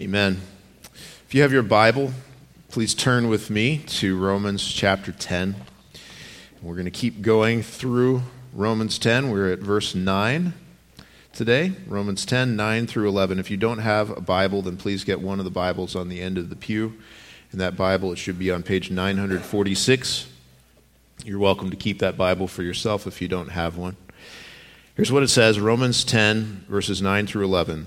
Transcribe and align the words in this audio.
Amen. 0.00 0.40
If 1.24 1.36
you 1.36 1.42
have 1.42 1.52
your 1.52 1.62
Bible, 1.62 2.10
please 2.68 2.94
turn 2.94 3.28
with 3.28 3.48
me 3.48 3.78
to 3.78 4.18
Romans 4.18 4.66
chapter 4.66 5.12
10. 5.12 5.54
We're 6.62 6.74
going 6.74 6.86
to 6.86 6.90
keep 6.90 7.22
going 7.22 7.62
through 7.62 8.22
Romans 8.52 8.98
10. 8.98 9.30
We're 9.30 9.52
at 9.52 9.60
verse 9.60 9.94
9 9.94 10.52
today. 11.32 11.74
Romans 11.86 12.26
10, 12.26 12.56
9 12.56 12.88
through 12.88 13.08
11. 13.08 13.38
If 13.38 13.52
you 13.52 13.56
don't 13.56 13.78
have 13.78 14.10
a 14.10 14.20
Bible, 14.20 14.62
then 14.62 14.76
please 14.76 15.04
get 15.04 15.20
one 15.20 15.38
of 15.38 15.44
the 15.44 15.50
Bibles 15.52 15.94
on 15.94 16.08
the 16.08 16.20
end 16.20 16.38
of 16.38 16.50
the 16.50 16.56
pew. 16.56 16.94
In 17.52 17.60
that 17.60 17.76
Bible, 17.76 18.10
it 18.10 18.16
should 18.16 18.36
be 18.36 18.50
on 18.50 18.64
page 18.64 18.90
946. 18.90 20.26
You're 21.24 21.38
welcome 21.38 21.70
to 21.70 21.76
keep 21.76 22.00
that 22.00 22.16
Bible 22.16 22.48
for 22.48 22.64
yourself 22.64 23.06
if 23.06 23.22
you 23.22 23.28
don't 23.28 23.50
have 23.50 23.76
one. 23.76 23.96
Here's 24.96 25.12
what 25.12 25.22
it 25.22 25.28
says 25.28 25.60
Romans 25.60 26.02
10, 26.02 26.64
verses 26.68 27.00
9 27.00 27.28
through 27.28 27.44
11. 27.44 27.86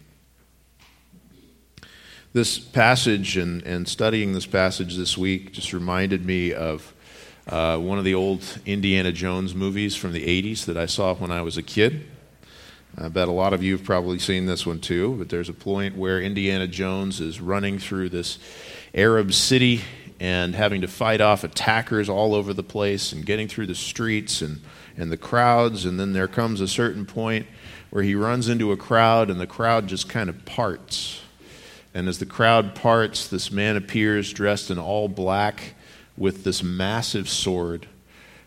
This 2.33 2.57
passage 2.57 3.35
and, 3.35 3.61
and 3.63 3.85
studying 3.85 4.31
this 4.31 4.45
passage 4.45 4.95
this 4.95 5.17
week 5.17 5.51
just 5.51 5.73
reminded 5.73 6.25
me 6.25 6.53
of 6.53 6.93
uh, 7.45 7.77
one 7.77 7.97
of 7.97 8.05
the 8.05 8.13
old 8.13 8.41
Indiana 8.65 9.11
Jones 9.11 9.53
movies 9.53 9.97
from 9.97 10.13
the 10.13 10.25
80s 10.25 10.63
that 10.63 10.77
I 10.77 10.85
saw 10.85 11.13
when 11.13 11.29
I 11.29 11.41
was 11.41 11.57
a 11.57 11.61
kid. 11.61 12.05
I 12.97 13.09
bet 13.09 13.27
a 13.27 13.33
lot 13.33 13.51
of 13.51 13.61
you 13.61 13.75
have 13.75 13.83
probably 13.85 14.17
seen 14.17 14.45
this 14.45 14.65
one 14.65 14.79
too, 14.79 15.15
but 15.17 15.27
there's 15.27 15.49
a 15.49 15.53
point 15.53 15.97
where 15.97 16.21
Indiana 16.21 16.67
Jones 16.67 17.19
is 17.19 17.41
running 17.41 17.79
through 17.79 18.07
this 18.07 18.39
Arab 18.95 19.33
city 19.33 19.81
and 20.17 20.55
having 20.55 20.79
to 20.81 20.87
fight 20.87 21.19
off 21.19 21.43
attackers 21.43 22.07
all 22.07 22.33
over 22.33 22.53
the 22.53 22.63
place 22.63 23.11
and 23.11 23.25
getting 23.25 23.49
through 23.49 23.67
the 23.67 23.75
streets 23.75 24.41
and, 24.41 24.61
and 24.95 25.11
the 25.11 25.17
crowds. 25.17 25.83
And 25.83 25.99
then 25.99 26.13
there 26.13 26.29
comes 26.29 26.61
a 26.61 26.67
certain 26.69 27.05
point 27.05 27.45
where 27.89 28.03
he 28.03 28.15
runs 28.15 28.47
into 28.47 28.71
a 28.71 28.77
crowd 28.77 29.29
and 29.29 29.37
the 29.37 29.47
crowd 29.47 29.87
just 29.87 30.07
kind 30.07 30.29
of 30.29 30.45
parts 30.45 31.19
and 31.93 32.07
as 32.07 32.19
the 32.19 32.25
crowd 32.25 32.75
parts, 32.75 33.27
this 33.27 33.51
man 33.51 33.75
appears 33.75 34.31
dressed 34.31 34.71
in 34.71 34.79
all 34.79 35.07
black 35.07 35.75
with 36.17 36.43
this 36.43 36.63
massive 36.63 37.27
sword. 37.27 37.87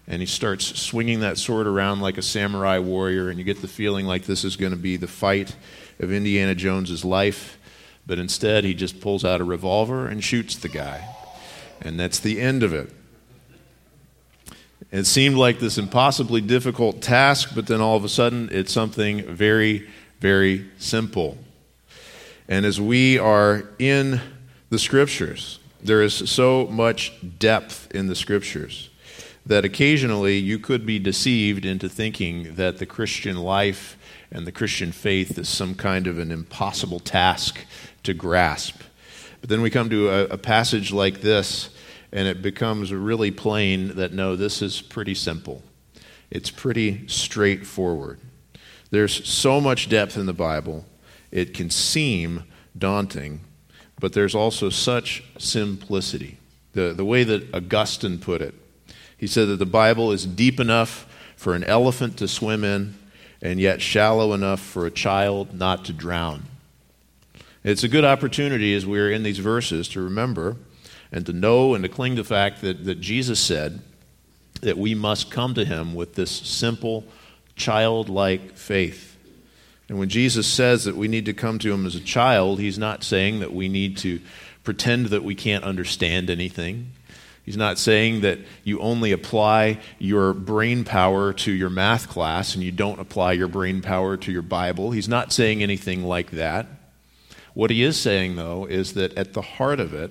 And 0.07 0.21
he 0.21 0.27
starts 0.27 0.79
swinging 0.81 1.21
that 1.21 1.39
sword 1.39 1.67
around 1.67 2.01
like 2.01 2.19
a 2.19 2.23
samurai 2.23 2.79
warrior, 2.79 3.29
and 3.29 3.39
you 3.39 3.45
get 3.45 3.63
the 3.63 3.69
feeling 3.69 4.07
like 4.07 4.25
this 4.25 4.45
is 4.45 4.57
going 4.57 4.73
to 4.73 4.79
be 4.79 4.97
the 4.97 5.07
fight 5.07 5.57
of 5.99 6.13
Indiana 6.13 6.55
Jones's 6.55 7.05
life. 7.05 7.59
But 8.07 8.19
instead, 8.19 8.65
he 8.65 8.75
just 8.75 9.01
pulls 9.01 9.25
out 9.25 9.41
a 9.41 9.45
revolver 9.45 10.07
and 10.07 10.23
shoots 10.23 10.57
the 10.57 10.69
guy. 10.69 11.09
And 11.81 11.99
that's 11.99 12.21
the 12.21 12.41
end 12.41 12.63
of 12.63 12.75
it. 12.75 12.91
It 14.91 15.05
seemed 15.05 15.37
like 15.37 15.59
this 15.59 15.79
impossibly 15.79 16.41
difficult 16.41 17.01
task, 17.01 17.53
but 17.55 17.67
then 17.67 17.81
all 17.81 17.97
of 17.97 18.05
a 18.05 18.09
sudden, 18.09 18.49
it's 18.53 18.73
something 18.73 19.23
very, 19.23 19.89
very 20.21 20.71
simple. 20.79 21.39
And 22.49 22.67
as 22.67 22.81
we 22.81 23.19
are 23.19 23.65
in 23.79 24.21
the 24.71 24.79
scriptures, 24.79 25.59
there 25.83 26.03
is 26.03 26.15
so 26.31 26.67
much 26.67 27.13
depth 27.39 27.95
in 27.95 28.07
the 28.07 28.15
scriptures 28.15 28.91
that 29.47 29.65
occasionally 29.65 30.39
you 30.39 30.59
could 30.59 30.87
be 30.87 30.99
deceived 30.99 31.65
into 31.65 31.89
thinking 31.89 32.55
that 32.55 32.79
the 32.79 32.87
Christian 32.87 33.37
life 33.37 33.97
and 34.31 34.47
the 34.47 34.53
Christian 34.53 34.93
faith 34.93 35.39
is 35.39 35.49
some 35.49 35.75
kind 35.75 36.07
of 36.07 36.19
an 36.19 36.31
impossible 36.31 37.01
task 37.01 37.61
to 38.03 38.15
grasp. 38.15 38.81
But 39.41 39.51
then 39.51 39.61
we 39.61 39.71
come 39.71 39.91
to 39.91 40.09
a, 40.09 40.25
a 40.25 40.39
passage 40.39 40.93
like 40.93 41.21
this, 41.21 41.69
and 42.11 42.27
it 42.27 42.41
becomes 42.41 42.93
really 42.93 43.31
plain 43.31 43.97
that 43.97 44.13
no, 44.13 44.37
this 44.37 44.63
is 44.63 44.81
pretty 44.81 45.15
simple. 45.15 45.63
It's 46.31 46.51
pretty 46.51 47.07
straightforward. 47.07 48.21
There's 48.91 49.29
so 49.29 49.61
much 49.61 49.89
depth 49.89 50.17
in 50.17 50.27
the 50.27 50.33
Bible 50.33 50.87
it 51.35 51.53
can 51.53 51.69
seem 51.69 52.45
daunting, 52.79 53.41
but 53.99 54.13
there's 54.13 54.37
also 54.37 54.71
such 54.71 55.25
simplicity. 55.37 56.39
The, 56.73 56.95
the 56.95 57.05
way 57.05 57.25
that 57.25 57.53
Augustine 57.53 58.19
put 58.19 58.41
it, 58.41 58.55
he 59.19 59.27
said 59.27 59.49
that 59.49 59.59
the 59.59 59.67
Bible 59.67 60.13
is 60.13 60.25
deep 60.25 60.61
enough 60.61 61.07
for 61.37 61.55
an 61.55 61.65
elephant 61.65 62.17
to 62.19 62.29
swim 62.29 62.63
in, 62.63 62.95
and 63.43 63.61
yet 63.61 63.83
shallow 63.83 64.33
enough 64.33 64.61
for 64.61 64.87
a 64.87 64.91
child 64.93 65.53
not 65.53 65.85
to 65.87 65.93
drown. 65.93 66.45
It's 67.65 67.83
a 67.83 67.89
good 67.89 68.05
opportunity 68.05 68.73
as 68.75 68.87
we're 68.87 69.11
in 69.11 69.25
these 69.25 69.39
verses 69.39 69.89
to 69.89 70.01
remember 70.01 70.57
and 71.11 71.27
to 71.27 71.33
know 71.33 71.75
and 71.75 71.83
to 71.83 71.89
cling 71.89 72.15
to 72.15 72.23
the 72.23 72.29
fact 72.29 72.61
that, 72.61 72.85
that 72.85 73.01
Jesus 73.01 73.41
said 73.41 73.81
that 74.61 74.79
we 74.79 74.95
must 74.95 75.33
come 75.33 75.55
to 75.55 75.65
him 75.65 75.95
with 75.95 76.15
this 76.15 76.31
simple, 76.31 77.05
childlike 77.57 78.53
faith. 78.53 79.14
And 79.89 79.99
when 79.99 80.09
Jesus 80.09 80.47
says 80.47 80.85
that 80.85 80.97
we 80.97 81.09
need 81.09 81.27
to 81.27 81.35
come 81.35 81.59
to 81.59 81.73
him 81.73 81.87
as 81.87 81.95
a 81.95 82.01
child, 82.01 82.59
he's 82.59 82.79
not 82.79 83.05
saying 83.05 83.41
that 83.41 83.53
we 83.53 83.69
need 83.69 83.97
to 83.99 84.21
pretend 84.63 85.07
that 85.07 85.23
we 85.25 85.35
can't 85.35 85.65
understand 85.65 86.31
anything. 86.31 86.93
He's 87.45 87.57
not 87.59 87.79
saying 87.79 88.23
that 88.23 88.39
you 88.65 88.81
only 88.81 89.13
apply 89.13 89.79
your 89.99 90.33
brain 90.33 90.85
power 90.85 91.35
to 91.35 91.53
your 91.53 91.69
math 91.69 92.09
class 92.09 92.55
and 92.55 92.65
you 92.65 92.73
don't 92.73 92.99
apply 92.99 93.33
your 93.33 93.49
brain 93.49 93.83
power 93.83 94.17
to 94.17 94.33
your 94.33 94.43
Bible. 94.43 94.93
He's 94.93 95.09
not 95.09 95.33
saying 95.33 95.63
anything 95.63 96.05
like 96.05 96.31
that. 96.31 96.67
What 97.53 97.71
he 97.71 97.83
is 97.83 98.01
saying, 98.01 98.37
though, 98.37 98.65
is 98.65 98.95
that 98.95 99.17
at 99.19 99.35
the 99.35 99.43
heart 99.43 99.79
of 99.79 99.93
it, 99.93 100.11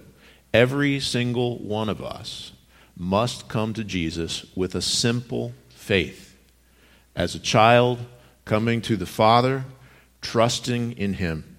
every 0.53 1.00
single 1.00 1.57
one 1.57 1.90
of 1.90 2.03
us 2.03 2.51
must 2.95 3.50
come 3.50 3.73
to 3.73 3.84
Jesus 3.84 4.45
with 4.55 4.75
a 4.75 4.81
simple 4.81 5.53
faith. 5.69 6.38
As 7.16 7.34
a 7.34 7.40
child, 7.40 8.00
coming 8.45 8.81
to 8.81 8.95
the 8.97 9.05
Father, 9.05 9.65
trusting 10.21 10.93
in 10.93 11.13
Him. 11.13 11.53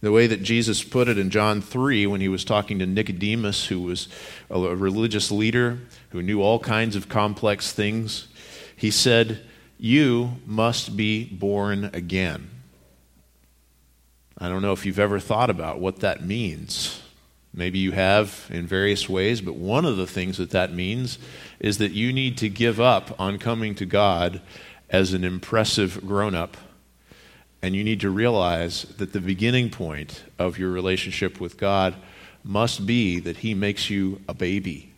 The 0.00 0.12
way 0.12 0.28
that 0.28 0.42
Jesus 0.42 0.84
put 0.84 1.08
it 1.08 1.18
in 1.18 1.30
John 1.30 1.60
3 1.60 2.06
when 2.06 2.20
he 2.20 2.28
was 2.28 2.44
talking 2.44 2.78
to 2.78 2.86
Nicodemus, 2.86 3.66
who 3.66 3.80
was 3.80 4.08
a 4.48 4.58
religious 4.58 5.32
leader 5.32 5.80
who 6.10 6.22
knew 6.22 6.40
all 6.40 6.60
kinds 6.60 6.94
of 6.94 7.08
complex 7.08 7.72
things, 7.72 8.28
he 8.76 8.92
said, 8.92 9.44
You 9.76 10.36
must 10.46 10.96
be 10.96 11.24
born 11.24 11.90
again. 11.92 12.48
I 14.38 14.48
don't 14.48 14.62
know 14.62 14.72
if 14.72 14.86
you've 14.86 15.00
ever 15.00 15.18
thought 15.18 15.50
about 15.50 15.80
what 15.80 15.98
that 15.98 16.24
means. 16.24 17.02
Maybe 17.52 17.80
you 17.80 17.90
have 17.90 18.46
in 18.50 18.68
various 18.68 19.08
ways, 19.08 19.40
but 19.40 19.56
one 19.56 19.84
of 19.84 19.96
the 19.96 20.06
things 20.06 20.36
that 20.36 20.50
that 20.50 20.72
means 20.72 21.18
is 21.58 21.78
that 21.78 21.90
you 21.90 22.12
need 22.12 22.38
to 22.38 22.48
give 22.48 22.78
up 22.78 23.18
on 23.20 23.38
coming 23.38 23.74
to 23.76 23.86
God 23.86 24.40
as 24.90 25.12
an 25.12 25.24
impressive 25.24 26.06
grown 26.06 26.34
up. 26.34 26.56
And 27.60 27.74
you 27.74 27.82
need 27.82 28.00
to 28.00 28.10
realize 28.10 28.82
that 28.98 29.12
the 29.12 29.20
beginning 29.20 29.70
point 29.70 30.24
of 30.38 30.58
your 30.58 30.70
relationship 30.70 31.40
with 31.40 31.56
God 31.56 31.94
must 32.44 32.86
be 32.86 33.18
that 33.20 33.38
He 33.38 33.54
makes 33.54 33.90
you 33.90 34.20
a 34.28 34.34
baby, 34.34 34.92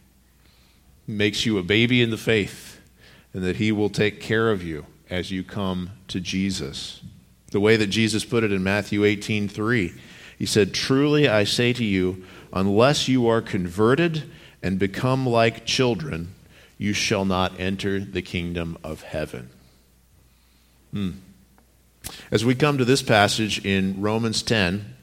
he 1.07 1.13
makes 1.13 1.47
you 1.47 1.59
a 1.59 1.63
baby 1.63 2.03
in 2.03 2.11
the 2.11 2.19
faith, 2.19 2.81
and 3.33 3.43
that 3.43 3.57
He 3.57 3.73
will 3.73 3.89
take 3.89 4.21
care 4.21 4.51
of 4.51 4.63
you 4.63 4.87
as 5.09 5.31
you 5.31 5.43
come 5.43 5.91
to 6.09 6.21
Jesus. 6.21 7.01
The 7.51 7.61
way 7.61 7.77
that 7.77 7.89
Jesus 7.89 8.25
put 8.25 8.45
it 8.45 8.53
in 8.53 8.63
Matthew 8.63 9.05
18 9.05 9.49
3, 9.49 9.95
He 10.39 10.47
said, 10.47 10.75
Truly 10.75 11.29
I 11.29 11.45
say 11.45 11.73
to 11.73 11.85
you, 11.85 12.25
unless 12.53 13.09
you 13.09 13.27
are 13.29 13.41
converted 13.41 14.31
and 14.63 14.79
become 14.79 15.27
like 15.27 15.65
children, 15.65 16.35
you 16.79 16.93
shall 16.93 17.25
not 17.25 17.59
enter 17.59 18.01
the 18.01 18.23
kingdom 18.23 18.77
of 18.85 19.03
heaven. 19.03 19.51
Hmm. 20.93 21.11
As 22.31 22.45
we 22.45 22.55
come 22.55 22.79
to 22.79 22.85
this 22.85 23.03
passage 23.03 23.65
in 23.65 24.01
Romans 24.01 24.43
10, 24.43 24.97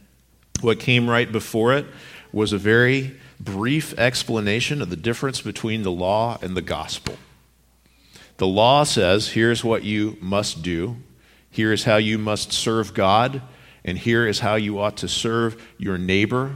what 0.62 0.80
came 0.80 1.10
right 1.10 1.32
before 1.32 1.74
it 1.74 1.86
was 2.32 2.54
a 2.54 2.58
very 2.58 3.16
brief 3.40 3.98
explanation 3.98 4.82
of 4.82 4.90
the 4.90 4.96
difference 4.96 5.42
between 5.42 5.84
the 5.84 5.92
law 5.92 6.38
and 6.42 6.58
the 6.58 6.62
gospel. 6.62 7.18
The 8.38 8.48
law 8.48 8.84
says, 8.84 9.30
here's 9.30 9.64
what 9.64 9.84
you 9.84 10.18
must 10.22 10.62
do, 10.62 10.98
here 11.50 11.72
is 11.72 11.86
how 11.86 11.98
you 11.98 12.18
must 12.18 12.52
serve 12.52 12.94
God, 12.94 13.42
and 13.84 13.98
here 13.98 14.28
is 14.28 14.40
how 14.40 14.56
you 14.56 14.80
ought 14.80 14.98
to 14.98 15.08
serve 15.08 15.62
your 15.78 15.98
neighbor. 15.98 16.56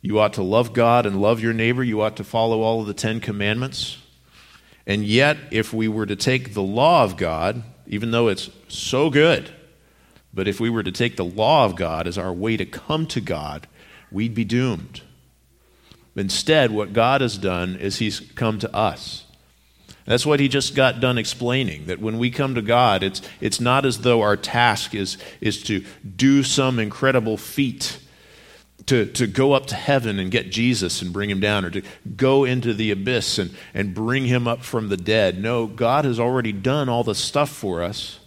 You 0.00 0.20
ought 0.20 0.34
to 0.34 0.42
love 0.42 0.72
God 0.72 1.06
and 1.06 1.20
love 1.20 1.40
your 1.40 1.52
neighbor. 1.52 1.82
You 1.82 2.02
ought 2.02 2.16
to 2.18 2.24
follow 2.24 2.60
all 2.60 2.80
of 2.80 2.86
the 2.86 2.94
Ten 2.94 3.20
Commandments. 3.20 3.98
And 4.86 5.04
yet, 5.04 5.38
if 5.50 5.72
we 5.72 5.88
were 5.88 6.06
to 6.06 6.14
take 6.14 6.52
the 6.52 6.62
law 6.62 7.04
of 7.04 7.16
God 7.16 7.62
even 7.86 8.10
though 8.10 8.28
it's 8.28 8.50
so 8.68 9.10
good. 9.10 9.50
But 10.32 10.48
if 10.48 10.60
we 10.60 10.70
were 10.70 10.82
to 10.82 10.92
take 10.92 11.16
the 11.16 11.24
law 11.24 11.64
of 11.64 11.76
God 11.76 12.06
as 12.06 12.18
our 12.18 12.32
way 12.32 12.56
to 12.56 12.66
come 12.66 13.06
to 13.06 13.20
God, 13.20 13.68
we'd 14.10 14.34
be 14.34 14.44
doomed. 14.44 15.02
Instead, 16.16 16.70
what 16.70 16.92
God 16.92 17.20
has 17.20 17.38
done 17.38 17.76
is 17.76 17.98
He's 17.98 18.20
come 18.20 18.58
to 18.60 18.74
us. 18.74 19.24
That's 20.06 20.26
what 20.26 20.40
he 20.40 20.48
just 20.48 20.74
got 20.74 21.00
done 21.00 21.16
explaining. 21.16 21.86
That 21.86 22.00
when 22.00 22.18
we 22.18 22.30
come 22.30 22.54
to 22.56 22.62
God, 22.62 23.02
it's, 23.02 23.22
it's 23.40 23.60
not 23.60 23.86
as 23.86 24.00
though 24.00 24.20
our 24.20 24.36
task 24.36 24.94
is, 24.94 25.16
is 25.40 25.62
to 25.64 25.84
do 26.16 26.42
some 26.42 26.78
incredible 26.78 27.36
feat, 27.36 27.98
to, 28.86 29.06
to 29.06 29.26
go 29.26 29.52
up 29.52 29.66
to 29.66 29.74
heaven 29.74 30.18
and 30.18 30.30
get 30.30 30.50
Jesus 30.50 31.02
and 31.02 31.12
bring 31.12 31.30
him 31.30 31.40
down, 31.40 31.64
or 31.64 31.70
to 31.70 31.82
go 32.16 32.44
into 32.44 32.74
the 32.74 32.90
abyss 32.90 33.38
and, 33.38 33.54
and 33.72 33.94
bring 33.94 34.26
him 34.26 34.46
up 34.46 34.62
from 34.62 34.88
the 34.88 34.96
dead. 34.96 35.40
No, 35.40 35.66
God 35.66 36.04
has 36.04 36.20
already 36.20 36.52
done 36.52 36.88
all 36.88 37.04
the 37.04 37.14
stuff 37.14 37.50
for 37.50 37.82
us. 37.82 38.18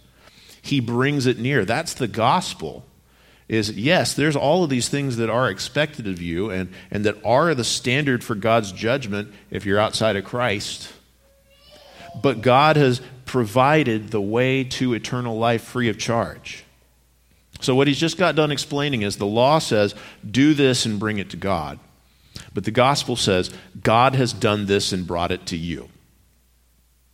He 0.60 0.80
brings 0.80 1.26
it 1.26 1.38
near. 1.38 1.64
That's 1.64 1.94
the 1.94 2.08
gospel. 2.08 2.84
Is 3.48 3.70
yes, 3.70 4.12
there's 4.12 4.36
all 4.36 4.64
of 4.64 4.68
these 4.68 4.88
things 4.88 5.16
that 5.16 5.30
are 5.30 5.48
expected 5.48 6.06
of 6.06 6.20
you 6.20 6.50
and, 6.50 6.70
and 6.90 7.04
that 7.06 7.24
are 7.24 7.54
the 7.54 7.64
standard 7.64 8.22
for 8.22 8.34
God's 8.34 8.72
judgment 8.72 9.32
if 9.50 9.64
you're 9.64 9.78
outside 9.78 10.16
of 10.16 10.24
Christ 10.24 10.92
but 12.22 12.40
God 12.40 12.76
has 12.76 13.00
provided 13.24 14.08
the 14.08 14.20
way 14.20 14.64
to 14.64 14.94
eternal 14.94 15.38
life 15.38 15.62
free 15.62 15.88
of 15.88 15.98
charge. 15.98 16.64
So, 17.60 17.74
what 17.74 17.88
he's 17.88 17.98
just 17.98 18.18
got 18.18 18.36
done 18.36 18.52
explaining 18.52 19.02
is 19.02 19.16
the 19.16 19.26
law 19.26 19.58
says, 19.58 19.94
do 20.28 20.54
this 20.54 20.86
and 20.86 21.00
bring 21.00 21.18
it 21.18 21.30
to 21.30 21.36
God. 21.36 21.78
But 22.54 22.64
the 22.64 22.70
gospel 22.70 23.16
says, 23.16 23.50
God 23.82 24.14
has 24.14 24.32
done 24.32 24.66
this 24.66 24.92
and 24.92 25.06
brought 25.06 25.32
it 25.32 25.46
to 25.46 25.56
you. 25.56 25.88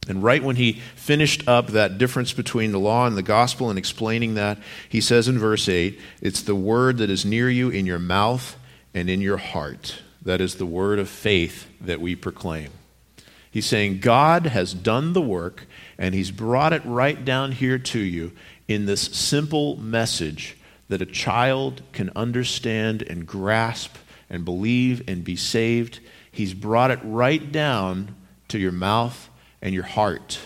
And 0.07 0.23
right 0.23 0.43
when 0.43 0.57
he 0.57 0.75
finished 0.97 1.49
up 1.49 1.69
that 1.69 1.97
difference 1.97 2.33
between 2.33 2.73
the 2.73 2.79
law 2.79 3.07
and 3.07 3.17
the 3.17 3.23
gospel 3.23 3.71
and 3.71 3.79
explaining 3.79 4.35
that, 4.35 4.59
he 4.89 5.01
says 5.01 5.29
in 5.29 5.39
verse 5.39 5.69
8, 5.69 5.99
it's 6.21 6.43
the 6.43 6.55
word 6.55 6.99
that 6.99 7.11
is 7.11 7.25
near 7.25 7.49
you 7.49 7.71
in 7.71 7.87
your 7.87 7.99
mouth 7.99 8.57
and 8.93 9.09
in 9.09 9.23
your 9.23 9.39
heart. 9.39 10.03
That 10.23 10.41
is 10.41 10.57
the 10.57 10.67
word 10.67 10.99
of 10.99 11.09
faith 11.09 11.67
that 11.81 12.01
we 12.01 12.17
proclaim. 12.17 12.71
He's 13.51 13.67
saying 13.67 14.01
God 14.01 14.47
has 14.47 14.75
done 14.75 15.13
the 15.13 15.23
work 15.23 15.67
and 15.97 16.15
he's 16.15 16.31
brought 16.31 16.73
it 16.73 16.85
right 16.85 17.25
down 17.25 17.53
here 17.53 17.79
to 17.79 18.01
you 18.01 18.33
in 18.69 18.87
this 18.87 19.03
simple 19.03 19.77
message 19.77 20.57
that 20.89 21.03
a 21.03 21.07
child 21.07 21.83
can 21.93 22.11
understand 22.15 23.03
and 23.03 23.27
grasp 23.27 23.97
and 24.31 24.45
believe 24.45 25.03
and 25.09 25.25
be 25.25 25.37
saved. 25.37 26.01
He's 26.31 26.55
brought 26.55 26.91
it 26.91 26.99
right 27.03 27.53
down 27.53 28.15
to 28.49 28.59
your 28.59 28.73
mouth 28.73 29.29
and 29.63 29.75
your 29.75 29.85
heart. 29.85 30.39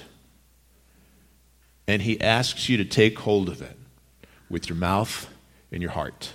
And 1.86 2.02
he 2.02 2.20
asks 2.20 2.68
you 2.68 2.76
to 2.76 2.84
take 2.84 3.18
hold 3.20 3.48
of 3.48 3.62
it 3.62 3.76
with 4.50 4.68
your 4.68 4.76
mouth 4.76 5.28
and 5.72 5.82
your 5.82 5.92
heart. 5.92 6.32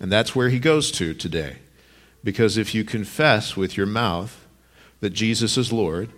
And 0.00 0.10
that's 0.10 0.34
where 0.34 0.48
he 0.48 0.58
goes 0.58 0.90
to 0.92 1.12
today. 1.14 1.56
Because 2.24 2.56
if 2.56 2.74
you 2.74 2.84
confess 2.84 3.56
with 3.56 3.76
your 3.76 3.86
mouth 3.86 4.46
that 5.00 5.10
Jesus 5.10 5.56
is 5.56 5.72
Lord 5.72 6.10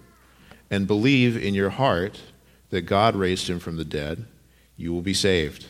and 0.70 0.86
believe 0.86 1.36
in 1.36 1.54
your 1.54 1.70
heart 1.70 2.20
that 2.70 2.82
God 2.82 3.16
raised 3.16 3.48
him 3.48 3.58
from 3.58 3.76
the 3.76 3.84
dead, 3.84 4.26
you 4.80 4.92
will 4.92 5.02
be 5.02 5.14
saved. 5.14 5.66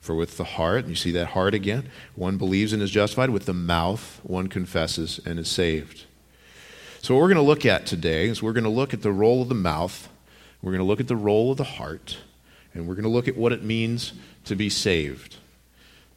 For 0.00 0.14
with 0.14 0.38
the 0.38 0.44
heart, 0.44 0.80
and 0.80 0.88
you 0.88 0.94
see 0.94 1.10
that 1.12 1.26
heart 1.26 1.52
again, 1.52 1.90
one 2.14 2.38
believes 2.38 2.72
and 2.72 2.82
is 2.82 2.90
justified. 2.90 3.30
With 3.30 3.44
the 3.44 3.52
mouth, 3.52 4.18
one 4.22 4.46
confesses 4.46 5.20
and 5.26 5.38
is 5.38 5.48
saved. 5.48 6.04
So, 7.02 7.14
what 7.14 7.20
we're 7.20 7.28
going 7.28 7.36
to 7.36 7.42
look 7.42 7.66
at 7.66 7.84
today 7.84 8.28
is 8.28 8.42
we're 8.42 8.54
going 8.54 8.64
to 8.64 8.70
look 8.70 8.94
at 8.94 9.02
the 9.02 9.12
role 9.12 9.42
of 9.42 9.50
the 9.50 9.54
mouth, 9.54 10.08
we're 10.62 10.72
going 10.72 10.80
to 10.80 10.86
look 10.86 11.00
at 11.00 11.08
the 11.08 11.16
role 11.16 11.50
of 11.50 11.58
the 11.58 11.64
heart, 11.64 12.16
and 12.72 12.86
we're 12.86 12.94
going 12.94 13.02
to 13.02 13.10
look 13.10 13.28
at 13.28 13.36
what 13.36 13.52
it 13.52 13.62
means 13.62 14.14
to 14.44 14.56
be 14.56 14.70
saved 14.70 15.36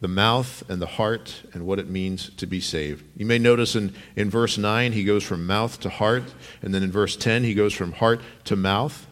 the 0.03 0.07
mouth 0.09 0.69
and 0.69 0.81
the 0.81 0.85
heart 0.85 1.43
and 1.53 1.65
what 1.65 1.79
it 1.79 1.89
means 1.89 2.29
to 2.31 2.45
be 2.45 2.59
saved. 2.59 3.05
You 3.15 3.25
may 3.25 3.39
notice 3.39 3.73
in, 3.73 3.93
in 4.17 4.29
verse 4.29 4.57
9, 4.57 4.91
he 4.91 5.05
goes 5.05 5.23
from 5.23 5.47
mouth 5.47 5.79
to 5.79 5.89
heart, 5.89 6.25
and 6.61 6.75
then 6.75 6.83
in 6.83 6.91
verse 6.91 7.15
10, 7.15 7.45
he 7.45 7.53
goes 7.53 7.73
from 7.73 7.93
heart 7.93 8.19
to 8.43 8.57
mouth. 8.57 9.07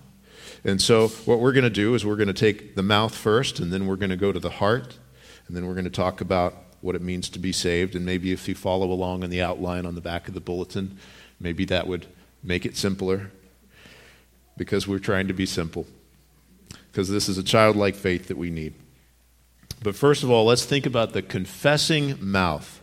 And 0.63 0.81
so, 0.81 1.07
what 1.07 1.39
we're 1.39 1.53
going 1.53 1.63
to 1.63 1.69
do 1.69 1.95
is 1.95 2.05
we're 2.05 2.15
going 2.15 2.27
to 2.27 2.33
take 2.33 2.75
the 2.75 2.83
mouth 2.83 3.15
first, 3.15 3.59
and 3.59 3.73
then 3.73 3.87
we're 3.87 3.95
going 3.95 4.11
to 4.11 4.17
go 4.17 4.31
to 4.31 4.39
the 4.39 4.49
heart, 4.49 4.97
and 5.47 5.55
then 5.55 5.65
we're 5.65 5.73
going 5.73 5.85
to 5.85 5.89
talk 5.89 6.21
about 6.21 6.53
what 6.81 6.95
it 6.95 7.01
means 7.01 7.29
to 7.29 7.39
be 7.39 7.51
saved. 7.51 7.95
And 7.95 8.05
maybe 8.05 8.31
if 8.31 8.47
you 8.47 8.55
follow 8.55 8.91
along 8.91 9.23
in 9.23 9.29
the 9.29 9.41
outline 9.41 9.85
on 9.85 9.95
the 9.95 10.01
back 10.01 10.27
of 10.27 10.33
the 10.33 10.39
bulletin, 10.39 10.97
maybe 11.39 11.65
that 11.65 11.87
would 11.87 12.05
make 12.43 12.65
it 12.65 12.75
simpler 12.75 13.31
because 14.57 14.87
we're 14.87 14.99
trying 14.99 15.27
to 15.27 15.33
be 15.33 15.45
simple. 15.45 15.87
Because 16.91 17.09
this 17.09 17.29
is 17.29 17.37
a 17.37 17.43
childlike 17.43 17.95
faith 17.95 18.27
that 18.27 18.37
we 18.37 18.49
need. 18.49 18.73
But 19.81 19.95
first 19.95 20.23
of 20.23 20.29
all, 20.29 20.45
let's 20.45 20.65
think 20.65 20.85
about 20.85 21.13
the 21.13 21.21
confessing 21.21 22.17
mouth 22.19 22.81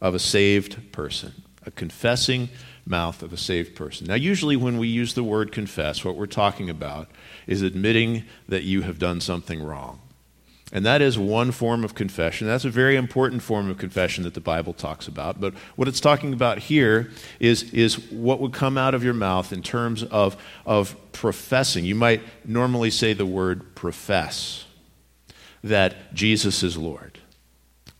of 0.00 0.14
a 0.14 0.18
saved 0.18 0.92
person. 0.92 1.42
A 1.64 1.70
confessing 1.70 2.48
mouth 2.90 3.22
of 3.22 3.32
a 3.32 3.36
saved 3.36 3.74
person. 3.74 4.08
Now, 4.08 4.14
usually 4.14 4.56
when 4.56 4.76
we 4.76 4.88
use 4.88 5.14
the 5.14 5.24
word 5.24 5.52
confess, 5.52 6.04
what 6.04 6.16
we're 6.16 6.26
talking 6.26 6.68
about 6.68 7.08
is 7.46 7.62
admitting 7.62 8.24
that 8.48 8.64
you 8.64 8.82
have 8.82 8.98
done 8.98 9.20
something 9.20 9.62
wrong. 9.62 10.00
And 10.72 10.86
that 10.86 11.02
is 11.02 11.18
one 11.18 11.50
form 11.50 11.82
of 11.82 11.94
confession. 11.94 12.46
That's 12.46 12.64
a 12.64 12.70
very 12.70 12.96
important 12.96 13.42
form 13.42 13.68
of 13.68 13.78
confession 13.78 14.22
that 14.24 14.34
the 14.34 14.40
Bible 14.40 14.72
talks 14.72 15.08
about. 15.08 15.40
But 15.40 15.54
what 15.74 15.88
it's 15.88 15.98
talking 15.98 16.32
about 16.32 16.58
here 16.58 17.10
is, 17.40 17.72
is 17.72 18.10
what 18.10 18.40
would 18.40 18.52
come 18.52 18.78
out 18.78 18.94
of 18.94 19.02
your 19.02 19.14
mouth 19.14 19.52
in 19.52 19.62
terms 19.62 20.04
of, 20.04 20.36
of 20.64 20.94
professing. 21.12 21.84
You 21.84 21.96
might 21.96 22.22
normally 22.44 22.90
say 22.90 23.14
the 23.14 23.26
word 23.26 23.74
profess 23.74 24.64
that 25.64 26.14
Jesus 26.14 26.62
is 26.62 26.76
Lord, 26.76 27.18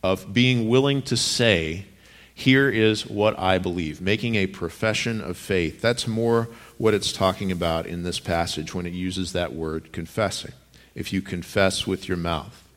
of 0.01 0.33
being 0.33 0.69
willing 0.69 1.01
to 1.03 1.17
say, 1.17 1.85
here 2.33 2.69
is 2.69 3.05
what 3.05 3.37
I 3.37 3.57
believe, 3.57 4.01
making 4.01 4.35
a 4.35 4.47
profession 4.47 5.21
of 5.21 5.37
faith. 5.37 5.81
That's 5.81 6.07
more 6.07 6.49
what 6.77 6.93
it's 6.93 7.11
talking 7.11 7.51
about 7.51 7.85
in 7.85 8.03
this 8.03 8.19
passage 8.19 8.73
when 8.73 8.85
it 8.85 8.93
uses 8.93 9.33
that 9.33 9.53
word 9.53 9.91
confessing. 9.91 10.53
If 10.93 11.13
you 11.13 11.21
confess 11.21 11.87
with 11.87 12.07
your 12.07 12.17
mouth. 12.17 12.67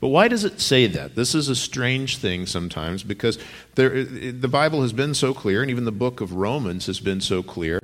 But 0.00 0.08
why 0.08 0.28
does 0.28 0.44
it 0.44 0.60
say 0.60 0.86
that? 0.88 1.14
This 1.14 1.34
is 1.34 1.48
a 1.48 1.56
strange 1.56 2.18
thing 2.18 2.46
sometimes 2.46 3.02
because 3.02 3.38
there, 3.74 4.04
the 4.04 4.48
Bible 4.48 4.82
has 4.82 4.92
been 4.92 5.14
so 5.14 5.32
clear, 5.32 5.62
and 5.62 5.70
even 5.70 5.84
the 5.84 5.92
book 5.92 6.20
of 6.20 6.34
Romans 6.34 6.86
has 6.86 7.00
been 7.00 7.20
so 7.20 7.42
clear, 7.42 7.80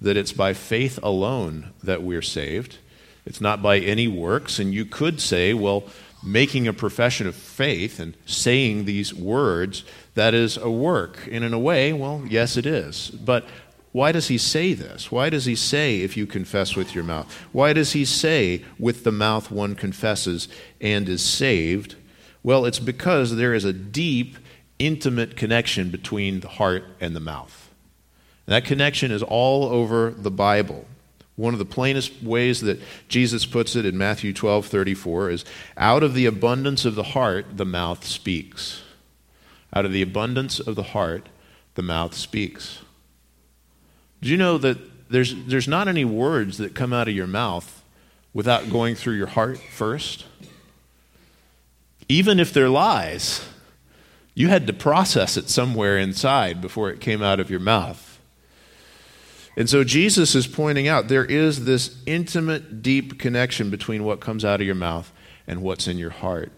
that 0.00 0.16
it's 0.16 0.32
by 0.32 0.52
faith 0.52 1.00
alone 1.02 1.72
that 1.82 2.02
we're 2.02 2.22
saved. 2.22 2.78
It's 3.26 3.40
not 3.40 3.62
by 3.62 3.78
any 3.78 4.06
works. 4.06 4.58
And 4.58 4.72
you 4.72 4.84
could 4.84 5.20
say, 5.20 5.54
well, 5.54 5.84
making 6.22 6.68
a 6.68 6.72
profession 6.72 7.26
of 7.26 7.34
faith 7.34 7.98
and 7.98 8.14
saying 8.26 8.84
these 8.84 9.12
words, 9.12 9.84
that 10.14 10.34
is 10.34 10.56
a 10.56 10.70
work. 10.70 11.28
And 11.30 11.44
in 11.44 11.52
a 11.52 11.58
way, 11.58 11.92
well, 11.92 12.22
yes, 12.28 12.56
it 12.56 12.66
is. 12.66 13.10
But 13.10 13.44
why 13.92 14.12
does 14.12 14.28
he 14.28 14.38
say 14.38 14.74
this? 14.74 15.12
Why 15.12 15.30
does 15.30 15.44
he 15.44 15.54
say, 15.54 16.00
if 16.00 16.16
you 16.16 16.26
confess 16.26 16.74
with 16.74 16.94
your 16.94 17.04
mouth? 17.04 17.32
Why 17.52 17.72
does 17.72 17.92
he 17.92 18.04
say, 18.04 18.64
with 18.78 19.04
the 19.04 19.12
mouth 19.12 19.50
one 19.50 19.74
confesses 19.74 20.48
and 20.80 21.08
is 21.08 21.22
saved? 21.22 21.96
Well, 22.42 22.64
it's 22.64 22.80
because 22.80 23.36
there 23.36 23.54
is 23.54 23.64
a 23.64 23.72
deep, 23.72 24.36
intimate 24.78 25.36
connection 25.36 25.90
between 25.90 26.40
the 26.40 26.48
heart 26.48 26.84
and 27.00 27.14
the 27.14 27.20
mouth. 27.20 27.70
that 28.46 28.64
connection 28.64 29.10
is 29.10 29.22
all 29.22 29.64
over 29.64 30.10
the 30.10 30.30
Bible. 30.30 30.86
One 31.36 31.54
of 31.54 31.58
the 31.58 31.64
plainest 31.64 32.22
ways 32.22 32.60
that 32.60 32.80
Jesus 33.08 33.46
puts 33.46 33.74
it 33.74 33.84
in 33.84 33.98
Matthew 33.98 34.32
12 34.32 34.66
34 34.66 35.30
is 35.30 35.44
out 35.76 36.02
of 36.02 36.14
the 36.14 36.26
abundance 36.26 36.84
of 36.84 36.94
the 36.94 37.02
heart, 37.02 37.56
the 37.56 37.64
mouth 37.64 38.04
speaks. 38.04 38.83
Out 39.74 39.84
of 39.84 39.92
the 39.92 40.02
abundance 40.02 40.60
of 40.60 40.76
the 40.76 40.82
heart, 40.82 41.28
the 41.74 41.82
mouth 41.82 42.14
speaks. 42.14 42.78
Do 44.22 44.28
you 44.28 44.36
know 44.36 44.56
that 44.58 45.10
there's, 45.10 45.34
there's 45.46 45.68
not 45.68 45.88
any 45.88 46.04
words 46.04 46.58
that 46.58 46.74
come 46.74 46.92
out 46.92 47.08
of 47.08 47.14
your 47.14 47.26
mouth 47.26 47.82
without 48.32 48.70
going 48.70 48.94
through 48.94 49.14
your 49.14 49.26
heart 49.26 49.58
first? 49.58 50.24
Even 52.08 52.38
if 52.38 52.52
they're 52.52 52.68
lies, 52.68 53.46
you 54.34 54.48
had 54.48 54.66
to 54.66 54.72
process 54.72 55.36
it 55.36 55.48
somewhere 55.48 55.98
inside 55.98 56.60
before 56.60 56.90
it 56.90 57.00
came 57.00 57.22
out 57.22 57.40
of 57.40 57.50
your 57.50 57.60
mouth. 57.60 58.20
And 59.56 59.70
so 59.70 59.84
Jesus 59.84 60.34
is 60.34 60.46
pointing 60.46 60.88
out 60.88 61.08
there 61.08 61.24
is 61.24 61.64
this 61.64 61.96
intimate, 62.06 62.82
deep 62.82 63.18
connection 63.18 63.70
between 63.70 64.04
what 64.04 64.20
comes 64.20 64.44
out 64.44 64.60
of 64.60 64.66
your 64.66 64.74
mouth 64.74 65.12
and 65.46 65.62
what's 65.62 65.86
in 65.86 65.98
your 65.98 66.10
heart. 66.10 66.50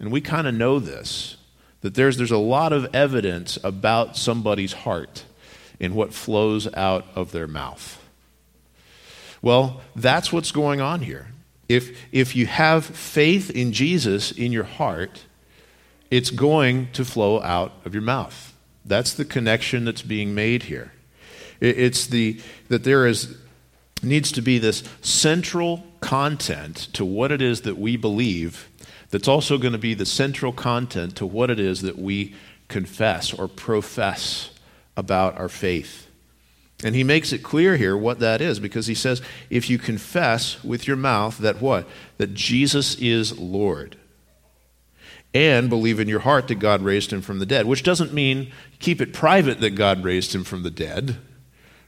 And 0.00 0.10
we 0.10 0.20
kind 0.20 0.46
of 0.46 0.54
know 0.54 0.78
this 0.78 1.36
that 1.80 1.94
there's, 1.94 2.16
there's 2.16 2.30
a 2.30 2.38
lot 2.38 2.72
of 2.72 2.94
evidence 2.94 3.58
about 3.62 4.16
somebody's 4.16 4.72
heart 4.72 5.24
in 5.78 5.94
what 5.94 6.12
flows 6.12 6.72
out 6.74 7.06
of 7.14 7.32
their 7.32 7.46
mouth. 7.46 8.02
Well, 9.40 9.80
that's 9.94 10.32
what's 10.32 10.50
going 10.50 10.80
on 10.80 11.00
here. 11.00 11.28
If, 11.68 11.96
if 12.12 12.34
you 12.34 12.46
have 12.46 12.84
faith 12.84 13.50
in 13.50 13.72
Jesus 13.72 14.32
in 14.32 14.52
your 14.52 14.64
heart, 14.64 15.24
it's 16.10 16.30
going 16.30 16.90
to 16.92 17.04
flow 17.04 17.40
out 17.42 17.72
of 17.84 17.94
your 17.94 18.02
mouth. 18.02 18.54
That's 18.84 19.12
the 19.12 19.24
connection 19.24 19.84
that's 19.84 20.02
being 20.02 20.34
made 20.34 20.64
here. 20.64 20.92
It's 21.60 22.06
the, 22.06 22.40
that 22.68 22.84
there 22.84 23.06
is, 23.06 23.36
needs 24.02 24.32
to 24.32 24.40
be 24.40 24.58
this 24.58 24.82
central 25.02 25.84
content 26.00 26.88
to 26.94 27.04
what 27.04 27.30
it 27.30 27.42
is 27.42 27.62
that 27.62 27.76
we 27.76 27.96
believe 27.96 28.68
that's 29.10 29.28
also 29.28 29.58
going 29.58 29.72
to 29.72 29.78
be 29.78 29.94
the 29.94 30.06
central 30.06 30.52
content 30.52 31.16
to 31.16 31.26
what 31.26 31.50
it 31.50 31.58
is 31.58 31.82
that 31.82 31.98
we 31.98 32.34
confess 32.68 33.32
or 33.32 33.48
profess 33.48 34.50
about 34.96 35.38
our 35.38 35.48
faith. 35.48 36.08
And 36.84 36.94
he 36.94 37.02
makes 37.02 37.32
it 37.32 37.42
clear 37.42 37.76
here 37.76 37.96
what 37.96 38.20
that 38.20 38.40
is 38.40 38.60
because 38.60 38.86
he 38.86 38.94
says, 38.94 39.20
if 39.50 39.68
you 39.68 39.78
confess 39.78 40.62
with 40.62 40.86
your 40.86 40.96
mouth 40.96 41.38
that 41.38 41.60
what? 41.60 41.88
That 42.18 42.34
Jesus 42.34 42.94
is 42.96 43.36
Lord. 43.38 43.96
And 45.34 45.68
believe 45.68 45.98
in 45.98 46.08
your 46.08 46.20
heart 46.20 46.48
that 46.48 46.56
God 46.56 46.82
raised 46.82 47.12
him 47.12 47.20
from 47.20 47.38
the 47.38 47.46
dead, 47.46 47.66
which 47.66 47.82
doesn't 47.82 48.14
mean 48.14 48.52
keep 48.78 49.00
it 49.00 49.12
private 49.12 49.60
that 49.60 49.70
God 49.70 50.04
raised 50.04 50.34
him 50.34 50.44
from 50.44 50.62
the 50.62 50.70
dead. 50.70 51.16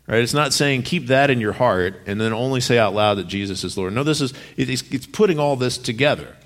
Right? 0.07 0.23
It's 0.23 0.35
not 0.35 0.53
saying 0.53 0.83
keep 0.83 1.07
that 1.07 1.31
in 1.31 1.41
your 1.41 1.53
heart 1.53 2.01
and 2.07 2.21
then 2.21 2.33
only 2.33 2.61
say 2.61 2.77
out 2.77 2.95
loud 2.95 3.15
that 3.15 3.29
Jesus 3.29 3.63
is 3.63 3.79
Lord. 3.79 3.93
No, 3.93 4.03
this 4.03 4.21
is 4.21 4.35
it's, 4.57 4.83
it's 4.91 5.07
putting 5.07 5.39
all 5.39 5.55
this 5.55 5.79
together. 5.79 6.37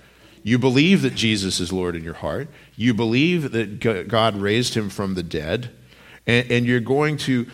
You 0.45 0.59
believe 0.59 1.01
that 1.03 1.15
Jesus 1.15 1.59
is 1.59 1.73
Lord 1.73 1.97
in 1.97 2.05
your 2.05 2.15
heart. 2.15 2.49
You 2.77 2.93
believe 2.93 3.53
that 3.53 3.81
God 3.81 4.37
raised 4.37 4.75
him 4.75 4.91
from 4.91 5.15
the 5.15 5.23
dead. 5.23 5.71
And, 6.27 6.51
and, 6.51 6.67
you're 6.67 6.81
going 6.81 7.17
to 7.19 7.47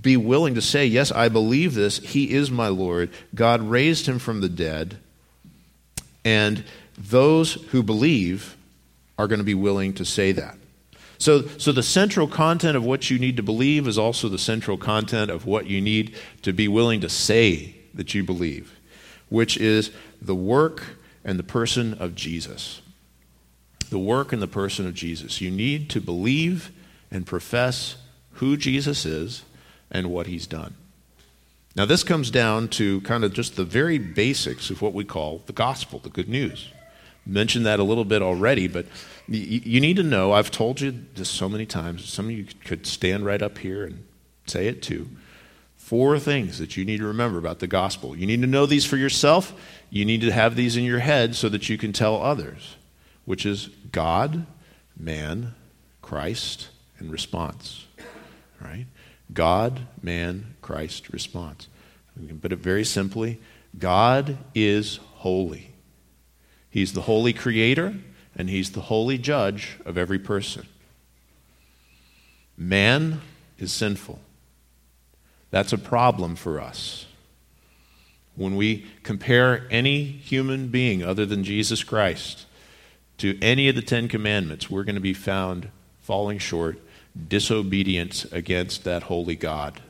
be 0.00 0.16
willing 0.16 0.54
to 0.54 0.62
say, 0.62 0.86
Yes, 0.86 1.10
I 1.10 1.28
believe 1.28 1.74
this. 1.74 1.98
He 1.98 2.32
is 2.32 2.50
my 2.50 2.68
Lord. 2.68 3.10
God 3.34 3.62
raised 3.62 4.06
him 4.06 4.18
from 4.18 4.40
the 4.40 4.48
dead. 4.48 4.98
And 6.24 6.64
those 6.96 7.54
who 7.54 7.82
believe 7.82 8.56
are 9.18 9.26
going 9.26 9.38
to 9.38 9.44
be 9.44 9.54
willing 9.54 9.94
to 9.94 10.04
say 10.04 10.32
that. 10.32 10.56
So, 11.18 11.46
so 11.58 11.72
the 11.72 11.82
central 11.82 12.28
content 12.28 12.76
of 12.76 12.84
what 12.84 13.10
you 13.10 13.18
need 13.18 13.38
to 13.38 13.42
believe 13.42 13.88
is 13.88 13.96
also 13.96 14.28
the 14.28 14.38
central 14.38 14.76
content 14.76 15.30
of 15.30 15.46
what 15.46 15.66
you 15.66 15.80
need 15.80 16.14
to 16.42 16.52
be 16.52 16.68
willing 16.68 17.00
to 17.00 17.08
say 17.08 17.74
that 17.94 18.14
you 18.14 18.22
believe, 18.22 18.78
which 19.30 19.56
is 19.56 19.90
the 20.20 20.34
work 20.34 20.82
and 21.26 21.38
the 21.38 21.42
person 21.42 21.92
of 21.94 22.14
Jesus. 22.14 22.80
The 23.90 23.98
work 23.98 24.32
and 24.32 24.40
the 24.40 24.46
person 24.46 24.86
of 24.86 24.94
Jesus. 24.94 25.40
You 25.40 25.50
need 25.50 25.90
to 25.90 26.00
believe 26.00 26.70
and 27.10 27.26
profess 27.26 27.96
who 28.34 28.56
Jesus 28.56 29.04
is 29.04 29.42
and 29.90 30.10
what 30.10 30.28
he's 30.28 30.46
done. 30.46 30.74
Now, 31.74 31.84
this 31.84 32.04
comes 32.04 32.30
down 32.30 32.68
to 32.68 33.02
kind 33.02 33.24
of 33.24 33.34
just 33.34 33.56
the 33.56 33.64
very 33.64 33.98
basics 33.98 34.70
of 34.70 34.80
what 34.80 34.94
we 34.94 35.04
call 35.04 35.42
the 35.46 35.52
gospel, 35.52 35.98
the 35.98 36.08
good 36.08 36.28
news. 36.28 36.70
Mentioned 37.26 37.66
that 37.66 37.80
a 37.80 37.84
little 37.84 38.04
bit 38.04 38.22
already, 38.22 38.68
but 38.68 38.86
you 39.28 39.80
need 39.80 39.96
to 39.96 40.04
know 40.04 40.32
I've 40.32 40.52
told 40.52 40.80
you 40.80 40.94
this 41.16 41.28
so 41.28 41.48
many 41.48 41.66
times. 41.66 42.08
Some 42.08 42.26
of 42.26 42.30
you 42.30 42.46
could 42.64 42.86
stand 42.86 43.26
right 43.26 43.42
up 43.42 43.58
here 43.58 43.84
and 43.84 44.04
say 44.46 44.68
it 44.68 44.80
too. 44.80 45.08
Four 45.86 46.18
things 46.18 46.58
that 46.58 46.76
you 46.76 46.84
need 46.84 46.96
to 46.96 47.06
remember 47.06 47.38
about 47.38 47.60
the 47.60 47.68
gospel. 47.68 48.16
You 48.16 48.26
need 48.26 48.40
to 48.40 48.48
know 48.48 48.66
these 48.66 48.84
for 48.84 48.96
yourself. 48.96 49.52
You 49.88 50.04
need 50.04 50.20
to 50.22 50.32
have 50.32 50.56
these 50.56 50.76
in 50.76 50.82
your 50.82 50.98
head 50.98 51.36
so 51.36 51.48
that 51.48 51.68
you 51.68 51.78
can 51.78 51.92
tell 51.92 52.20
others, 52.20 52.74
which 53.24 53.46
is 53.46 53.68
God, 53.92 54.46
man, 54.96 55.54
Christ, 56.02 56.70
and 56.98 57.12
response. 57.12 57.86
Right? 58.60 58.86
God, 59.32 59.86
man, 60.02 60.56
Christ, 60.60 61.10
response. 61.10 61.68
We 62.20 62.26
can 62.26 62.40
put 62.40 62.52
it 62.52 62.58
very 62.58 62.84
simply 62.84 63.40
God 63.78 64.38
is 64.56 64.98
holy. 65.18 65.70
He's 66.68 66.94
the 66.94 67.02
holy 67.02 67.32
creator, 67.32 67.94
and 68.34 68.50
he's 68.50 68.72
the 68.72 68.80
holy 68.80 69.18
judge 69.18 69.78
of 69.84 69.96
every 69.96 70.18
person. 70.18 70.66
Man 72.56 73.20
is 73.56 73.72
sinful. 73.72 74.18
That's 75.56 75.72
a 75.72 75.78
problem 75.78 76.36
for 76.36 76.60
us. 76.60 77.06
When 78.34 78.56
we 78.56 78.84
compare 79.02 79.66
any 79.70 80.04
human 80.04 80.68
being 80.68 81.02
other 81.02 81.24
than 81.24 81.44
Jesus 81.44 81.82
Christ 81.82 82.44
to 83.16 83.40
any 83.40 83.66
of 83.70 83.74
the 83.74 83.80
Ten 83.80 84.06
Commandments, 84.06 84.70
we're 84.70 84.84
going 84.84 84.96
to 84.96 85.00
be 85.00 85.14
found 85.14 85.70
falling 86.02 86.36
short 86.36 86.78
disobedience 87.28 88.26
against 88.26 88.84
that 88.84 89.04
holy 89.04 89.34
God. 89.34 89.80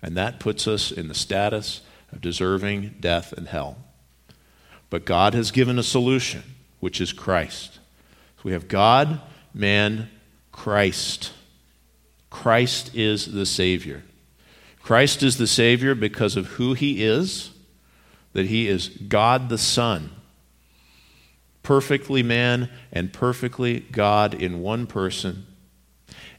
And 0.00 0.16
that 0.16 0.38
puts 0.38 0.68
us 0.68 0.92
in 0.92 1.08
the 1.08 1.14
status 1.14 1.80
of 2.12 2.20
deserving 2.20 2.94
death 3.00 3.32
and 3.32 3.48
hell. 3.48 3.78
But 4.88 5.04
God 5.04 5.34
has 5.34 5.50
given 5.50 5.80
a 5.80 5.82
solution, 5.82 6.44
which 6.78 7.00
is 7.00 7.12
Christ. 7.12 7.80
So 8.36 8.42
we 8.44 8.52
have 8.52 8.68
God, 8.68 9.20
man, 9.52 10.10
Christ. 10.52 11.32
Christ 12.30 12.94
is 12.94 13.32
the 13.32 13.46
Savior. 13.46 14.04
Christ 14.86 15.22
is 15.22 15.36
the 15.36 15.46
Savior 15.46 15.94
because 15.94 16.36
of 16.36 16.46
who 16.46 16.74
He 16.74 17.04
is, 17.04 17.50
that 18.32 18.46
He 18.46 18.68
is 18.68 18.88
God 18.88 19.48
the 19.48 19.58
Son, 19.58 20.10
perfectly 21.62 22.22
man 22.22 22.70
and 22.92 23.12
perfectly 23.12 23.80
God 23.80 24.32
in 24.32 24.62
one 24.62 24.86
person 24.86 25.46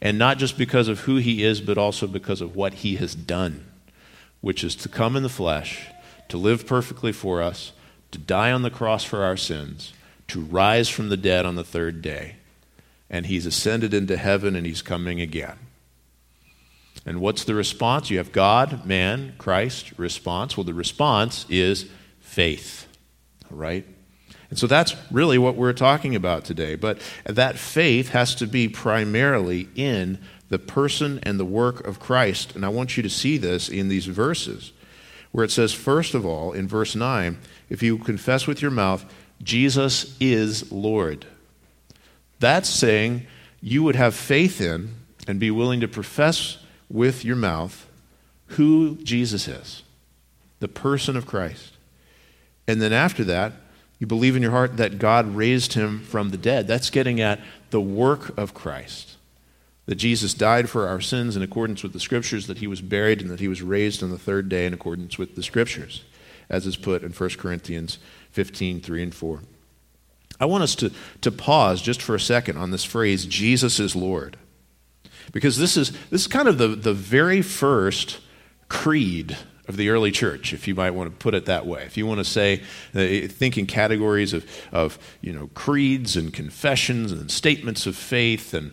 and 0.02 0.18
not 0.18 0.38
just 0.38 0.58
because 0.58 0.88
of 0.88 1.02
who 1.02 1.18
he 1.18 1.44
is, 1.44 1.62
but 1.62 1.78
also 1.78 2.08
because 2.08 2.42
of 2.42 2.56
what 2.56 2.76
he 2.76 2.96
has 2.98 3.16
done, 3.16 3.66
which 4.42 4.64
is 4.64 4.76
to 4.76 4.90
come 4.90 5.16
in 5.16 5.24
the 5.24 5.30
flesh, 5.30 5.88
to 6.30 6.38
live 6.38 6.68
perfectly 6.68 7.12
for 7.12 7.42
us, 7.42 7.72
to 8.12 8.18
die 8.18 8.52
on 8.52 8.62
the 8.62 8.70
cross 8.70 9.04
for 9.04 9.24
our 9.24 9.38
sins, 9.38 9.94
to 10.28 10.42
rise 10.42 10.90
from 10.90 11.10
the 11.10 11.18
dead 11.18 11.46
on 11.46 11.56
the 11.56 11.64
third 11.64 12.02
day. 12.02 12.36
And 13.10 13.26
he's 13.26 13.46
ascended 13.46 13.94
into 13.94 14.18
heaven 14.18 14.56
and 14.56 14.66
he's 14.66 14.82
coming 14.82 15.22
again. 15.22 15.58
And 17.08 17.22
what's 17.22 17.46
the 17.46 17.56
response? 17.56 18.10
You 18.10 18.18
have 18.18 18.34
God, 18.34 18.86
man, 18.86 19.34
Christ, 19.38 19.94
response. 19.98 20.58
Well, 20.58 20.66
the 20.66 20.74
response 20.74 21.46
is 21.50 21.90
faith, 22.20 22.86
all 23.50 23.58
right? 23.58 23.86
And 24.50 24.60
so 24.60 24.68
that's 24.68 24.94
really 25.10 25.38
what 25.38 25.56
we're 25.56 25.72
talking 25.72 26.16
about 26.16 26.44
today. 26.44 26.76
But 26.76 27.00
that 27.26 27.58
faith 27.58 28.10
has 28.10 28.36
to 28.36 28.46
be 28.46 28.68
primarily 28.68 29.70
in 29.74 30.20
the 30.50 30.60
person 30.60 31.22
and 31.24 31.40
the 31.40 31.46
work 31.46 31.88
of 31.88 32.00
Christ. 32.00 32.56
And 32.56 32.66
I 32.66 32.70
want 32.70 32.98
you 32.98 33.04
to 33.04 33.10
see 33.10 33.38
this 33.38 33.70
in 33.70 33.88
these 33.88 34.06
verses, 34.06 34.74
where 35.32 35.46
it 35.46 35.52
says, 35.52 35.74
first 35.74 36.14
of 36.14 36.26
all, 36.26 36.52
in 36.52 36.68
verse 36.68 36.94
9, 36.94 37.38
if 37.70 37.82
you 37.82 37.98
confess 38.00 38.48
with 38.48 38.62
your 38.62 38.72
mouth, 38.72 39.06
Jesus 39.42 40.18
is 40.20 40.74
Lord. 40.74 41.26
That's 42.40 42.70
saying 42.70 43.28
you 43.62 43.84
would 43.84 43.96
have 43.96 44.14
faith 44.14 44.60
in 44.60 44.94
and 45.26 45.40
be 45.40 45.52
willing 45.52 45.80
to 45.80 45.88
profess 45.88 46.58
with 46.90 47.26
your 47.26 47.36
mouth 47.36 47.88
who 48.52 48.96
Jesus 49.04 49.48
is, 49.48 49.84
the 50.60 50.68
person 50.68 51.18
of 51.18 51.26
Christ. 51.26 51.74
And 52.68 52.82
then 52.82 52.94
after 52.94 53.24
that, 53.26 53.54
you 54.00 54.08
believe 54.08 54.36
in 54.36 54.42
your 54.42 54.52
heart 54.52 54.78
that 54.78 55.00
God 55.00 55.36
raised 55.36 55.74
him 55.74 56.00
from 56.02 56.30
the 56.30 56.38
dead. 56.38 56.68
That's 56.68 56.90
getting 56.90 57.20
at 57.20 57.40
the 57.72 57.82
work 57.82 58.38
of 58.38 58.54
Christ. 58.54 59.18
That 59.86 59.96
Jesus 59.96 60.34
died 60.34 60.70
for 60.70 60.88
our 60.88 61.02
sins 61.02 61.36
in 61.36 61.42
accordance 61.42 61.82
with 61.82 61.94
the 61.94 62.00
Scriptures, 62.00 62.48
that 62.48 62.60
he 62.60 62.68
was 62.68 62.82
buried, 62.82 63.22
and 63.22 63.30
that 63.30 63.40
he 63.40 63.48
was 63.48 63.62
raised 63.62 64.04
on 64.04 64.12
the 64.12 64.18
third 64.18 64.50
day 64.50 64.66
in 64.66 64.74
accordance 64.74 65.18
with 65.18 65.36
the 65.36 65.44
Scriptures, 65.44 66.04
as 66.50 66.68
is 66.68 66.78
put 66.78 67.04
in 67.04 67.12
1 67.12 67.30
Corinthians 67.32 67.98
15 68.32 68.82
3 68.82 69.04
and 69.04 69.16
4. 69.16 69.42
I 70.40 70.46
want 70.46 70.64
us 70.64 70.76
to, 70.76 70.92
to 71.22 71.32
pause 71.32 71.82
just 71.82 72.02
for 72.02 72.14
a 72.14 72.20
second 72.20 72.58
on 72.58 72.72
this 72.72 72.84
phrase, 72.84 73.26
Jesus 73.26 73.80
is 73.80 73.96
Lord. 73.96 74.38
Because 75.32 75.58
this 75.58 75.78
is, 75.78 75.92
this 76.10 76.22
is 76.22 76.28
kind 76.28 76.48
of 76.48 76.58
the, 76.58 76.70
the 76.70 76.94
very 76.94 77.42
first 77.42 78.20
creed 78.70 79.38
of 79.68 79.76
the 79.76 79.90
early 79.90 80.12
church, 80.12 80.54
if 80.54 80.68
you 80.68 80.76
might 80.76 80.92
want 80.92 81.12
to 81.12 81.18
put 81.18 81.34
it 81.34 81.46
that 81.46 81.66
way. 81.66 81.84
If 81.84 81.98
you 81.98 82.06
want 82.06 82.20
to 82.20 82.24
say, 82.24 82.62
uh, 82.96 83.28
think 83.28 83.58
in 83.58 83.66
categories 83.66 84.34
of, 84.34 84.46
of 84.72 84.98
you 85.22 85.34
know, 85.34 85.48
creeds 85.54 86.16
and 86.16 86.34
confessions 86.34 87.12
and 87.12 87.30
statements 87.30 87.86
of 87.86 87.96
faith 87.96 88.54
and 88.54 88.72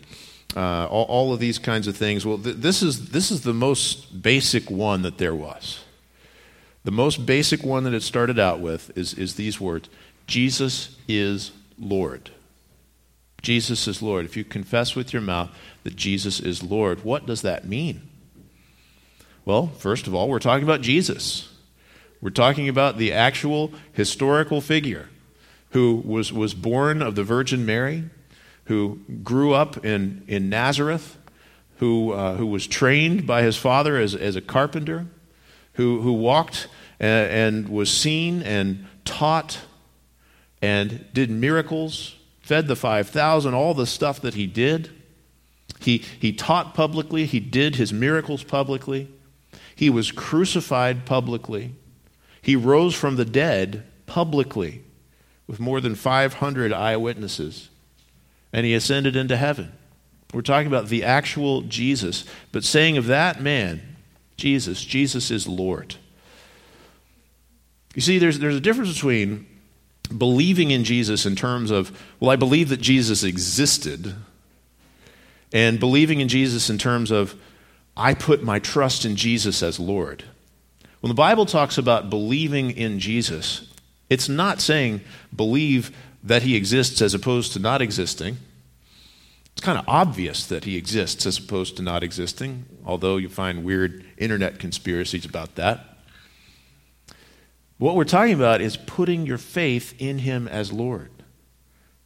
uh, 0.55 0.85
all, 0.85 1.05
all, 1.05 1.33
of 1.33 1.39
these 1.39 1.59
kinds 1.59 1.87
of 1.87 1.97
things, 1.97 2.25
well, 2.25 2.37
th- 2.37 2.55
this, 2.55 2.81
is, 2.81 3.09
this 3.09 3.29
is 3.29 3.41
the 3.41 3.53
most 3.53 4.21
basic 4.21 4.71
one 4.71 5.01
that 5.01 5.17
there 5.17 5.35
was. 5.35 5.83
The 6.85 6.91
most 6.91 7.25
basic 7.25 7.63
one 7.63 7.83
that 7.83 7.93
it 7.93 8.03
started 8.03 8.39
out 8.39 8.61
with 8.61 8.95
is, 8.97 9.13
is 9.15 9.35
these 9.35 9.59
words 9.59 9.89
Jesus 10.27 10.95
is 11.07 11.51
Lord. 11.77 12.31
Jesus 13.45 13.87
is 13.87 14.01
Lord. 14.01 14.25
If 14.25 14.35
you 14.35 14.43
confess 14.43 14.95
with 14.95 15.13
your 15.13 15.21
mouth 15.21 15.51
that 15.83 15.95
Jesus 15.95 16.39
is 16.39 16.63
Lord, 16.63 17.03
what 17.03 17.27
does 17.27 17.43
that 17.43 17.67
mean? 17.67 18.01
Well, 19.45 19.67
first 19.67 20.07
of 20.07 20.15
all, 20.15 20.27
we're 20.27 20.39
talking 20.39 20.63
about 20.63 20.81
Jesus. 20.81 21.53
We're 22.21 22.31
talking 22.31 22.67
about 22.67 22.97
the 22.97 23.13
actual 23.13 23.71
historical 23.93 24.61
figure 24.61 25.09
who 25.69 26.01
was, 26.03 26.33
was 26.33 26.55
born 26.55 27.03
of 27.03 27.13
the 27.13 27.23
Virgin 27.23 27.67
Mary, 27.67 28.05
who 28.63 29.01
grew 29.21 29.53
up 29.53 29.85
in, 29.85 30.23
in 30.27 30.49
Nazareth, 30.49 31.15
who, 31.77 32.13
uh, 32.13 32.37
who 32.37 32.47
was 32.47 32.65
trained 32.65 33.27
by 33.27 33.43
his 33.43 33.55
father 33.55 33.97
as, 33.97 34.15
as 34.15 34.35
a 34.35 34.41
carpenter, 34.41 35.05
who, 35.73 36.01
who 36.01 36.13
walked 36.13 36.67
and, 36.99 37.29
and 37.29 37.69
was 37.69 37.91
seen 37.91 38.41
and 38.41 38.87
taught 39.03 39.59
and 40.63 41.05
did 41.13 41.29
miracles, 41.29 42.15
fed 42.45 42.67
the 42.67 42.75
5,000, 42.75 43.55
all 43.55 43.73
the 43.73 43.87
stuff 43.87 44.21
that 44.21 44.35
he 44.35 44.45
did. 44.45 44.91
He, 45.79 45.97
he 46.19 46.31
taught 46.31 46.75
publicly, 46.75 47.25
he 47.25 47.39
did 47.39 47.75
his 47.75 47.91
miracles 47.91 48.43
publicly. 48.43 49.09
He 49.75 49.89
was 49.89 50.11
crucified 50.11 51.07
publicly. 51.07 51.73
He 52.43 52.55
rose 52.55 52.93
from 52.93 53.15
the 53.15 53.25
dead 53.25 53.83
publicly 54.05 54.83
with 55.47 55.59
more 55.59 55.81
than 55.81 55.95
500 55.95 56.71
eyewitnesses. 56.71 57.71
And 58.53 58.63
he 58.63 58.75
ascended 58.75 59.15
into 59.15 59.37
heaven. 59.37 59.71
We're 60.31 60.43
talking 60.43 60.67
about 60.67 60.89
the 60.89 61.03
actual 61.03 61.61
Jesus. 61.61 62.25
But 62.51 62.63
saying 62.63 62.95
of 62.95 63.07
that 63.07 63.41
man, 63.41 63.81
Jesus. 64.37 64.85
Jesus 64.85 65.31
is 65.31 65.47
Lord. 65.47 65.95
You 67.95 68.03
see, 68.03 68.19
there's, 68.19 68.37
there's 68.37 68.55
a 68.55 68.61
difference 68.61 68.93
between 68.93 69.47
believing 70.17 70.71
in 70.71 70.83
Jesus 70.83 71.25
in 71.25 71.35
terms 71.35 71.71
of, 71.71 71.97
well, 72.19 72.31
I 72.31 72.35
believe 72.35 72.69
that 72.69 72.81
Jesus 72.81 73.23
existed, 73.23 74.15
and 75.53 75.79
believing 75.79 76.19
in 76.21 76.27
Jesus 76.27 76.69
in 76.69 76.77
terms 76.77 77.11
of, 77.11 77.35
I 77.95 78.13
put 78.13 78.43
my 78.43 78.59
trust 78.59 79.05
in 79.05 79.15
Jesus 79.15 79.63
as 79.63 79.79
Lord. 79.79 80.23
When 80.99 81.09
the 81.09 81.15
Bible 81.15 81.45
talks 81.45 81.77
about 81.77 82.09
believing 82.09 82.71
in 82.71 82.99
Jesus, 82.99 83.71
it's 84.09 84.27
not 84.27 84.59
saying 84.59 85.01
believe 85.33 85.95
that 86.23 86.41
he 86.41 86.55
exists 86.55 87.01
as 87.01 87.13
opposed 87.13 87.53
to 87.53 87.59
not 87.59 87.81
existing. 87.81 88.37
It's 89.53 89.61
kind 89.61 89.77
of 89.77 89.85
obvious 89.87 90.45
that 90.47 90.65
he 90.65 90.75
exists 90.75 91.25
as 91.25 91.37
opposed 91.37 91.77
to 91.77 91.83
not 91.83 92.03
existing, 92.03 92.65
although 92.85 93.15
you 93.17 93.29
find 93.29 93.63
weird 93.63 94.03
internet 94.17 94.59
conspiracies 94.59 95.23
about 95.23 95.55
that. 95.55 95.94
What 97.77 97.95
we're 97.95 98.05
talking 98.05 98.33
about 98.33 98.61
is 98.61 98.77
putting 98.77 99.25
your 99.25 99.37
faith 99.37 99.93
in 99.99 100.19
him 100.19 100.47
as 100.47 100.71
Lord, 100.71 101.11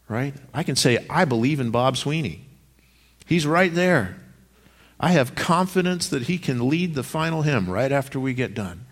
right? 0.08 0.34
I 0.54 0.64
can 0.64 0.76
say, 0.76 1.06
I 1.10 1.26
believe 1.26 1.60
in 1.60 1.70
Bob 1.70 1.96
Sweeney. 1.96 2.46
He's 3.26 3.46
right 3.46 3.74
there. 3.74 4.18
I 5.00 5.12
have 5.12 5.36
confidence 5.36 6.10
that 6.10 6.24
he 6.24 6.38
can 6.38 6.68
lead 6.68 6.96
the 6.96 7.04
final 7.04 7.44
hymn 7.44 7.70
right 7.70 7.92
after 7.92 8.20
we 8.20 8.34
get 8.34 8.54
done. 8.54 8.86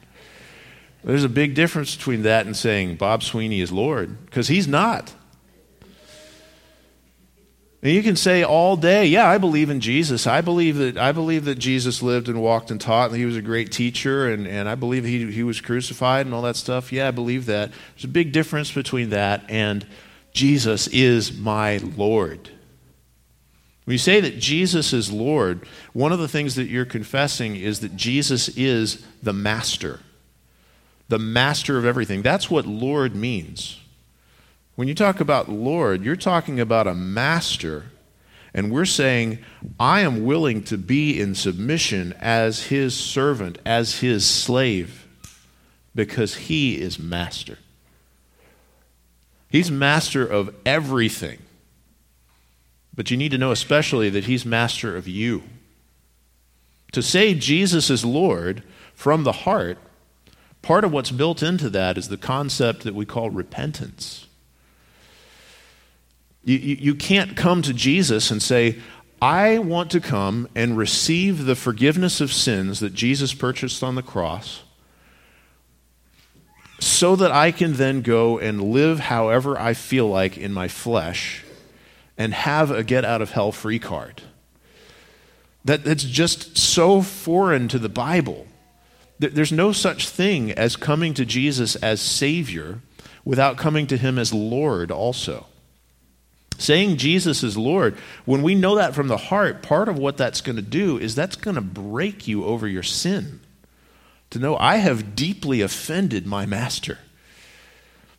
There's 1.04 1.24
a 1.24 1.30
big 1.30 1.56
difference 1.56 1.96
between 1.96 2.22
that 2.24 2.46
and 2.46 2.56
saying 2.56 2.96
Bob 2.96 3.24
Sweeney 3.24 3.62
is 3.62 3.72
Lord, 3.72 4.26
because 4.26 4.48
he's 4.48 4.68
not. 4.68 5.14
And 7.84 7.94
you 7.94 8.02
can 8.02 8.16
say 8.16 8.44
all 8.44 8.76
day, 8.76 9.06
yeah, 9.06 9.30
I 9.30 9.38
believe 9.38 9.70
in 9.70 9.80
Jesus. 9.80 10.26
I 10.26 10.42
believe 10.42 10.78
that 10.78 10.98
I 10.98 11.12
believe 11.12 11.46
that 11.46 11.60
Jesus 11.60 12.02
lived 12.02 12.28
and 12.28 12.42
walked 12.42 12.72
and 12.72 12.82
taught, 12.82 13.12
and 13.12 13.20
he 13.20 13.26
was 13.26 13.38
a 13.38 13.42
great 13.42 13.72
teacher, 13.72 14.28
and, 14.28 14.48
and 14.48 14.68
I 14.68 14.74
believe 14.74 15.04
he, 15.04 15.32
he 15.32 15.44
was 15.44 15.62
crucified 15.62 16.26
and 16.26 16.34
all 16.34 16.42
that 16.42 16.56
stuff. 16.56 16.92
Yeah, 16.92 17.08
I 17.08 17.12
believe 17.12 17.46
that. 17.46 17.72
There's 17.96 18.06
a 18.06 18.10
big 18.10 18.32
difference 18.32 18.72
between 18.72 19.12
that 19.12 19.44
and 19.50 19.86
Jesus 20.34 20.88
is 20.88 21.36
my 21.38 21.78
Lord. 21.78 22.50
When 23.86 23.94
you 23.94 23.98
say 23.98 24.20
that 24.20 24.38
Jesus 24.38 24.92
is 24.92 25.12
Lord, 25.12 25.68
one 25.94 26.12
of 26.12 26.20
the 26.20 26.28
things 26.28 26.56
that 26.56 26.68
you're 26.68 26.86
confessing 26.86 27.56
is 27.56 27.80
that 27.80 27.96
Jesus 27.96 28.50
is 28.50 29.06
the 29.24 29.34
master, 29.34 30.02
the 31.08 31.18
master 31.18 31.78
of 31.78 31.86
everything. 31.86 32.22
That's 32.22 32.52
what 32.52 32.66
Lord 32.66 33.16
means. 33.16 33.80
When 34.78 34.88
you 34.88 34.94
talk 34.94 35.20
about 35.20 35.50
Lord, 35.50 36.04
you're 36.04 36.16
talking 36.16 36.60
about 36.60 36.86
a 36.86 36.94
master. 36.94 37.86
And 38.54 38.72
we're 38.72 38.86
saying, 38.86 39.40
I 39.80 40.02
am 40.02 40.24
willing 40.24 40.64
to 40.66 40.78
be 40.78 41.20
in 41.20 41.34
submission 41.34 42.14
as 42.20 42.66
his 42.66 42.96
servant, 42.96 43.58
as 43.66 44.02
his 44.02 44.24
slave, 44.24 45.08
because 45.96 46.36
he 46.36 46.80
is 46.80 47.00
master. 47.00 47.58
He's 49.50 49.72
master 49.72 50.24
of 50.24 50.54
everything. 50.64 51.40
But 52.94 53.10
you 53.10 53.18
need 53.18 53.32
to 53.32 53.40
know 53.40 53.52
especially 53.52 54.12
that 54.12 54.26
he's 54.26 54.46
master 54.46 54.96
of 54.96 55.08
you. 55.08 55.42
To 56.92 57.02
say 57.02 57.34
Jesus 57.34 57.90
is 57.90 58.06
Lord 58.06 58.62
from 58.94 59.24
the 59.24 59.32
heart, 59.32 59.80
part 60.62 60.84
of 60.84 60.92
what's 60.92 61.10
built 61.10 61.42
into 61.42 61.68
that 61.72 61.98
is 61.98 62.10
the 62.10 62.16
concept 62.16 62.84
that 62.84 62.94
we 62.94 63.08
call 63.08 63.32
repentance. 63.32 64.27
You, 66.48 66.58
you, 66.60 66.76
you 66.80 66.96
can't 66.96 67.36
come 67.36 67.62
to 67.64 67.74
Jesus 67.74 68.32
and 68.32 68.42
say, 68.42 68.80
I 69.22 69.58
want 69.58 69.92
to 69.92 70.00
come 70.00 70.48
and 70.56 70.78
receive 70.78 71.44
the 71.44 71.58
forgiveness 71.58 72.22
of 72.22 72.32
sins 72.32 72.80
that 72.80 72.94
Jesus 72.94 73.34
purchased 73.34 73.84
on 73.84 73.96
the 73.96 74.02
cross 74.02 74.64
so 76.80 77.18
that 77.18 77.34
I 77.34 77.52
can 77.52 77.74
then 77.74 78.02
go 78.02 78.40
and 78.40 78.72
live 78.72 79.02
however 79.02 79.60
I 79.60 79.74
feel 79.74 80.08
like 80.08 80.38
in 80.38 80.54
my 80.54 80.70
flesh 80.70 81.44
and 82.18 82.34
have 82.34 82.72
a 82.72 82.82
get 82.82 83.04
out 83.04 83.22
of 83.22 83.32
hell 83.32 83.52
free 83.52 83.80
card. 83.80 84.22
That, 85.66 85.84
that's 85.84 86.06
just 86.06 86.58
so 86.58 87.02
foreign 87.02 87.68
to 87.68 87.80
the 87.80 87.90
Bible. 87.90 88.48
There's 89.20 89.52
no 89.52 89.74
such 89.74 90.08
thing 90.08 90.54
as 90.54 90.78
coming 90.78 91.14
to 91.16 91.26
Jesus 91.26 91.76
as 91.76 92.00
Savior 92.02 92.80
without 93.26 93.58
coming 93.58 93.86
to 93.88 93.98
Him 93.98 94.18
as 94.18 94.34
Lord 94.34 94.92
also. 94.92 95.48
Saying 96.58 96.98
Jesus 96.98 97.44
is 97.44 97.58
Lord, 97.58 97.98
when 98.26 98.42
we 98.42 98.56
know 98.56 98.76
that 98.76 98.96
from 98.96 99.08
the 99.08 99.18
heart, 99.18 99.62
part 99.62 99.88
of 99.88 99.98
what 99.98 100.18
that's 100.18 100.42
going 100.42 100.56
to 100.56 100.62
do 100.62 100.98
is 100.98 101.14
that's 101.14 101.36
going 101.36 101.56
to 101.56 101.62
break 101.62 102.28
you 102.28 102.46
over 102.46 102.68
your 102.68 102.84
sin. 102.84 103.42
To 104.32 104.40
know 104.40 104.58
I 104.58 104.78
have 104.78 105.16
deeply 105.16 105.62
offended 105.62 106.26
my 106.26 106.46
master. 106.46 107.00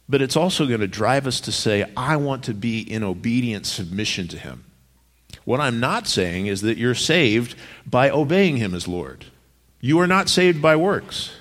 But 0.08 0.22
it's 0.22 0.36
also 0.36 0.66
going 0.66 0.80
to 0.80 0.86
drive 0.86 1.26
us 1.26 1.40
to 1.40 1.52
say, 1.52 1.84
I 1.96 2.16
want 2.16 2.44
to 2.44 2.54
be 2.54 2.80
in 2.80 3.02
obedient 3.02 3.66
submission 3.66 4.26
to 4.28 4.38
him. 4.38 4.64
What 5.44 5.60
I'm 5.60 5.80
not 5.80 6.06
saying 6.06 6.46
is 6.46 6.62
that 6.62 6.78
you're 6.78 6.94
saved 6.94 7.54
by 7.86 8.08
obeying 8.08 8.56
him 8.56 8.74
as 8.74 8.88
Lord. 8.88 9.26
You 9.80 9.98
are 10.00 10.06
not 10.06 10.28
saved 10.28 10.62
by 10.62 10.76
works. 10.76 11.32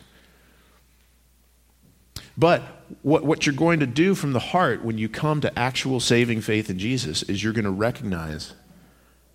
But 2.37 2.61
what, 3.01 3.23
what 3.23 3.45
you're 3.45 3.55
going 3.55 3.79
to 3.79 3.87
do 3.87 4.15
from 4.15 4.33
the 4.33 4.39
heart 4.39 4.83
when 4.83 4.97
you 4.97 5.09
come 5.09 5.41
to 5.41 5.59
actual 5.59 5.99
saving 5.99 6.41
faith 6.41 6.69
in 6.69 6.79
Jesus 6.79 7.23
is 7.23 7.43
you're 7.43 7.53
going 7.53 7.65
to 7.65 7.71
recognize 7.71 8.53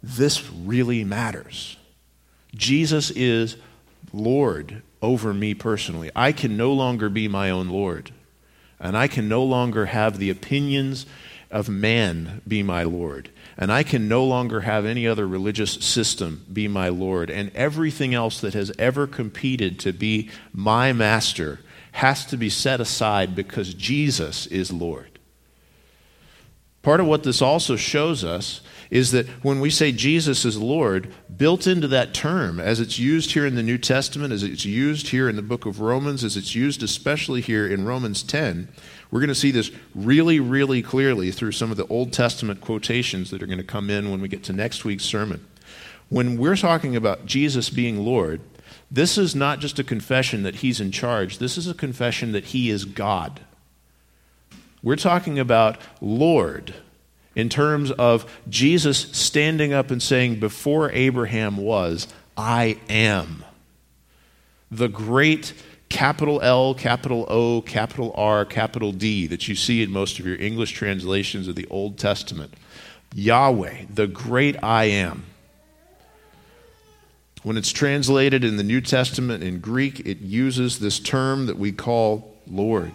this 0.03 0.51
really 0.51 1.05
matters. 1.05 1.77
Jesus 2.55 3.11
is 3.11 3.57
Lord 4.13 4.83
over 5.01 5.33
me 5.33 5.55
personally. 5.55 6.11
I 6.15 6.33
can 6.33 6.57
no 6.57 6.73
longer 6.73 7.09
be 7.09 7.29
my 7.29 7.51
own 7.51 7.69
Lord. 7.69 8.11
And 8.81 8.97
I 8.97 9.07
can 9.07 9.29
no 9.29 9.45
longer 9.45 9.87
have 9.87 10.19
the 10.19 10.31
opinions 10.31 11.07
of 11.51 11.69
man 11.69 12.41
be 12.49 12.63
my 12.63 12.83
Lord. 12.83 13.31
And 13.57 13.71
I 13.71 13.83
can 13.83 14.09
no 14.09 14.25
longer 14.25 14.63
have 14.63 14.85
any 14.85 15.07
other 15.07 15.27
religious 15.27 15.73
system 15.75 16.45
be 16.53 16.67
my 16.67 16.89
Lord. 16.89 17.31
And 17.31 17.53
everything 17.55 18.13
else 18.13 18.41
that 18.41 18.55
has 18.55 18.73
ever 18.79 19.07
competed 19.07 19.79
to 19.81 19.93
be 19.93 20.31
my 20.53 20.93
master 20.93 21.61
has 21.93 22.27
to 22.27 22.37
be 22.37 22.49
set 22.49 22.81
aside 22.81 23.35
because 23.35 23.75
Jesus 23.75 24.47
is 24.47 24.73
Lord. 24.73 25.19
Part 26.83 26.99
of 26.99 27.07
what 27.07 27.23
this 27.23 27.41
also 27.41 27.77
shows 27.77 28.25
us 28.25 28.61
is 28.91 29.13
that 29.13 29.27
when 29.43 29.61
we 29.61 29.71
say 29.71 29.93
Jesus 29.93 30.45
is 30.45 30.59
Lord, 30.59 31.15
built 31.35 31.67
into 31.67 31.87
that 31.89 32.13
term, 32.13 32.59
as 32.59 32.81
it's 32.81 32.99
used 32.99 33.33
here 33.33 33.47
in 33.47 33.55
the 33.55 33.63
New 33.63 33.79
Testament, 33.79 34.33
as 34.33 34.43
it's 34.43 34.65
used 34.65 35.09
here 35.09 35.29
in 35.29 35.37
the 35.37 35.43
book 35.43 35.65
of 35.65 35.81
Romans, 35.81 36.25
as 36.25 36.37
it's 36.37 36.55
used 36.55 36.83
especially 36.83 37.41
here 37.41 37.67
in 37.67 37.85
Romans 37.85 38.23
10, 38.23 38.69
we're 39.11 39.21
going 39.21 39.29
to 39.29 39.35
see 39.35 39.53
this 39.53 39.71
really, 39.95 40.41
really 40.41 40.83
clearly 40.83 41.31
through 41.31 41.53
some 41.53 41.71
of 41.71 41.77
the 41.77 41.87
Old 41.87 42.13
Testament 42.13 42.61
quotations 42.61 43.31
that 43.31 43.43
are 43.43 43.47
going 43.47 43.59
to 43.59 43.65
come 43.65 43.89
in 43.89 44.11
when 44.11 44.21
we 44.21 44.29
get 44.29 44.43
to 44.45 44.53
next 44.53 44.85
week's 44.85 45.05
sermon. 45.05 45.47
When 46.09 46.37
we're 46.37 46.57
talking 46.57 46.97
about 46.97 47.27
Jesus 47.27 47.71
being 47.71 48.05
Lord, 48.05 48.41
this 48.93 49.17
is 49.17 49.35
not 49.35 49.59
just 49.59 49.79
a 49.79 49.85
confession 49.85 50.43
that 50.43 50.57
he's 50.57 50.79
in 50.79 50.93
charge, 50.93 51.39
this 51.39 51.57
is 51.57 51.67
a 51.67 51.73
confession 51.73 52.33
that 52.33 52.45
he 52.47 52.69
is 52.69 52.85
God. 52.85 53.41
We're 54.83 54.97
talking 54.97 55.39
about 55.39 55.79
Lord 56.03 56.75
in 57.35 57.49
terms 57.49 57.91
of 57.93 58.31
Jesus 58.51 58.99
standing 58.99 59.73
up 59.73 59.91
and 59.91 60.03
saying, 60.03 60.41
Before 60.41 60.91
Abraham 60.93 61.57
was, 61.57 62.07
I 62.37 62.79
am. 62.91 63.45
The 64.71 64.89
great 64.89 65.55
capital 65.89 66.43
L, 66.43 66.75
capital 66.75 67.25
O, 67.31 67.63
capital 67.63 68.13
R, 68.15 68.45
capital 68.45 68.93
D 68.93 69.27
that 69.29 69.49
you 69.49 69.55
see 69.55 69.83
in 69.83 69.91
most 69.91 70.19
of 70.19 70.27
your 70.27 70.37
English 70.37 70.73
translations 70.73 71.49
of 71.49 71.55
the 71.55 71.67
Old 71.69 71.97
Testament. 71.97 72.53
Yahweh, 73.15 73.87
the 73.89 74.07
great 74.07 74.63
I 74.63 74.85
am. 74.85 75.25
When 77.43 77.57
it's 77.57 77.73
translated 77.73 78.45
in 78.45 78.57
the 78.57 78.63
New 78.63 78.81
Testament 78.81 79.43
in 79.43 79.59
Greek, 79.59 80.01
it 80.01 80.21
uses 80.21 80.79
this 80.79 81.01
term 81.01 81.47
that 81.47 81.59
we 81.59 81.73
call 81.73 82.37
Lord. 82.47 82.93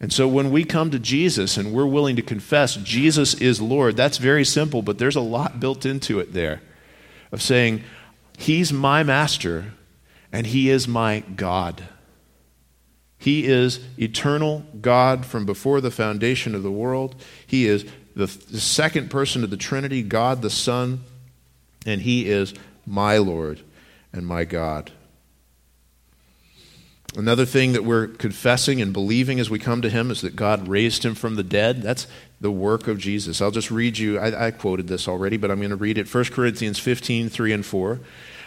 And 0.00 0.12
so 0.12 0.26
when 0.26 0.50
we 0.50 0.64
come 0.64 0.90
to 0.90 0.98
Jesus 0.98 1.56
and 1.56 1.72
we're 1.72 1.86
willing 1.86 2.16
to 2.16 2.22
confess 2.22 2.74
Jesus 2.74 3.34
is 3.34 3.60
Lord, 3.60 3.96
that's 3.96 4.18
very 4.18 4.44
simple, 4.44 4.82
but 4.82 4.98
there's 4.98 5.14
a 5.14 5.20
lot 5.20 5.60
built 5.60 5.86
into 5.86 6.18
it 6.18 6.32
there 6.32 6.60
of 7.30 7.40
saying, 7.40 7.84
He's 8.36 8.72
my 8.72 9.04
master 9.04 9.72
and 10.32 10.48
He 10.48 10.68
is 10.68 10.88
my 10.88 11.20
God. 11.36 11.84
He 13.16 13.46
is 13.46 13.78
eternal 13.96 14.64
God 14.80 15.24
from 15.24 15.46
before 15.46 15.80
the 15.80 15.92
foundation 15.92 16.56
of 16.56 16.64
the 16.64 16.72
world. 16.72 17.14
He 17.46 17.68
is 17.68 17.86
the, 18.16 18.26
second 18.26 19.10
person 19.10 19.44
of 19.44 19.50
the 19.50 19.56
Trinity, 19.56 20.02
God 20.02 20.42
the 20.42 20.50
Son, 20.50 21.04
and 21.86 22.00
He 22.00 22.28
is 22.28 22.52
my 22.86 23.18
Lord 23.18 23.60
and 24.12 24.26
my 24.26 24.44
God. 24.44 24.92
Another 27.14 27.44
thing 27.44 27.72
that 27.72 27.84
we're 27.84 28.06
confessing 28.06 28.80
and 28.80 28.92
believing 28.92 29.38
as 29.38 29.50
we 29.50 29.58
come 29.58 29.82
to 29.82 29.90
Him 29.90 30.10
is 30.10 30.22
that 30.22 30.34
God 30.34 30.66
raised 30.66 31.04
Him 31.04 31.14
from 31.14 31.34
the 31.34 31.42
dead. 31.42 31.82
That's 31.82 32.06
the 32.40 32.50
work 32.50 32.88
of 32.88 32.98
Jesus. 32.98 33.42
I'll 33.42 33.50
just 33.50 33.70
read 33.70 33.98
you, 33.98 34.18
I, 34.18 34.46
I 34.46 34.50
quoted 34.50 34.88
this 34.88 35.06
already, 35.06 35.36
but 35.36 35.50
I'm 35.50 35.58
going 35.58 35.70
to 35.70 35.76
read 35.76 35.98
it 35.98 36.12
1 36.12 36.24
Corinthians 36.26 36.78
15, 36.78 37.28
3 37.28 37.52
and 37.52 37.66
4. 37.66 38.00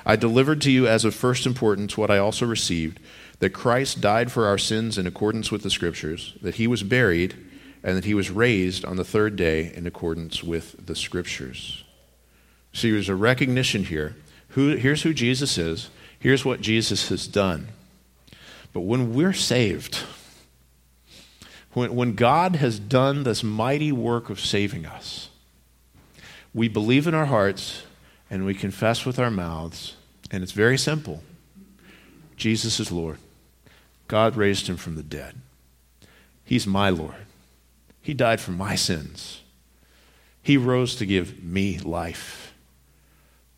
I 0.06 0.16
delivered 0.16 0.62
to 0.62 0.72
you 0.72 0.88
as 0.88 1.06
of 1.06 1.14
first 1.14 1.46
importance 1.46 1.98
what 1.98 2.12
I 2.12 2.18
also 2.18 2.46
received 2.46 3.00
that 3.40 3.52
Christ 3.52 4.02
died 4.02 4.32
for 4.32 4.48
our 4.48 4.58
sins 4.58 4.98
in 4.98 5.08
accordance 5.08 5.52
with 5.52 5.62
the 5.62 5.70
Scriptures, 5.70 6.34
that 6.42 6.56
he 6.56 6.68
was 6.68 6.84
buried, 6.84 7.36
and 7.84 7.98
that 7.98 8.06
he 8.06 8.14
was 8.14 8.32
raised 8.32 8.86
on 8.86 8.98
the 8.98 9.04
third 9.04 9.36
day 9.36 9.74
in 9.76 9.86
accordance 9.86 10.44
with 10.44 10.86
the 10.86 10.96
Scriptures. 10.96 11.84
See, 12.74 12.92
there's 12.92 13.10
a 13.10 13.16
recognition 13.16 13.86
here. 13.86 14.16
Who, 14.56 14.78
here's 14.78 15.04
who 15.04 15.14
Jesus 15.14 15.58
is, 15.58 15.90
here's 16.18 16.46
what 16.46 16.62
Jesus 16.62 17.10
has 17.10 17.28
done. 17.28 17.68
But 18.72 18.82
when 18.82 19.14
we're 19.14 19.34
saved, 19.34 20.04
when, 21.74 21.94
when 21.94 22.16
God 22.16 22.56
has 22.56 22.80
done 22.80 23.24
this 23.24 23.44
mighty 23.44 23.92
work 23.92 24.30
of 24.30 24.40
saving 24.40 24.86
us, 24.86 25.28
we 26.54 26.70
believe 26.70 27.06
in 27.06 27.14
our 27.14 27.26
hearts 27.26 27.84
and 28.30 28.46
we 28.46 28.54
confess 28.54 29.06
with 29.06 29.20
our 29.20 29.30
mouths, 29.30 29.98
and 30.32 30.42
it's 30.42 30.54
very 30.54 30.78
simple 30.78 31.22
Jesus 32.38 32.80
is 32.80 32.94
Lord. 32.94 33.18
God 34.08 34.38
raised 34.38 34.68
him 34.68 34.78
from 34.78 34.96
the 34.96 35.04
dead. 35.04 35.36
He's 36.46 36.66
my 36.66 36.90
Lord. 36.90 37.26
He 38.02 38.14
died 38.14 38.40
for 38.40 38.52
my 38.52 38.76
sins. 38.76 39.42
He 40.42 40.56
rose 40.56 40.96
to 40.96 41.06
give 41.06 41.44
me 41.44 41.78
life. 41.80 42.45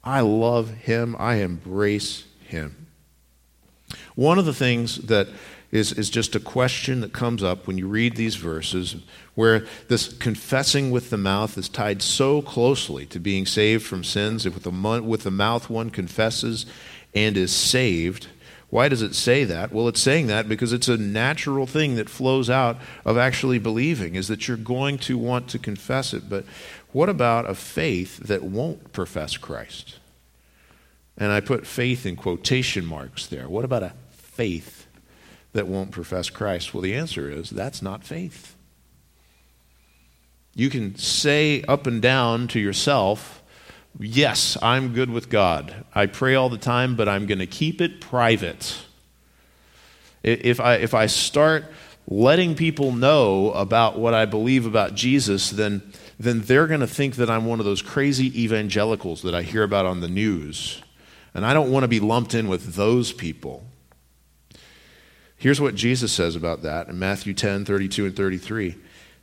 I 0.07 0.21
love 0.21 0.69
him. 0.69 1.17
I 1.19 1.35
embrace 1.35 2.23
him. 2.47 2.87
One 4.15 4.39
of 4.39 4.45
the 4.45 4.53
things 4.53 4.95
that 5.07 5.27
is, 5.69 5.91
is 5.91 6.09
just 6.09 6.33
a 6.33 6.39
question 6.39 7.01
that 7.01 7.11
comes 7.11 7.43
up 7.43 7.67
when 7.67 7.77
you 7.77 7.89
read 7.89 8.15
these 8.15 8.35
verses, 8.35 8.95
where 9.35 9.67
this 9.89 10.13
confessing 10.13 10.91
with 10.91 11.09
the 11.09 11.17
mouth 11.17 11.57
is 11.57 11.67
tied 11.67 12.01
so 12.01 12.41
closely 12.41 13.05
to 13.07 13.19
being 13.19 13.45
saved 13.45 13.85
from 13.85 14.05
sins. 14.05 14.45
If 14.45 14.53
with 14.53 14.63
the, 14.63 15.01
with 15.01 15.23
the 15.23 15.31
mouth 15.31 15.69
one 15.69 15.89
confesses 15.89 16.65
and 17.13 17.35
is 17.35 17.53
saved, 17.53 18.27
why 18.69 18.89
does 18.89 19.01
it 19.01 19.15
say 19.15 19.45
that? 19.45 19.71
Well, 19.71 19.87
it's 19.87 20.01
saying 20.01 20.27
that 20.27 20.49
because 20.49 20.73
it's 20.73 20.89
a 20.89 20.97
natural 20.97 21.65
thing 21.65 21.95
that 21.95 22.09
flows 22.09 22.49
out 22.49 22.77
of 23.05 23.17
actually 23.17 23.59
believing, 23.59 24.15
is 24.15 24.27
that 24.27 24.47
you're 24.47 24.57
going 24.57 24.97
to 24.99 25.17
want 25.17 25.47
to 25.49 25.59
confess 25.59 26.13
it. 26.13 26.29
But 26.29 26.43
what 26.91 27.07
about 27.07 27.49
a 27.49 27.55
faith 27.55 28.17
that 28.17 28.43
won't 28.43 28.91
profess 28.91 29.37
Christ? 29.37 29.99
And 31.17 31.31
I 31.31 31.39
put 31.39 31.65
faith 31.65 32.05
in 32.05 32.15
quotation 32.17 32.85
marks 32.85 33.25
there. 33.25 33.47
What 33.47 33.65
about 33.65 33.83
a 33.83 33.93
faith 34.11 34.87
that 35.53 35.67
won't 35.67 35.91
profess 35.91 36.29
Christ? 36.29 36.73
Well, 36.73 36.81
the 36.81 36.93
answer 36.93 37.31
is 37.31 37.49
that's 37.49 37.81
not 37.81 38.03
faith. 38.03 38.55
You 40.53 40.69
can 40.69 40.95
say 40.95 41.61
up 41.63 41.87
and 41.87 42.01
down 42.01 42.47
to 42.49 42.59
yourself, 42.59 43.41
Yes, 43.99 44.57
I'm 44.61 44.93
good 44.93 45.09
with 45.09 45.29
God. 45.29 45.85
I 45.93 46.05
pray 46.05 46.35
all 46.35 46.49
the 46.49 46.57
time, 46.57 46.95
but 46.95 47.09
I'm 47.09 47.25
going 47.25 47.39
to 47.39 47.47
keep 47.47 47.81
it 47.81 47.99
private. 47.99 48.79
If 50.23 50.59
I, 50.59 50.75
if 50.75 50.93
I 50.93 51.07
start 51.07 51.65
letting 52.07 52.55
people 52.55 52.91
know 52.91 53.51
about 53.51 53.97
what 53.97 54.13
I 54.13 54.25
believe 54.25 54.65
about 54.65 54.93
Jesus, 54.93 55.49
then, 55.49 55.81
then 56.19 56.41
they're 56.41 56.67
going 56.67 56.79
to 56.81 56.87
think 56.87 57.15
that 57.15 57.29
I'm 57.29 57.45
one 57.45 57.59
of 57.59 57.65
those 57.65 57.81
crazy 57.81 58.43
evangelicals 58.43 59.23
that 59.23 59.33
I 59.33 59.41
hear 59.41 59.63
about 59.63 59.85
on 59.85 60.01
the 60.01 60.07
news. 60.07 60.81
And 61.33 61.45
I 61.45 61.53
don't 61.53 61.71
want 61.71 61.83
to 61.83 61.87
be 61.87 61.99
lumped 61.99 62.33
in 62.33 62.47
with 62.47 62.75
those 62.75 63.11
people. 63.11 63.63
Here's 65.37 65.61
what 65.61 65.75
Jesus 65.75 66.11
says 66.11 66.35
about 66.35 66.61
that 66.63 66.87
in 66.87 66.97
Matthew 66.97 67.33
10 67.33 67.65
32 67.65 68.05
and 68.07 68.15
33. 68.15 68.75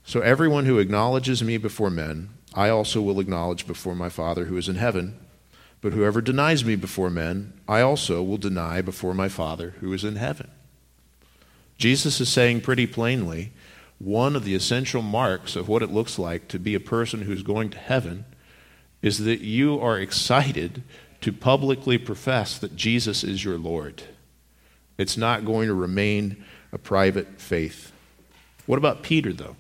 So 0.04 0.20
everyone 0.20 0.66
who 0.66 0.78
acknowledges 0.78 1.42
me 1.42 1.58
before 1.58 1.90
men, 1.90 2.28
I 2.54 2.68
also 2.68 3.02
will 3.02 3.20
acknowledge 3.20 3.66
before 3.66 3.94
my 3.94 4.08
Father 4.08 4.44
who 4.44 4.56
is 4.56 4.68
in 4.68 4.76
heaven. 4.76 5.18
But 5.80 5.92
whoever 5.92 6.20
denies 6.20 6.64
me 6.64 6.76
before 6.76 7.10
men, 7.10 7.52
I 7.68 7.80
also 7.80 8.22
will 8.22 8.38
deny 8.38 8.80
before 8.80 9.12
my 9.12 9.28
Father 9.28 9.74
who 9.80 9.92
is 9.92 10.04
in 10.04 10.16
heaven. 10.16 10.50
Jesus 11.76 12.20
is 12.20 12.28
saying 12.28 12.60
pretty 12.60 12.86
plainly 12.86 13.52
one 13.98 14.36
of 14.36 14.44
the 14.44 14.54
essential 14.54 15.02
marks 15.02 15.56
of 15.56 15.68
what 15.68 15.82
it 15.82 15.92
looks 15.92 16.18
like 16.18 16.48
to 16.48 16.58
be 16.58 16.74
a 16.74 16.80
person 16.80 17.22
who's 17.22 17.42
going 17.42 17.70
to 17.70 17.78
heaven 17.78 18.24
is 19.02 19.18
that 19.18 19.40
you 19.40 19.80
are 19.80 19.98
excited 19.98 20.82
to 21.20 21.32
publicly 21.32 21.98
profess 21.98 22.58
that 22.58 22.76
Jesus 22.76 23.24
is 23.24 23.44
your 23.44 23.58
Lord. 23.58 24.02
It's 24.96 25.16
not 25.16 25.44
going 25.44 25.68
to 25.68 25.74
remain 25.74 26.44
a 26.72 26.78
private 26.78 27.40
faith. 27.40 27.92
What 28.66 28.78
about 28.78 29.02
Peter, 29.02 29.32
though? 29.32 29.56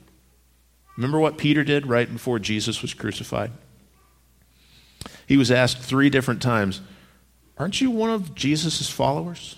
Remember 0.96 1.18
what 1.18 1.38
Peter 1.38 1.64
did 1.64 1.86
right 1.86 2.10
before 2.10 2.38
Jesus 2.38 2.82
was 2.82 2.94
crucified? 2.94 3.50
He 5.26 5.36
was 5.36 5.50
asked 5.50 5.78
three 5.78 6.10
different 6.10 6.42
times, 6.42 6.80
Aren't 7.58 7.80
you 7.80 7.90
one 7.90 8.10
of 8.10 8.34
Jesus' 8.34 8.88
followers? 8.90 9.56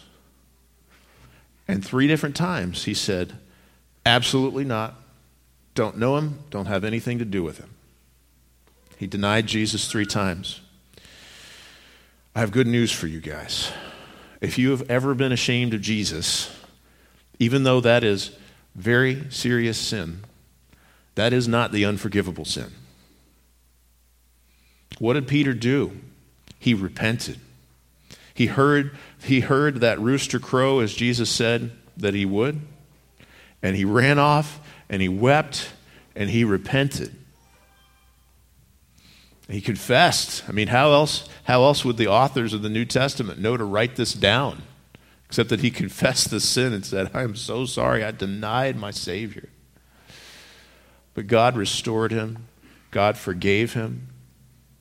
And 1.68 1.84
three 1.84 2.06
different 2.06 2.36
times 2.36 2.84
he 2.84 2.94
said, 2.94 3.34
Absolutely 4.04 4.64
not. 4.64 4.94
Don't 5.74 5.98
know 5.98 6.16
him, 6.16 6.38
don't 6.50 6.66
have 6.66 6.84
anything 6.84 7.18
to 7.18 7.24
do 7.24 7.42
with 7.42 7.58
him. 7.58 7.70
He 8.96 9.06
denied 9.06 9.46
Jesus 9.46 9.88
three 9.88 10.06
times. 10.06 10.60
I 12.34 12.40
have 12.40 12.50
good 12.50 12.66
news 12.66 12.92
for 12.92 13.06
you 13.06 13.20
guys. 13.20 13.70
If 14.40 14.58
you 14.58 14.70
have 14.70 14.90
ever 14.90 15.14
been 15.14 15.32
ashamed 15.32 15.74
of 15.74 15.80
Jesus, 15.80 16.54
even 17.38 17.64
though 17.64 17.80
that 17.80 18.04
is 18.04 18.30
very 18.74 19.24
serious 19.30 19.78
sin, 19.78 20.20
that 21.16 21.32
is 21.32 21.48
not 21.48 21.72
the 21.72 21.84
unforgivable 21.84 22.44
sin. 22.44 22.72
What 24.98 25.14
did 25.14 25.26
Peter 25.26 25.52
do? 25.52 25.92
He 26.58 26.72
repented. 26.72 27.40
He 28.32 28.46
heard, 28.46 28.96
he 29.22 29.40
heard 29.40 29.80
that 29.80 29.98
rooster 29.98 30.38
crow 30.38 30.80
as 30.80 30.94
Jesus 30.94 31.30
said 31.30 31.72
that 31.96 32.14
he 32.14 32.24
would, 32.24 32.60
and 33.62 33.76
he 33.76 33.84
ran 33.84 34.18
off 34.18 34.60
and 34.88 35.02
he 35.02 35.08
wept 35.08 35.70
and 36.14 36.30
he 36.30 36.44
repented. 36.44 37.14
He 39.48 39.60
confessed. 39.60 40.44
I 40.48 40.52
mean, 40.52 40.68
how 40.68 40.92
else, 40.92 41.28
how 41.44 41.62
else 41.62 41.84
would 41.84 41.96
the 41.96 42.08
authors 42.08 42.52
of 42.52 42.62
the 42.62 42.68
New 42.68 42.84
Testament 42.84 43.38
know 43.38 43.56
to 43.56 43.64
write 43.64 43.96
this 43.96 44.12
down? 44.12 44.62
Except 45.26 45.48
that 45.48 45.60
he 45.60 45.70
confessed 45.72 46.30
the 46.30 46.40
sin 46.40 46.72
and 46.72 46.84
said, 46.84 47.10
I 47.14 47.22
am 47.22 47.36
so 47.36 47.64
sorry, 47.64 48.04
I 48.04 48.10
denied 48.10 48.76
my 48.76 48.90
Savior. 48.90 49.48
But 51.16 51.28
God 51.28 51.56
restored 51.56 52.12
him, 52.12 52.46
God 52.90 53.16
forgave 53.16 53.72
him. 53.72 54.08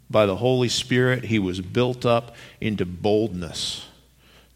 By 0.09 0.25
the 0.25 0.35
Holy 0.35 0.67
Spirit, 0.67 1.23
he 1.23 1.39
was 1.39 1.61
built 1.61 2.05
up 2.05 2.35
into 2.59 2.85
boldness 2.85 3.87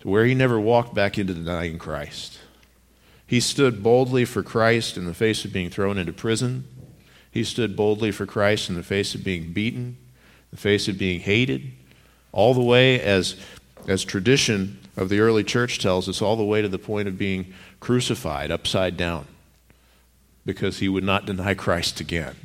to 0.02 0.10
where 0.10 0.26
he 0.26 0.36
never 0.36 0.60
walked 0.60 0.94
back 0.94 1.18
into 1.18 1.34
denying 1.34 1.80
Christ. 1.80 2.38
He 3.26 3.40
stood 3.40 3.82
boldly 3.82 4.26
for 4.26 4.44
Christ 4.44 4.98
in 4.98 5.06
the 5.06 5.14
face 5.14 5.46
of 5.46 5.54
being 5.54 5.70
thrown 5.70 5.98
into 5.98 6.12
prison. 6.12 6.66
He 7.32 7.46
stood 7.46 7.78
boldly 7.78 8.12
for 8.12 8.26
Christ 8.26 8.70
in 8.70 8.76
the 8.76 8.84
face 8.84 9.16
of 9.16 9.24
being 9.24 9.54
beaten, 9.54 9.98
the 10.52 10.58
face 10.58 10.90
of 10.90 10.98
being 10.98 11.22
hated, 11.22 11.72
all 12.34 12.54
the 12.54 12.62
way 12.62 13.00
as, 13.00 13.38
as 13.88 14.04
tradition 14.04 14.80
of 14.98 15.08
the 15.08 15.22
early 15.22 15.46
church 15.46 15.80
tells 15.80 16.10
us, 16.10 16.22
all 16.22 16.36
the 16.36 16.44
way 16.44 16.62
to 16.62 16.68
the 16.68 16.78
point 16.78 17.08
of 17.08 17.18
being 17.18 17.54
crucified 17.80 18.52
upside 18.52 18.98
down 18.98 19.26
because 20.50 20.80
he 20.80 20.90
would 20.90 21.04
not 21.04 21.28
deny 21.28 21.54
Christ 21.54 22.00
again. 22.00 22.36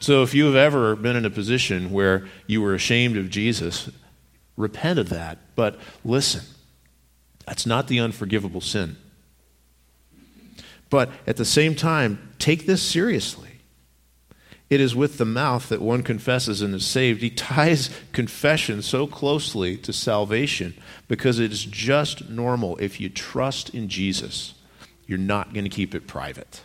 So 0.00 0.22
if 0.22 0.32
you 0.32 0.46
have 0.46 0.54
ever 0.54 0.96
been 0.96 1.14
in 1.14 1.26
a 1.26 1.30
position 1.30 1.92
where 1.92 2.26
you 2.46 2.62
were 2.62 2.74
ashamed 2.74 3.18
of 3.18 3.28
Jesus, 3.28 3.90
repent 4.56 4.98
of 4.98 5.10
that. 5.10 5.36
But 5.56 5.78
listen, 6.06 6.40
that's 7.46 7.66
not 7.66 7.88
the 7.88 8.00
unforgivable 8.00 8.62
sin. 8.62 8.96
But 10.88 11.10
at 11.26 11.36
the 11.36 11.44
same 11.44 11.74
time, 11.74 12.32
take 12.38 12.64
this 12.64 12.82
seriously. 12.82 13.60
It 14.70 14.80
is 14.80 14.96
with 14.96 15.18
the 15.18 15.26
mouth 15.26 15.68
that 15.68 15.82
one 15.82 16.02
confesses 16.02 16.62
and 16.62 16.74
is 16.74 16.86
saved. 16.86 17.20
He 17.20 17.28
ties 17.28 17.90
confession 18.12 18.80
so 18.80 19.06
closely 19.06 19.76
to 19.76 19.92
salvation 19.92 20.72
because 21.08 21.38
it 21.38 21.52
is 21.52 21.66
just 21.66 22.30
normal 22.30 22.78
if 22.78 23.02
you 23.02 23.10
trust 23.10 23.68
in 23.74 23.90
Jesus 23.90 24.54
you're 25.06 25.18
not 25.18 25.52
going 25.52 25.64
to 25.64 25.70
keep 25.70 25.94
it 25.94 26.06
private. 26.06 26.62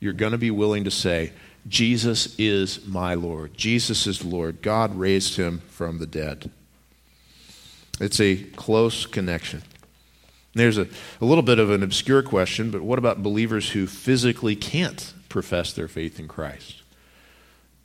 You're 0.00 0.12
going 0.12 0.32
to 0.32 0.38
be 0.38 0.50
willing 0.50 0.84
to 0.84 0.90
say, 0.90 1.32
Jesus 1.66 2.34
is 2.38 2.86
my 2.86 3.14
Lord. 3.14 3.54
Jesus 3.54 4.06
is 4.06 4.24
Lord. 4.24 4.62
God 4.62 4.96
raised 4.96 5.36
him 5.36 5.60
from 5.68 5.98
the 5.98 6.06
dead. 6.06 6.50
It's 8.00 8.20
a 8.20 8.36
close 8.36 9.06
connection. 9.06 9.62
There's 10.54 10.78
a, 10.78 10.88
a 11.20 11.24
little 11.24 11.42
bit 11.42 11.58
of 11.58 11.70
an 11.70 11.82
obscure 11.82 12.22
question, 12.22 12.70
but 12.70 12.82
what 12.82 12.98
about 12.98 13.22
believers 13.22 13.70
who 13.70 13.86
physically 13.86 14.56
can't 14.56 15.12
profess 15.28 15.72
their 15.72 15.88
faith 15.88 16.18
in 16.18 16.28
Christ? 16.28 16.82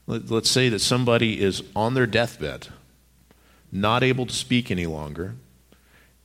Let, 0.07 0.29
let's 0.29 0.49
say 0.49 0.69
that 0.69 0.79
somebody 0.79 1.41
is 1.41 1.63
on 1.75 1.93
their 1.93 2.07
deathbed, 2.07 2.67
not 3.71 4.03
able 4.03 4.25
to 4.25 4.33
speak 4.33 4.71
any 4.71 4.85
longer, 4.85 5.35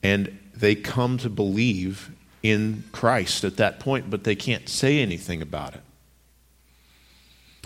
and 0.01 0.37
they 0.55 0.75
come 0.75 1.17
to 1.17 1.29
believe 1.29 2.11
in 2.41 2.83
Christ 2.91 3.43
at 3.43 3.57
that 3.57 3.79
point, 3.79 4.09
but 4.09 4.23
they 4.23 4.35
can't 4.35 4.69
say 4.69 4.99
anything 4.99 5.41
about 5.41 5.75
it. 5.75 5.81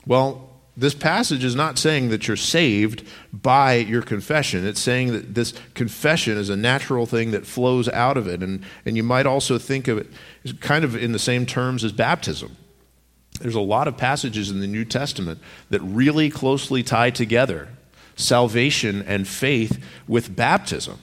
Well, 0.06 0.50
This 0.76 0.96
passage 0.96 1.44
is 1.44 1.56
not 1.56 1.78
saying 1.78 2.10
that 2.10 2.28
you're 2.28 2.36
saved 2.36 3.08
by 3.32 3.76
your 3.76 4.02
confession. 4.02 4.66
It's 4.66 4.82
saying 4.82 5.14
that 5.14 5.36
this 5.36 5.54
confession 5.76 6.36
is 6.36 6.50
a 6.50 6.56
natural 6.56 7.06
thing 7.06 7.30
that 7.32 7.46
flows 7.46 7.88
out 7.90 8.18
of 8.18 8.28
it. 8.28 8.42
And, 8.42 8.64
and 8.84 8.98
you 8.98 9.04
might 9.04 9.28
also 9.28 9.60
think 9.60 9.88
of 9.88 10.00
it 10.00 10.08
kind 10.62 10.84
of 10.84 10.96
in 10.96 11.12
the 11.12 11.20
same 11.20 11.46
terms 11.46 11.84
as 11.84 11.92
baptism. 11.92 12.58
There's 13.40 13.56
a 13.56 13.62
lot 13.62 13.88
of 13.88 13.98
passages 13.98 14.50
in 14.50 14.62
the 14.62 14.68
New 14.68 14.86
Testament 14.86 15.40
that 15.70 15.82
really 15.82 16.30
closely 16.32 16.82
tie 16.82 17.12
together 17.12 17.70
salvation 18.16 19.04
and 19.04 19.28
faith 19.28 19.84
with 20.08 20.36
baptism 20.36 21.00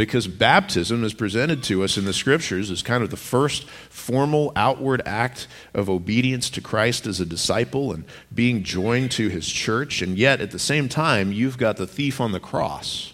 because 0.00 0.26
baptism 0.26 1.04
is 1.04 1.12
presented 1.12 1.62
to 1.62 1.84
us 1.84 1.98
in 1.98 2.06
the 2.06 2.14
scriptures 2.14 2.70
as 2.70 2.82
kind 2.82 3.04
of 3.04 3.10
the 3.10 3.18
first 3.18 3.68
formal 3.68 4.50
outward 4.56 5.02
act 5.04 5.46
of 5.74 5.90
obedience 5.90 6.48
to 6.48 6.62
Christ 6.62 7.06
as 7.06 7.20
a 7.20 7.26
disciple 7.26 7.92
and 7.92 8.06
being 8.34 8.62
joined 8.62 9.10
to 9.10 9.28
his 9.28 9.46
church. 9.46 10.00
And 10.00 10.16
yet, 10.16 10.40
at 10.40 10.52
the 10.52 10.58
same 10.58 10.88
time, 10.88 11.34
you've 11.34 11.58
got 11.58 11.76
the 11.76 11.86
thief 11.86 12.18
on 12.18 12.32
the 12.32 12.40
cross 12.40 13.12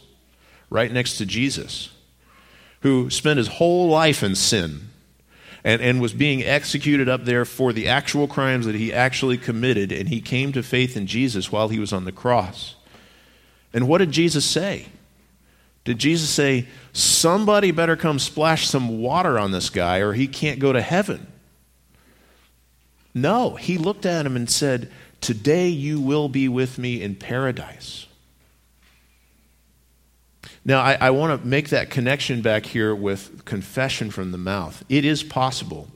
right 0.71 0.93
next 0.93 1.19
to 1.19 1.27
Jesus, 1.27 1.91
who 2.83 3.11
spent 3.11 3.39
his 3.39 3.49
whole 3.49 3.89
life 3.89 4.23
in 4.23 4.37
sin 4.37 4.91
and, 5.65 5.83
and 5.83 6.01
was 6.01 6.15
being 6.15 6.45
executed 6.45 7.09
up 7.09 7.25
there 7.25 7.45
for 7.45 7.73
the 7.73 7.89
actual 7.89 8.29
crimes 8.29 8.65
that 8.65 8.77
he 8.77 8.93
actually 8.93 9.39
committed. 9.39 9.91
And 9.91 10.09
he 10.09 10.21
came 10.21 10.53
to 10.53 10.63
faith 10.63 10.97
in 10.97 11.09
Jesus 11.09 11.51
while 11.51 11.67
he 11.67 11.81
was 11.81 11.93
on 11.93 12.05
the 12.05 12.13
cross. 12.13 12.77
And 13.75 13.89
what 13.89 13.99
did 13.99 14.13
Jesus 14.13 14.45
say? 14.45 14.87
Did 15.87 15.99
Jesus 15.99 16.29
say, 16.29 16.67
somebody 16.93 17.71
better 17.71 17.97
come 17.97 18.19
splash 18.19 18.67
some 18.67 18.99
water 18.99 19.39
on 19.39 19.53
this 19.53 19.71
guy 19.71 19.99
or 19.99 20.13
he 20.13 20.27
can't 20.27 20.59
go 20.59 20.73
to 20.73 20.83
heaven? 20.83 21.29
No, 23.15 23.55
he 23.55 23.79
looked 23.79 24.05
at 24.05 24.27
him 24.27 24.37
and 24.37 24.51
said, 24.51 24.91
Today 25.21 25.69
you 25.69 26.01
will 26.01 26.29
be 26.29 26.49
with 26.49 26.77
me 26.77 27.01
in 27.01 27.15
paradise. 27.15 28.07
Now, 30.65 30.83
I, 30.83 30.99
I 31.01 31.11
want 31.11 31.41
to 31.41 31.49
make 31.49 31.69
that 31.69 31.89
connection 31.89 32.43
back 32.43 32.67
here 32.67 32.93
with 32.95 33.45
confession 33.45 34.11
from 34.11 34.33
the 34.33 34.39
mouth. 34.39 34.85
It 34.89 35.05
is 35.05 35.23
possible 35.23 35.89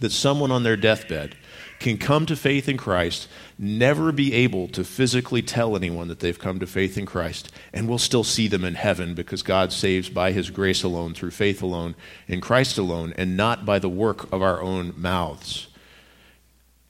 that 0.00 0.12
someone 0.12 0.50
on 0.50 0.62
their 0.62 0.76
deathbed 0.76 1.36
can 1.78 1.98
come 1.98 2.24
to 2.26 2.36
faith 2.36 2.70
in 2.70 2.78
Christ, 2.78 3.28
never 3.58 4.12
be 4.12 4.34
able 4.34 4.68
to 4.68 4.84
physically 4.84 5.42
tell 5.42 5.76
anyone 5.76 6.08
that 6.08 6.20
they've 6.20 6.38
come 6.38 6.58
to 6.58 6.66
faith 6.66 6.98
in 6.98 7.06
Christ, 7.06 7.50
and 7.72 7.88
we'll 7.88 7.98
still 7.98 8.24
see 8.24 8.48
them 8.48 8.64
in 8.64 8.74
heaven 8.74 9.14
because 9.14 9.42
God 9.42 9.72
saves 9.72 10.08
by 10.08 10.32
His 10.32 10.50
grace 10.50 10.82
alone, 10.82 11.14
through 11.14 11.30
faith 11.30 11.62
alone, 11.62 11.94
in 12.28 12.40
Christ 12.40 12.76
alone, 12.76 13.14
and 13.16 13.36
not 13.36 13.64
by 13.64 13.78
the 13.78 13.88
work 13.88 14.30
of 14.32 14.42
our 14.42 14.60
own 14.60 14.92
mouths. 14.96 15.68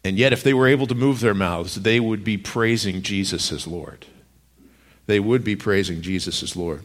And 0.05 0.19
yet, 0.19 0.33
if 0.33 0.43
they 0.43 0.55
were 0.55 0.69
able 0.69 0.87
to 0.87 0.95
move 0.95 1.21
their 1.21 1.35
mouths, 1.35 1.77
they 1.77 1.99
would 2.01 2.23
be 2.23 2.37
praising 2.37 3.03
Jesus 3.03 3.51
as 3.53 3.67
Lord. 3.67 4.07
They 5.07 5.21
would 5.21 5.45
be 5.45 5.57
praising 5.57 6.03
Jesus 6.03 6.43
as 6.43 6.57
Lord. 6.57 6.85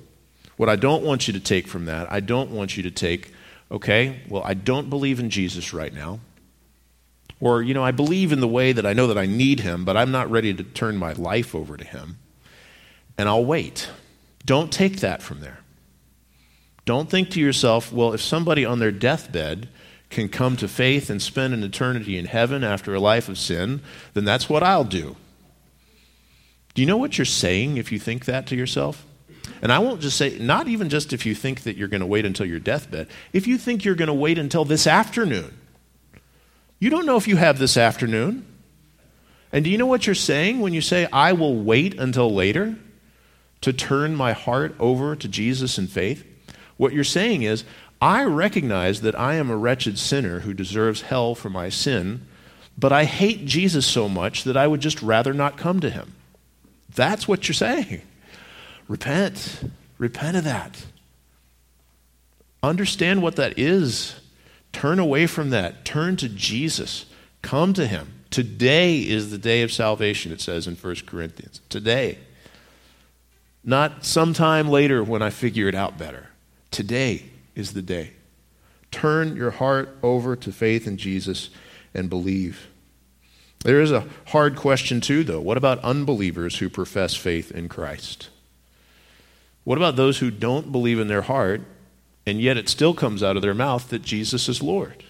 What 0.58 0.70
I 0.70 0.76
don't 0.76 1.04
want 1.04 1.28
you 1.28 1.34
to 1.34 1.40
take 1.40 1.68
from 1.68 1.86
that, 1.86 2.12
I 2.12 2.20
don't 2.20 2.52
want 2.52 2.78
you 2.78 2.84
to 2.84 2.92
take, 2.92 3.34
okay, 3.72 4.22
well, 4.28 4.44
I 4.46 4.54
don't 4.54 4.90
believe 4.90 5.20
in 5.20 5.30
Jesus 5.30 5.74
right 5.74 5.94
now. 5.94 6.20
Or, 7.42 7.64
you 7.64 7.74
know, 7.74 7.84
I 7.84 7.92
believe 7.92 8.32
in 8.32 8.40
the 8.40 8.48
way 8.48 8.72
that 8.72 8.86
I 8.86 8.94
know 8.94 9.08
that 9.08 9.18
I 9.18 9.26
need 9.26 9.62
him, 9.62 9.84
but 9.84 9.98
I'm 9.98 10.12
not 10.12 10.30
ready 10.30 10.54
to 10.54 10.64
turn 10.64 10.96
my 10.96 11.14
life 11.14 11.56
over 11.56 11.76
to 11.76 11.84
him. 11.84 12.20
And 13.18 13.28
I'll 13.28 13.44
wait. 13.44 13.90
Don't 14.46 14.72
take 14.72 15.00
that 15.00 15.24
from 15.24 15.42
there. 15.42 15.60
Don't 16.86 17.10
think 17.10 17.32
to 17.32 17.40
yourself, 17.40 17.92
well, 17.92 18.14
if 18.14 18.22
somebody 18.22 18.64
on 18.64 18.80
their 18.80 18.92
deathbed 18.92 19.70
can 20.12 20.30
come 20.30 20.56
to 20.58 20.68
faith 20.68 21.10
and 21.10 21.22
spend 21.22 21.54
an 21.54 21.64
eternity 21.64 22.18
in 22.18 22.26
heaven 22.26 22.64
after 22.64 22.94
a 22.94 23.00
life 23.00 23.28
of 23.28 23.40
sin, 23.40 23.82
then 24.14 24.26
that's 24.26 24.48
what 24.48 24.62
I'll 24.62 24.84
do. 24.84 25.16
Do 26.74 26.82
you 26.82 26.88
know 26.88 26.98
what 26.98 27.18
you're 27.18 27.26
saying 27.26 27.78
if 27.78 27.92
you 27.92 27.98
think 27.98 28.26
that 28.26 28.46
to 28.48 28.56
yourself? 28.56 29.06
And 29.62 29.72
I 29.72 29.80
won't 29.80 30.02
just 30.02 30.18
say, 30.18 30.38
not 30.38 30.68
even 30.68 30.90
just 30.90 31.12
if 31.12 31.26
you 31.26 31.34
think 31.34 31.64
that 31.64 31.76
you're 31.76 31.88
going 31.88 32.02
to 32.02 32.08
wait 32.08 32.26
until 32.26 32.46
your 32.46 32.60
deathbed, 32.60 33.08
if 33.34 33.48
you 33.48 33.58
think 33.58 33.84
you're 33.84 33.96
going 33.96 34.08
to 34.08 34.14
wait 34.14 34.38
until 34.38 34.66
this 34.66 34.86
afternoon 34.86 35.58
you 36.82 36.90
don't 36.90 37.06
know 37.06 37.16
if 37.16 37.28
you 37.28 37.38
have 37.38 37.60
this 37.60 37.78
afternoon. 37.78 38.44
And 39.54 39.64
do 39.64 39.70
you 39.70 39.78
know 39.78 39.86
what 39.86 40.08
you're 40.08 40.16
saying 40.16 40.62
when 40.62 40.74
you 40.74 40.82
say, 40.82 41.08
I 41.14 41.32
will 41.34 41.56
wait 41.56 41.94
until 42.00 42.34
later 42.34 42.76
to 43.62 43.72
turn 43.72 44.16
my 44.16 44.34
heart 44.34 44.76
over 44.80 45.16
to 45.16 45.28
Jesus 45.28 45.78
in 45.78 45.86
faith? 45.86 46.26
What 46.78 46.92
you're 46.92 47.04
saying 47.04 47.44
is, 47.44 47.64
I 48.02 48.24
recognize 48.24 49.02
that 49.02 49.18
I 49.20 49.36
am 49.36 49.52
a 49.52 49.58
wretched 49.58 50.00
sinner 50.00 50.40
who 50.40 50.56
deserves 50.56 51.04
hell 51.04 51.36
for 51.36 51.52
my 51.52 51.70
sin, 51.70 52.26
but 52.76 52.92
I 52.92 53.06
hate 53.06 53.46
Jesus 53.46 53.86
so 53.86 54.10
much 54.10 54.44
that 54.46 54.58
I 54.58 54.66
would 54.66 54.82
just 54.82 55.04
rather 55.04 55.36
not 55.36 55.58
come 55.58 55.82
to 55.82 55.90
him. 55.92 56.16
That's 56.96 57.28
what 57.28 57.48
you're 57.48 57.54
saying. 57.54 58.02
Repent. 58.88 59.70
Repent 60.00 60.36
of 60.36 60.46
that. 60.46 60.84
Understand 62.64 63.22
what 63.22 63.36
that 63.36 63.60
is. 63.60 64.16
Turn 64.72 65.00
away 65.00 65.28
from 65.28 65.50
that. 65.50 65.86
Turn 65.86 66.16
to 66.18 66.30
Jesus. 66.30 67.06
Come 67.42 67.74
to 67.74 67.88
him. 67.88 68.24
Today 68.30 69.00
is 69.00 69.30
the 69.30 69.38
day 69.38 69.62
of 69.62 69.72
salvation, 69.72 70.32
it 70.32 70.42
says 70.42 70.68
in 70.68 70.76
1 70.76 70.96
Corinthians. 71.06 71.62
Today. 71.70 72.18
Not 73.64 74.06
sometime 74.06 74.70
later 74.70 75.04
when 75.04 75.22
I 75.22 75.30
figure 75.30 75.68
it 75.68 75.76
out 75.76 75.98
better. 75.98 76.30
Today 76.72 77.26
is 77.56 77.74
the 77.74 77.82
day. 77.82 78.14
Turn 78.90 79.36
your 79.36 79.52
heart 79.52 79.98
over 80.02 80.36
to 80.36 80.52
faith 80.52 80.88
in 80.88 80.98
Jesus 80.98 81.50
and 81.94 82.10
believe. 82.10 82.68
There 83.64 83.82
is 83.82 83.92
a 83.92 84.08
hard 84.28 84.56
question, 84.56 85.02
too, 85.02 85.24
though. 85.24 85.40
What 85.40 85.58
about 85.58 85.80
unbelievers 85.80 86.58
who 86.58 86.70
profess 86.70 87.16
faith 87.16 87.52
in 87.52 87.70
Christ? 87.70 88.30
What 89.64 89.78
about 89.78 89.96
those 89.96 90.18
who 90.18 90.32
don't 90.32 90.72
believe 90.72 91.00
in 91.00 91.08
their 91.08 91.22
heart 91.22 91.62
and 92.26 92.42
yet 92.42 92.58
it 92.58 92.70
still 92.70 92.94
comes 92.94 93.24
out 93.24 93.36
of 93.36 93.42
their 93.42 93.54
mouth 93.54 93.90
that 93.90 94.02
Jesus 94.02 94.48
is 94.48 94.62
Lord. 94.62 95.04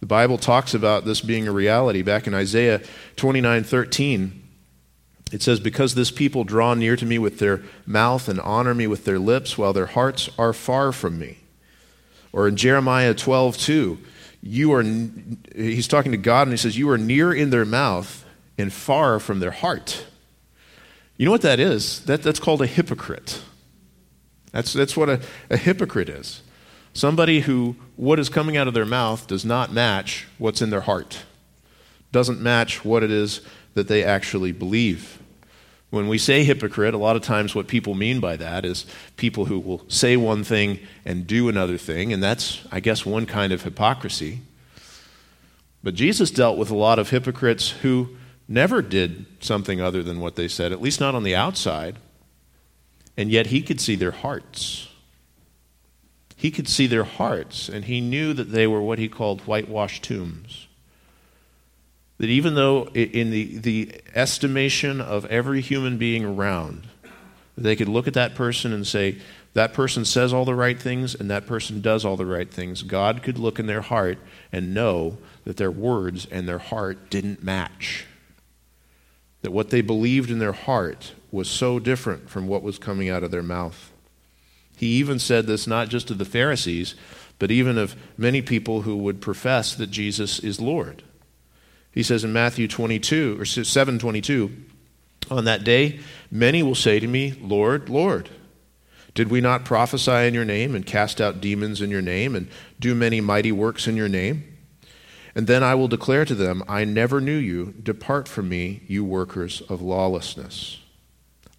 The 0.00 0.06
Bible 0.06 0.38
talks 0.38 0.72
about 0.72 1.04
this 1.04 1.20
being 1.20 1.46
a 1.46 1.52
reality. 1.52 2.02
Back 2.02 2.26
in 2.26 2.34
Isaiah 2.34 2.80
29 3.16 3.64
13, 3.64 4.42
it 5.30 5.42
says, 5.42 5.60
Because 5.60 5.94
this 5.94 6.10
people 6.10 6.44
draw 6.44 6.74
near 6.74 6.96
to 6.96 7.06
me 7.06 7.18
with 7.18 7.38
their 7.38 7.62
mouth 7.86 8.28
and 8.28 8.40
honor 8.40 8.74
me 8.74 8.86
with 8.86 9.04
their 9.04 9.18
lips, 9.18 9.58
while 9.58 9.72
their 9.72 9.86
hearts 9.86 10.30
are 10.38 10.52
far 10.52 10.92
from 10.92 11.18
me. 11.18 11.38
Or 12.32 12.48
in 12.48 12.56
Jeremiah 12.56 13.14
12 13.14 13.58
2, 13.58 13.98
you 14.42 14.72
are, 14.72 14.82
he's 15.54 15.88
talking 15.88 16.12
to 16.12 16.18
God 16.18 16.42
and 16.42 16.52
he 16.52 16.56
says, 16.56 16.78
You 16.78 16.88
are 16.90 16.98
near 16.98 17.32
in 17.32 17.50
their 17.50 17.66
mouth 17.66 18.24
and 18.56 18.72
far 18.72 19.20
from 19.20 19.40
their 19.40 19.50
heart. 19.50 20.06
You 21.16 21.26
know 21.26 21.32
what 21.32 21.42
that 21.42 21.60
is? 21.60 22.04
That, 22.06 22.22
that's 22.22 22.40
called 22.40 22.62
a 22.62 22.66
hypocrite. 22.66 23.42
That's, 24.52 24.72
that's 24.72 24.96
what 24.96 25.08
a, 25.08 25.20
a 25.48 25.56
hypocrite 25.56 26.08
is. 26.08 26.42
Somebody 26.92 27.40
who 27.40 27.76
what 27.96 28.18
is 28.18 28.28
coming 28.28 28.56
out 28.56 28.66
of 28.68 28.74
their 28.74 28.86
mouth 28.86 29.26
does 29.26 29.44
not 29.44 29.72
match 29.72 30.26
what's 30.38 30.60
in 30.60 30.70
their 30.70 30.80
heart, 30.80 31.22
doesn't 32.10 32.40
match 32.40 32.84
what 32.84 33.02
it 33.02 33.10
is 33.10 33.42
that 33.74 33.88
they 33.88 34.02
actually 34.02 34.52
believe. 34.52 35.20
When 35.90 36.08
we 36.08 36.18
say 36.18 36.44
hypocrite, 36.44 36.94
a 36.94 36.98
lot 36.98 37.16
of 37.16 37.22
times 37.22 37.54
what 37.54 37.66
people 37.66 37.94
mean 37.94 38.20
by 38.20 38.36
that 38.36 38.64
is 38.64 38.86
people 39.16 39.46
who 39.46 39.58
will 39.58 39.84
say 39.88 40.16
one 40.16 40.44
thing 40.44 40.78
and 41.04 41.26
do 41.26 41.48
another 41.48 41.78
thing, 41.78 42.12
and 42.12 42.22
that's, 42.22 42.60
I 42.70 42.80
guess, 42.80 43.04
one 43.04 43.26
kind 43.26 43.52
of 43.52 43.62
hypocrisy. 43.62 44.40
But 45.82 45.94
Jesus 45.94 46.30
dealt 46.30 46.58
with 46.58 46.70
a 46.70 46.76
lot 46.76 46.98
of 46.98 47.10
hypocrites 47.10 47.70
who 47.70 48.16
never 48.46 48.82
did 48.82 49.26
something 49.40 49.80
other 49.80 50.02
than 50.02 50.20
what 50.20 50.36
they 50.36 50.46
said, 50.46 50.72
at 50.72 50.82
least 50.82 51.00
not 51.00 51.14
on 51.14 51.22
the 51.22 51.34
outside. 51.34 51.96
And 53.20 53.30
yet 53.30 53.48
he 53.48 53.60
could 53.60 53.82
see 53.82 53.96
their 53.96 54.12
hearts. 54.12 54.88
He 56.36 56.50
could 56.50 56.66
see 56.66 56.86
their 56.86 57.04
hearts, 57.04 57.68
and 57.68 57.84
he 57.84 58.00
knew 58.00 58.32
that 58.32 58.50
they 58.50 58.66
were 58.66 58.80
what 58.80 58.98
he 58.98 59.10
called 59.10 59.42
whitewashed 59.42 60.02
tombs. 60.04 60.68
That 62.16 62.30
even 62.30 62.54
though, 62.54 62.84
in 62.94 63.30
the, 63.30 63.58
the 63.58 64.00
estimation 64.14 65.02
of 65.02 65.26
every 65.26 65.60
human 65.60 65.98
being 65.98 66.24
around, 66.24 66.86
they 67.58 67.76
could 67.76 67.90
look 67.90 68.08
at 68.08 68.14
that 68.14 68.34
person 68.34 68.72
and 68.72 68.86
say, 68.86 69.18
that 69.52 69.74
person 69.74 70.06
says 70.06 70.32
all 70.32 70.46
the 70.46 70.54
right 70.54 70.80
things 70.80 71.14
and 71.14 71.30
that 71.30 71.46
person 71.46 71.82
does 71.82 72.06
all 72.06 72.16
the 72.16 72.24
right 72.24 72.50
things. 72.50 72.82
God 72.82 73.22
could 73.22 73.36
look 73.36 73.58
in 73.58 73.66
their 73.66 73.82
heart 73.82 74.16
and 74.50 74.72
know 74.72 75.18
that 75.44 75.58
their 75.58 75.70
words 75.70 76.26
and 76.30 76.48
their 76.48 76.56
heart 76.56 77.10
didn't 77.10 77.44
match. 77.44 78.06
That 79.42 79.52
what 79.52 79.68
they 79.68 79.82
believed 79.82 80.30
in 80.30 80.38
their 80.38 80.52
heart 80.52 81.12
was 81.30 81.48
so 81.48 81.78
different 81.78 82.28
from 82.28 82.46
what 82.46 82.62
was 82.62 82.78
coming 82.78 83.08
out 83.08 83.22
of 83.22 83.30
their 83.30 83.42
mouth. 83.42 83.92
He 84.76 84.86
even 84.94 85.18
said 85.18 85.46
this 85.46 85.66
not 85.66 85.88
just 85.88 86.08
to 86.08 86.14
the 86.14 86.24
Pharisees, 86.24 86.94
but 87.38 87.50
even 87.50 87.78
of 87.78 87.96
many 88.16 88.42
people 88.42 88.82
who 88.82 88.96
would 88.96 89.20
profess 89.20 89.74
that 89.74 89.90
Jesus 89.90 90.38
is 90.38 90.60
Lord. 90.60 91.02
He 91.92 92.02
says 92.02 92.24
in 92.24 92.32
Matthew 92.32 92.68
22 92.68 93.36
or 93.38 93.44
7:22, 93.44 94.50
on 95.30 95.44
that 95.44 95.64
day 95.64 96.00
many 96.30 96.62
will 96.62 96.74
say 96.74 97.00
to 97.00 97.06
me, 97.06 97.34
Lord, 97.40 97.88
Lord, 97.88 98.30
did 99.14 99.30
we 99.30 99.40
not 99.40 99.64
prophesy 99.64 100.26
in 100.26 100.34
your 100.34 100.44
name 100.44 100.74
and 100.74 100.86
cast 100.86 101.20
out 101.20 101.40
demons 101.40 101.80
in 101.80 101.90
your 101.90 102.02
name 102.02 102.34
and 102.36 102.48
do 102.78 102.94
many 102.94 103.20
mighty 103.20 103.52
works 103.52 103.86
in 103.86 103.96
your 103.96 104.08
name? 104.08 104.44
And 105.34 105.46
then 105.46 105.62
I 105.62 105.74
will 105.74 105.88
declare 105.88 106.24
to 106.24 106.34
them, 106.34 106.62
I 106.68 106.84
never 106.84 107.20
knew 107.20 107.36
you. 107.36 107.74
Depart 107.82 108.28
from 108.28 108.48
me, 108.48 108.82
you 108.86 109.04
workers 109.04 109.62
of 109.68 109.80
lawlessness. 109.80 110.78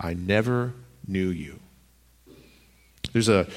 I 0.02 0.16
never 0.16 0.74
knew 1.08 1.30
you. 1.30 1.60
There's 3.14 3.30
a 3.30 3.48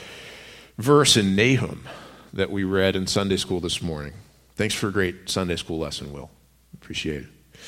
verse 0.77 1.17
in 1.17 1.35
Nahum 1.35 1.89
that 2.35 2.51
we 2.51 2.65
read 2.65 2.97
in 2.97 3.07
Sunday 3.07 3.39
school 3.39 3.61
this 3.61 3.81
morning. 3.81 4.13
Thanks 4.55 4.75
for 4.75 4.89
a 4.89 4.93
great 4.93 5.31
Sunday 5.31 5.57
school 5.57 5.79
lesson, 5.79 6.13
Will. 6.13 6.31
Appreciate 6.75 7.23
it. 7.23 7.61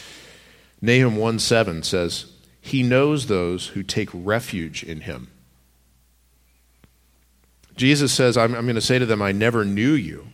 Nahum 0.83 1.17
1 1.17 1.39
7 1.39 1.83
says, 1.83 2.27
He 2.61 2.83
knows 2.83 3.27
those 3.27 3.69
who 3.69 3.83
take 3.83 4.11
refuge 4.13 4.83
in 4.83 5.01
him. 5.03 5.29
Jesus 7.77 8.13
says, 8.13 8.37
I'm, 8.37 8.55
I'm 8.55 8.67
going 8.67 8.75
to 8.75 8.81
say 8.83 8.99
to 8.99 9.07
them, 9.07 9.23
I 9.23 9.33
never 9.33 9.65
knew 9.65 9.93
you. 9.93 10.29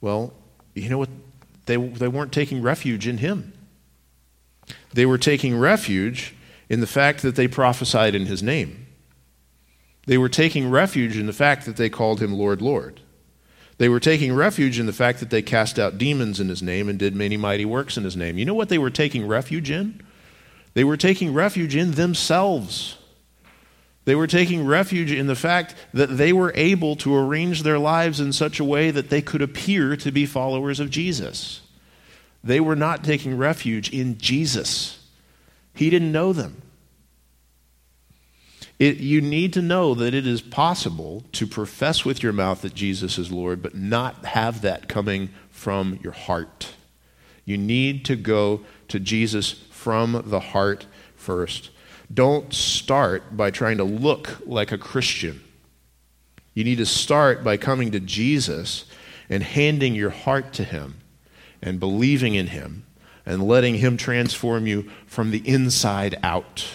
Well, 0.00 0.32
you 0.74 0.88
know 0.88 0.98
what? 0.98 1.10
They, 1.66 1.76
they 1.76 2.08
weren't 2.08 2.32
taking 2.32 2.62
refuge 2.62 3.08
in 3.08 3.18
him. 3.18 3.52
They 4.92 5.06
were 5.06 5.18
taking 5.18 5.58
refuge 5.58 6.34
in 6.68 6.80
the 6.80 6.86
fact 6.86 7.22
that 7.22 7.36
they 7.36 7.48
prophesied 7.48 8.14
in 8.14 8.26
his 8.26 8.42
name. 8.42 8.86
They 10.06 10.18
were 10.18 10.28
taking 10.28 10.70
refuge 10.70 11.16
in 11.16 11.26
the 11.26 11.32
fact 11.32 11.66
that 11.66 11.76
they 11.76 11.90
called 11.90 12.20
him 12.20 12.32
Lord, 12.32 12.62
Lord. 12.62 13.00
They 13.78 13.88
were 13.88 14.00
taking 14.00 14.34
refuge 14.34 14.78
in 14.78 14.86
the 14.86 14.92
fact 14.92 15.20
that 15.20 15.30
they 15.30 15.42
cast 15.42 15.78
out 15.78 15.98
demons 15.98 16.40
in 16.40 16.48
his 16.48 16.62
name 16.62 16.88
and 16.88 16.98
did 16.98 17.14
many 17.14 17.36
mighty 17.36 17.64
works 17.64 17.96
in 17.96 18.04
his 18.04 18.16
name. 18.16 18.36
You 18.36 18.44
know 18.44 18.54
what 18.54 18.68
they 18.68 18.78
were 18.78 18.90
taking 18.90 19.26
refuge 19.26 19.70
in? 19.70 20.00
They 20.74 20.82
were 20.84 20.96
taking 20.96 21.32
refuge 21.32 21.76
in 21.76 21.92
themselves. 21.92 22.96
They 24.04 24.14
were 24.14 24.26
taking 24.26 24.66
refuge 24.66 25.12
in 25.12 25.26
the 25.26 25.36
fact 25.36 25.74
that 25.92 26.16
they 26.16 26.32
were 26.32 26.52
able 26.54 26.96
to 26.96 27.14
arrange 27.14 27.62
their 27.62 27.78
lives 27.78 28.20
in 28.20 28.32
such 28.32 28.58
a 28.58 28.64
way 28.64 28.90
that 28.90 29.10
they 29.10 29.20
could 29.20 29.42
appear 29.42 29.96
to 29.96 30.10
be 30.10 30.24
followers 30.24 30.80
of 30.80 30.90
Jesus. 30.90 31.60
They 32.42 32.60
were 32.60 32.76
not 32.76 33.04
taking 33.04 33.36
refuge 33.36 33.92
in 33.92 34.16
Jesus. 34.18 34.97
He 35.78 35.90
didn't 35.90 36.10
know 36.10 36.32
them. 36.32 36.60
It, 38.80 38.96
you 38.96 39.20
need 39.20 39.52
to 39.52 39.62
know 39.62 39.94
that 39.94 40.12
it 40.12 40.26
is 40.26 40.42
possible 40.42 41.22
to 41.30 41.46
profess 41.46 42.04
with 42.04 42.20
your 42.20 42.32
mouth 42.32 42.62
that 42.62 42.74
Jesus 42.74 43.16
is 43.16 43.30
Lord, 43.30 43.62
but 43.62 43.76
not 43.76 44.24
have 44.24 44.62
that 44.62 44.88
coming 44.88 45.28
from 45.50 46.00
your 46.02 46.10
heart. 46.10 46.74
You 47.44 47.56
need 47.56 48.04
to 48.06 48.16
go 48.16 48.62
to 48.88 48.98
Jesus 48.98 49.52
from 49.70 50.20
the 50.26 50.40
heart 50.40 50.86
first. 51.14 51.70
Don't 52.12 52.52
start 52.52 53.36
by 53.36 53.52
trying 53.52 53.76
to 53.76 53.84
look 53.84 54.40
like 54.46 54.72
a 54.72 54.78
Christian. 54.78 55.44
You 56.54 56.64
need 56.64 56.78
to 56.78 56.86
start 56.86 57.44
by 57.44 57.56
coming 57.56 57.92
to 57.92 58.00
Jesus 58.00 58.84
and 59.30 59.44
handing 59.44 59.94
your 59.94 60.10
heart 60.10 60.52
to 60.54 60.64
Him 60.64 60.96
and 61.62 61.78
believing 61.78 62.34
in 62.34 62.48
Him 62.48 62.84
and 63.28 63.46
letting 63.46 63.74
Him 63.74 63.98
transform 63.98 64.66
you 64.66 64.90
from 65.06 65.30
the 65.30 65.46
inside 65.46 66.18
out. 66.22 66.66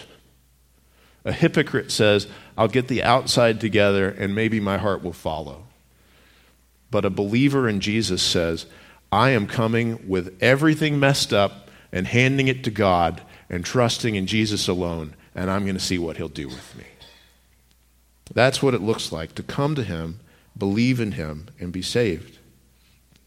A 1.26 1.32
hypocrite 1.32 1.92
says, 1.92 2.28
I'll 2.56 2.68
get 2.68 2.88
the 2.88 3.02
outside 3.02 3.60
together 3.60 4.08
and 4.08 4.36
maybe 4.36 4.60
my 4.60 4.78
heart 4.78 5.04
will 5.04 5.14
follow. 5.14 5.64
But 6.92 7.06
a 7.06 7.10
believer 7.10 7.68
in 7.68 7.80
Jesus 7.80 8.22
says, 8.22 8.68
I 9.12 9.32
am 9.32 9.48
coming 9.48 10.08
with 10.08 10.38
everything 10.44 11.00
messed 11.00 11.34
up 11.34 11.70
and 11.92 12.06
handing 12.06 12.48
it 12.48 12.64
to 12.66 12.72
God 12.72 13.24
and 13.50 13.66
trusting 13.66 14.14
in 14.14 14.28
Jesus 14.28 14.68
alone 14.68 15.16
and 15.34 15.50
I'm 15.50 15.64
going 15.64 15.78
to 15.78 15.84
see 15.84 15.98
what 15.98 16.18
he'll 16.18 16.30
do 16.30 16.48
with 16.48 16.76
me. 16.78 16.86
That's 18.32 18.62
what 18.62 18.76
it 18.76 18.82
looks 18.82 19.12
like 19.12 19.34
to 19.36 19.44
come 19.44 19.74
to 19.74 19.84
him, 19.84 20.20
believe 20.56 21.00
in 21.00 21.14
him, 21.14 21.48
and 21.60 21.72
be 21.72 21.82
saved. 21.82 22.38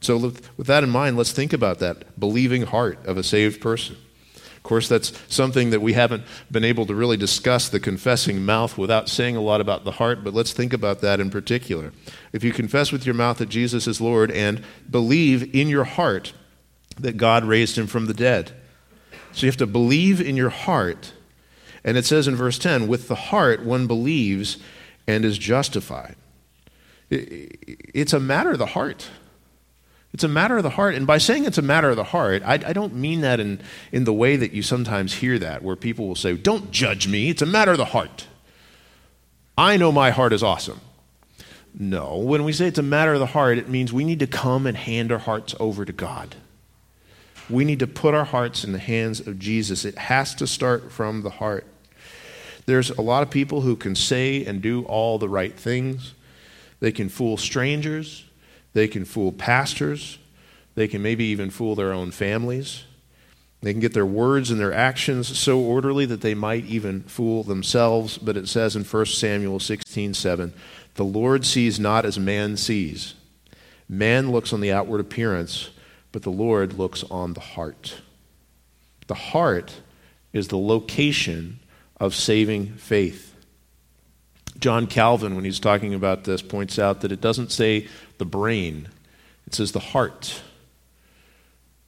So, 0.00 0.16
with 0.18 0.66
that 0.66 0.84
in 0.84 0.90
mind, 0.90 1.16
let's 1.16 1.32
think 1.32 1.52
about 1.52 1.78
that 1.78 2.18
believing 2.18 2.62
heart 2.62 3.04
of 3.06 3.16
a 3.16 3.22
saved 3.22 3.60
person. 3.60 3.96
Of 4.34 4.62
course, 4.62 4.88
that's 4.88 5.12
something 5.28 5.70
that 5.70 5.80
we 5.80 5.92
haven't 5.92 6.24
been 6.50 6.64
able 6.64 6.86
to 6.86 6.94
really 6.94 7.16
discuss 7.16 7.68
the 7.68 7.80
confessing 7.80 8.44
mouth 8.44 8.76
without 8.76 9.08
saying 9.08 9.36
a 9.36 9.40
lot 9.40 9.60
about 9.60 9.84
the 9.84 9.92
heart, 9.92 10.24
but 10.24 10.34
let's 10.34 10.52
think 10.52 10.72
about 10.72 11.00
that 11.00 11.20
in 11.20 11.30
particular. 11.30 11.92
If 12.32 12.42
you 12.42 12.52
confess 12.52 12.90
with 12.90 13.06
your 13.06 13.14
mouth 13.14 13.38
that 13.38 13.48
Jesus 13.48 13.86
is 13.86 14.00
Lord 14.00 14.30
and 14.32 14.62
believe 14.90 15.54
in 15.54 15.68
your 15.68 15.84
heart 15.84 16.32
that 16.98 17.16
God 17.16 17.44
raised 17.44 17.78
him 17.78 17.86
from 17.86 18.06
the 18.06 18.14
dead, 18.14 18.52
so 19.32 19.46
you 19.46 19.50
have 19.50 19.56
to 19.58 19.66
believe 19.66 20.20
in 20.20 20.36
your 20.36 20.50
heart 20.50 21.12
and 21.86 21.96
it 21.96 22.04
says 22.04 22.26
in 22.26 22.34
verse 22.34 22.58
10 22.58 22.88
with 22.88 23.06
the 23.06 23.14
heart 23.14 23.64
one 23.64 23.86
believes 23.86 24.58
and 25.06 25.24
is 25.24 25.38
justified. 25.38 26.16
It's 27.08 28.12
a 28.12 28.18
matter 28.18 28.50
of 28.50 28.58
the 28.58 28.66
heart. 28.66 29.08
It's 30.12 30.24
a 30.24 30.28
matter 30.28 30.56
of 30.56 30.62
the 30.62 30.70
heart. 30.70 30.94
And 30.94 31.06
by 31.06 31.18
saying 31.18 31.44
it's 31.44 31.58
a 31.58 31.62
matter 31.62 31.90
of 31.90 31.96
the 31.96 32.04
heart, 32.04 32.42
I, 32.44 32.54
I, 32.54 32.72
don't 32.72 32.94
mean 32.94 33.20
that 33.20 33.38
in, 33.38 33.60
in 33.92 34.04
the 34.04 34.12
way 34.12 34.36
that 34.36 34.52
you 34.52 34.62
sometimes 34.62 35.14
hear 35.14 35.38
that, 35.38 35.62
where 35.62 35.76
people 35.76 36.08
will 36.08 36.14
say, 36.14 36.34
Don't 36.34 36.70
judge 36.70 37.06
me. 37.06 37.28
It's 37.28 37.42
a 37.42 37.46
matter 37.46 37.72
of 37.72 37.78
the 37.78 37.86
heart. 37.86 38.26
I 39.58 39.76
know 39.76 39.92
my 39.92 40.10
heart 40.10 40.32
is 40.32 40.42
awesome. 40.42 40.80
No, 41.78 42.16
when 42.16 42.44
we 42.44 42.52
say 42.52 42.66
it's 42.66 42.78
a 42.78 42.82
matter 42.82 43.12
of 43.12 43.20
the 43.20 43.26
heart, 43.26 43.58
it 43.58 43.68
means 43.68 43.92
we 43.92 44.04
need 44.04 44.20
to 44.20 44.26
come 44.26 44.66
and 44.66 44.76
hand 44.76 45.12
our 45.12 45.18
hearts 45.18 45.54
over 45.60 45.84
to 45.84 45.92
God. 45.92 46.34
We 47.50 47.64
need 47.64 47.80
to 47.80 47.86
put 47.86 48.14
our 48.14 48.24
hearts 48.24 48.64
in 48.64 48.72
the 48.72 48.78
hands 48.78 49.20
of 49.26 49.38
Jesus. 49.38 49.84
It 49.84 49.96
has 49.96 50.34
to 50.36 50.46
start 50.46 50.90
from 50.90 51.22
the 51.22 51.30
heart. 51.30 51.66
There's 52.64 52.90
a 52.90 53.00
lot 53.00 53.22
of 53.22 53.30
people 53.30 53.60
who 53.60 53.76
can 53.76 53.94
say 53.94 54.44
and 54.44 54.60
do 54.60 54.84
all 54.84 55.18
the 55.18 55.28
right 55.28 55.54
things. 55.54 56.14
They 56.80 56.92
can 56.92 57.08
fool 57.08 57.36
strangers, 57.36 58.24
they 58.76 58.86
can 58.86 59.06
fool 59.06 59.32
pastors, 59.32 60.18
they 60.74 60.86
can 60.86 61.00
maybe 61.00 61.24
even 61.24 61.48
fool 61.48 61.74
their 61.74 61.94
own 61.94 62.10
families. 62.10 62.84
They 63.62 63.72
can 63.72 63.80
get 63.80 63.94
their 63.94 64.04
words 64.04 64.50
and 64.50 64.60
their 64.60 64.74
actions 64.74 65.38
so 65.38 65.58
orderly 65.58 66.04
that 66.04 66.20
they 66.20 66.34
might 66.34 66.66
even 66.66 67.00
fool 67.04 67.42
themselves. 67.42 68.18
But 68.18 68.36
it 68.36 68.48
says 68.48 68.76
in 68.76 68.84
1 68.84 69.06
Samuel 69.06 69.60
16 69.60 70.12
7, 70.12 70.52
the 70.94 71.04
Lord 71.04 71.46
sees 71.46 71.80
not 71.80 72.04
as 72.04 72.18
man 72.18 72.58
sees. 72.58 73.14
Man 73.88 74.30
looks 74.30 74.52
on 74.52 74.60
the 74.60 74.72
outward 74.72 75.00
appearance, 75.00 75.70
but 76.12 76.22
the 76.22 76.28
Lord 76.28 76.74
looks 76.74 77.02
on 77.04 77.32
the 77.32 77.40
heart. 77.40 78.02
The 79.06 79.14
heart 79.14 79.80
is 80.34 80.48
the 80.48 80.58
location 80.58 81.60
of 81.98 82.14
saving 82.14 82.74
faith. 82.74 83.34
John 84.58 84.86
Calvin, 84.86 85.34
when 85.34 85.44
he's 85.44 85.60
talking 85.60 85.94
about 85.94 86.24
this, 86.24 86.42
points 86.42 86.78
out 86.78 87.00
that 87.00 87.12
it 87.12 87.20
doesn't 87.20 87.52
say 87.52 87.88
the 88.18 88.24
brain, 88.24 88.88
it 89.46 89.54
says 89.54 89.72
the 89.72 89.80
heart. 89.80 90.42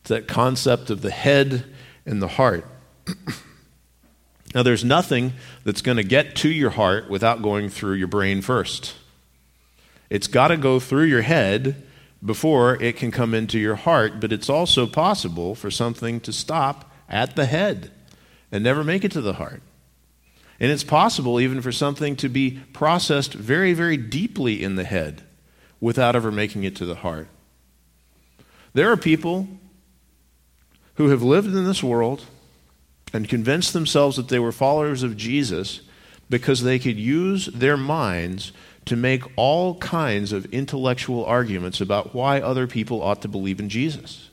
It's 0.00 0.10
that 0.10 0.28
concept 0.28 0.90
of 0.90 1.02
the 1.02 1.10
head 1.10 1.64
and 2.06 2.22
the 2.22 2.28
heart. 2.28 2.64
now, 4.54 4.62
there's 4.62 4.84
nothing 4.84 5.32
that's 5.64 5.82
going 5.82 5.96
to 5.96 6.04
get 6.04 6.36
to 6.36 6.48
your 6.48 6.70
heart 6.70 7.10
without 7.10 7.42
going 7.42 7.68
through 7.68 7.94
your 7.94 8.08
brain 8.08 8.40
first. 8.40 8.94
It's 10.10 10.26
got 10.26 10.48
to 10.48 10.56
go 10.56 10.80
through 10.80 11.04
your 11.04 11.22
head 11.22 11.84
before 12.24 12.82
it 12.82 12.96
can 12.96 13.10
come 13.10 13.34
into 13.34 13.58
your 13.58 13.76
heart, 13.76 14.20
but 14.20 14.32
it's 14.32 14.48
also 14.48 14.86
possible 14.86 15.54
for 15.54 15.70
something 15.70 16.20
to 16.20 16.32
stop 16.32 16.90
at 17.08 17.36
the 17.36 17.46
head 17.46 17.90
and 18.50 18.64
never 18.64 18.82
make 18.82 19.04
it 19.04 19.12
to 19.12 19.20
the 19.20 19.34
heart. 19.34 19.62
And 20.60 20.70
it's 20.70 20.84
possible 20.84 21.40
even 21.40 21.62
for 21.62 21.70
something 21.70 22.16
to 22.16 22.28
be 22.28 22.60
processed 22.72 23.34
very, 23.34 23.72
very 23.74 23.96
deeply 23.96 24.62
in 24.62 24.76
the 24.76 24.84
head 24.84 25.22
without 25.80 26.16
ever 26.16 26.32
making 26.32 26.64
it 26.64 26.74
to 26.76 26.84
the 26.84 26.96
heart. 26.96 27.28
There 28.72 28.90
are 28.90 28.96
people 28.96 29.46
who 30.94 31.08
have 31.08 31.22
lived 31.22 31.48
in 31.48 31.64
this 31.64 31.82
world 31.82 32.24
and 33.12 33.28
convinced 33.28 33.72
themselves 33.72 34.16
that 34.16 34.28
they 34.28 34.38
were 34.38 34.52
followers 34.52 35.02
of 35.02 35.16
Jesus 35.16 35.80
because 36.28 36.62
they 36.62 36.78
could 36.78 36.98
use 36.98 37.46
their 37.46 37.76
minds 37.76 38.52
to 38.84 38.96
make 38.96 39.22
all 39.36 39.76
kinds 39.76 40.32
of 40.32 40.46
intellectual 40.46 41.24
arguments 41.24 41.80
about 41.80 42.14
why 42.14 42.40
other 42.40 42.66
people 42.66 43.02
ought 43.02 43.22
to 43.22 43.28
believe 43.28 43.60
in 43.60 43.68
Jesus. 43.68 44.27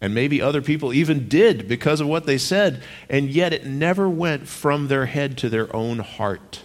And 0.00 0.14
maybe 0.14 0.40
other 0.40 0.62
people 0.62 0.92
even 0.92 1.28
did 1.28 1.68
because 1.68 2.00
of 2.00 2.08
what 2.08 2.24
they 2.24 2.38
said, 2.38 2.82
and 3.08 3.28
yet 3.28 3.52
it 3.52 3.66
never 3.66 4.08
went 4.08 4.48
from 4.48 4.88
their 4.88 5.06
head 5.06 5.36
to 5.38 5.48
their 5.48 5.74
own 5.76 5.98
heart. 5.98 6.62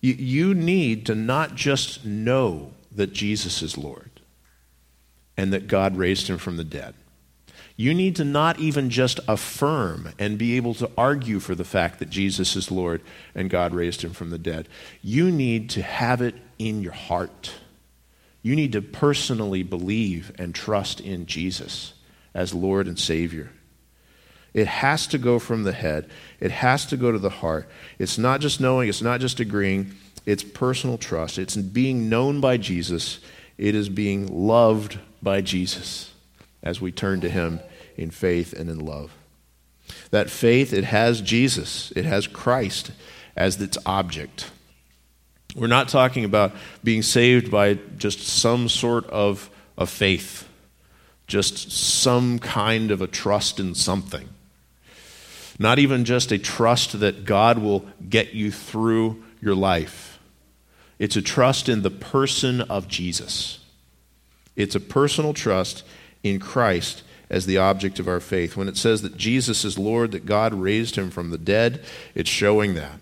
You, 0.00 0.14
you 0.14 0.54
need 0.54 1.06
to 1.06 1.14
not 1.14 1.54
just 1.54 2.04
know 2.04 2.72
that 2.90 3.12
Jesus 3.12 3.62
is 3.62 3.78
Lord 3.78 4.10
and 5.36 5.52
that 5.52 5.66
God 5.66 5.96
raised 5.96 6.28
him 6.28 6.36
from 6.36 6.58
the 6.58 6.64
dead. 6.64 6.94
You 7.76 7.94
need 7.94 8.16
to 8.16 8.24
not 8.24 8.58
even 8.58 8.90
just 8.90 9.18
affirm 9.26 10.10
and 10.18 10.36
be 10.36 10.56
able 10.56 10.74
to 10.74 10.90
argue 10.98 11.40
for 11.40 11.54
the 11.54 11.64
fact 11.64 12.00
that 12.00 12.10
Jesus 12.10 12.54
is 12.54 12.70
Lord 12.70 13.00
and 13.34 13.48
God 13.48 13.74
raised 13.74 14.02
him 14.02 14.12
from 14.12 14.30
the 14.30 14.38
dead. 14.38 14.68
You 15.00 15.30
need 15.30 15.70
to 15.70 15.82
have 15.82 16.20
it 16.20 16.34
in 16.58 16.82
your 16.82 16.92
heart. 16.92 17.54
You 18.42 18.56
need 18.56 18.72
to 18.72 18.82
personally 18.82 19.62
believe 19.62 20.32
and 20.38 20.54
trust 20.54 21.00
in 21.00 21.26
Jesus 21.26 21.94
as 22.34 22.52
Lord 22.52 22.88
and 22.88 22.98
Savior. 22.98 23.50
It 24.52 24.66
has 24.66 25.06
to 25.08 25.18
go 25.18 25.38
from 25.38 25.62
the 25.62 25.72
head, 25.72 26.10
it 26.40 26.50
has 26.50 26.84
to 26.86 26.96
go 26.96 27.12
to 27.12 27.18
the 27.18 27.30
heart. 27.30 27.68
It's 27.98 28.18
not 28.18 28.40
just 28.40 28.60
knowing, 28.60 28.88
it's 28.88 29.02
not 29.02 29.20
just 29.20 29.40
agreeing, 29.40 29.94
it's 30.26 30.42
personal 30.42 30.98
trust. 30.98 31.38
It's 31.38 31.56
being 31.56 32.08
known 32.08 32.40
by 32.40 32.56
Jesus, 32.58 33.20
it 33.56 33.74
is 33.74 33.88
being 33.88 34.46
loved 34.46 34.98
by 35.22 35.40
Jesus 35.40 36.12
as 36.62 36.80
we 36.80 36.92
turn 36.92 37.20
to 37.22 37.30
Him 37.30 37.60
in 37.96 38.10
faith 38.10 38.52
and 38.52 38.68
in 38.68 38.78
love. 38.78 39.12
That 40.10 40.30
faith, 40.30 40.72
it 40.72 40.84
has 40.84 41.20
Jesus, 41.20 41.92
it 41.96 42.04
has 42.04 42.26
Christ 42.26 42.92
as 43.36 43.60
its 43.60 43.78
object. 43.86 44.50
We're 45.54 45.66
not 45.66 45.88
talking 45.88 46.24
about 46.24 46.52
being 46.82 47.02
saved 47.02 47.50
by 47.50 47.74
just 47.98 48.20
some 48.20 48.68
sort 48.68 49.06
of, 49.06 49.50
of 49.76 49.90
faith, 49.90 50.48
just 51.26 51.70
some 51.70 52.38
kind 52.38 52.90
of 52.90 53.02
a 53.02 53.06
trust 53.06 53.60
in 53.60 53.74
something. 53.74 54.28
Not 55.58 55.78
even 55.78 56.04
just 56.04 56.32
a 56.32 56.38
trust 56.38 57.00
that 57.00 57.24
God 57.24 57.58
will 57.58 57.86
get 58.08 58.32
you 58.32 58.50
through 58.50 59.22
your 59.40 59.54
life. 59.54 60.18
It's 60.98 61.16
a 61.16 61.22
trust 61.22 61.68
in 61.68 61.82
the 61.82 61.90
person 61.90 62.62
of 62.62 62.88
Jesus. 62.88 63.58
It's 64.56 64.74
a 64.74 64.80
personal 64.80 65.34
trust 65.34 65.84
in 66.22 66.38
Christ 66.38 67.02
as 67.28 67.46
the 67.46 67.58
object 67.58 67.98
of 67.98 68.08
our 68.08 68.20
faith. 68.20 68.56
When 68.56 68.68
it 68.68 68.76
says 68.76 69.02
that 69.02 69.16
Jesus 69.16 69.64
is 69.64 69.78
Lord, 69.78 70.12
that 70.12 70.26
God 70.26 70.54
raised 70.54 70.96
him 70.96 71.10
from 71.10 71.30
the 71.30 71.38
dead, 71.38 71.84
it's 72.14 72.30
showing 72.30 72.74
that. 72.74 72.98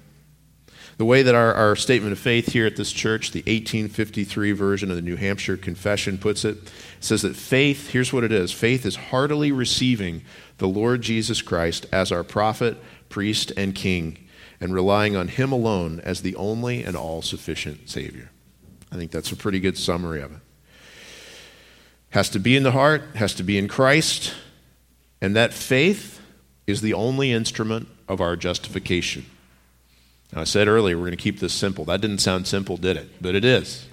The 1.00 1.06
way 1.06 1.22
that 1.22 1.34
our, 1.34 1.54
our 1.54 1.76
statement 1.76 2.12
of 2.12 2.18
faith 2.18 2.52
here 2.52 2.66
at 2.66 2.76
this 2.76 2.92
church, 2.92 3.30
the 3.30 3.38
1853 3.38 4.52
version 4.52 4.90
of 4.90 4.96
the 4.96 5.02
New 5.02 5.16
Hampshire 5.16 5.56
Confession, 5.56 6.18
puts 6.18 6.44
it, 6.44 6.58
says 7.00 7.22
that 7.22 7.36
faith, 7.36 7.88
here's 7.88 8.12
what 8.12 8.22
it 8.22 8.32
is 8.32 8.52
faith 8.52 8.84
is 8.84 8.96
heartily 8.96 9.50
receiving 9.50 10.20
the 10.58 10.68
Lord 10.68 11.00
Jesus 11.00 11.40
Christ 11.40 11.86
as 11.90 12.12
our 12.12 12.22
prophet, 12.22 12.76
priest, 13.08 13.50
and 13.56 13.74
king, 13.74 14.28
and 14.60 14.74
relying 14.74 15.16
on 15.16 15.28
him 15.28 15.52
alone 15.52 16.00
as 16.00 16.20
the 16.20 16.36
only 16.36 16.84
and 16.84 16.94
all 16.94 17.22
sufficient 17.22 17.88
Savior. 17.88 18.30
I 18.92 18.96
think 18.96 19.10
that's 19.10 19.32
a 19.32 19.36
pretty 19.36 19.58
good 19.58 19.78
summary 19.78 20.20
of 20.20 20.32
it. 20.32 20.40
Has 22.10 22.28
to 22.28 22.38
be 22.38 22.56
in 22.56 22.62
the 22.62 22.72
heart, 22.72 23.04
has 23.14 23.32
to 23.36 23.42
be 23.42 23.56
in 23.56 23.68
Christ, 23.68 24.34
and 25.22 25.34
that 25.34 25.54
faith 25.54 26.20
is 26.66 26.82
the 26.82 26.92
only 26.92 27.32
instrument 27.32 27.88
of 28.06 28.20
our 28.20 28.36
justification. 28.36 29.24
Now, 30.32 30.42
I 30.42 30.44
said 30.44 30.68
earlier 30.68 30.96
we're 30.96 31.06
going 31.06 31.16
to 31.16 31.16
keep 31.16 31.40
this 31.40 31.52
simple. 31.52 31.84
That 31.86 32.00
didn't 32.00 32.18
sound 32.18 32.46
simple, 32.46 32.76
did 32.76 32.96
it? 32.96 33.20
But 33.20 33.34
it 33.34 33.44
is. 33.44 33.86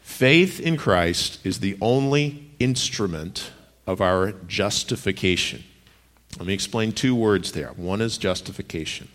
Faith 0.00 0.60
in 0.60 0.76
Christ 0.76 1.44
is 1.44 1.60
the 1.60 1.76
only 1.80 2.50
instrument 2.58 3.50
of 3.86 4.00
our 4.00 4.32
justification. 4.46 5.64
Let 6.38 6.46
me 6.46 6.54
explain 6.54 6.92
two 6.92 7.14
words 7.14 7.52
there. 7.52 7.68
One 7.68 8.00
is 8.00 8.18
justification. 8.18 9.08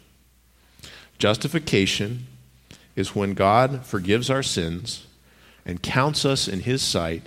Justification 1.20 2.26
is 2.96 3.16
when 3.16 3.36
God 3.36 3.86
forgives 3.86 4.30
our 4.30 4.44
sins 4.44 5.06
and 5.66 5.82
counts 5.82 6.26
us 6.26 6.48
in 6.48 6.62
His 6.62 6.82
sight 6.82 7.24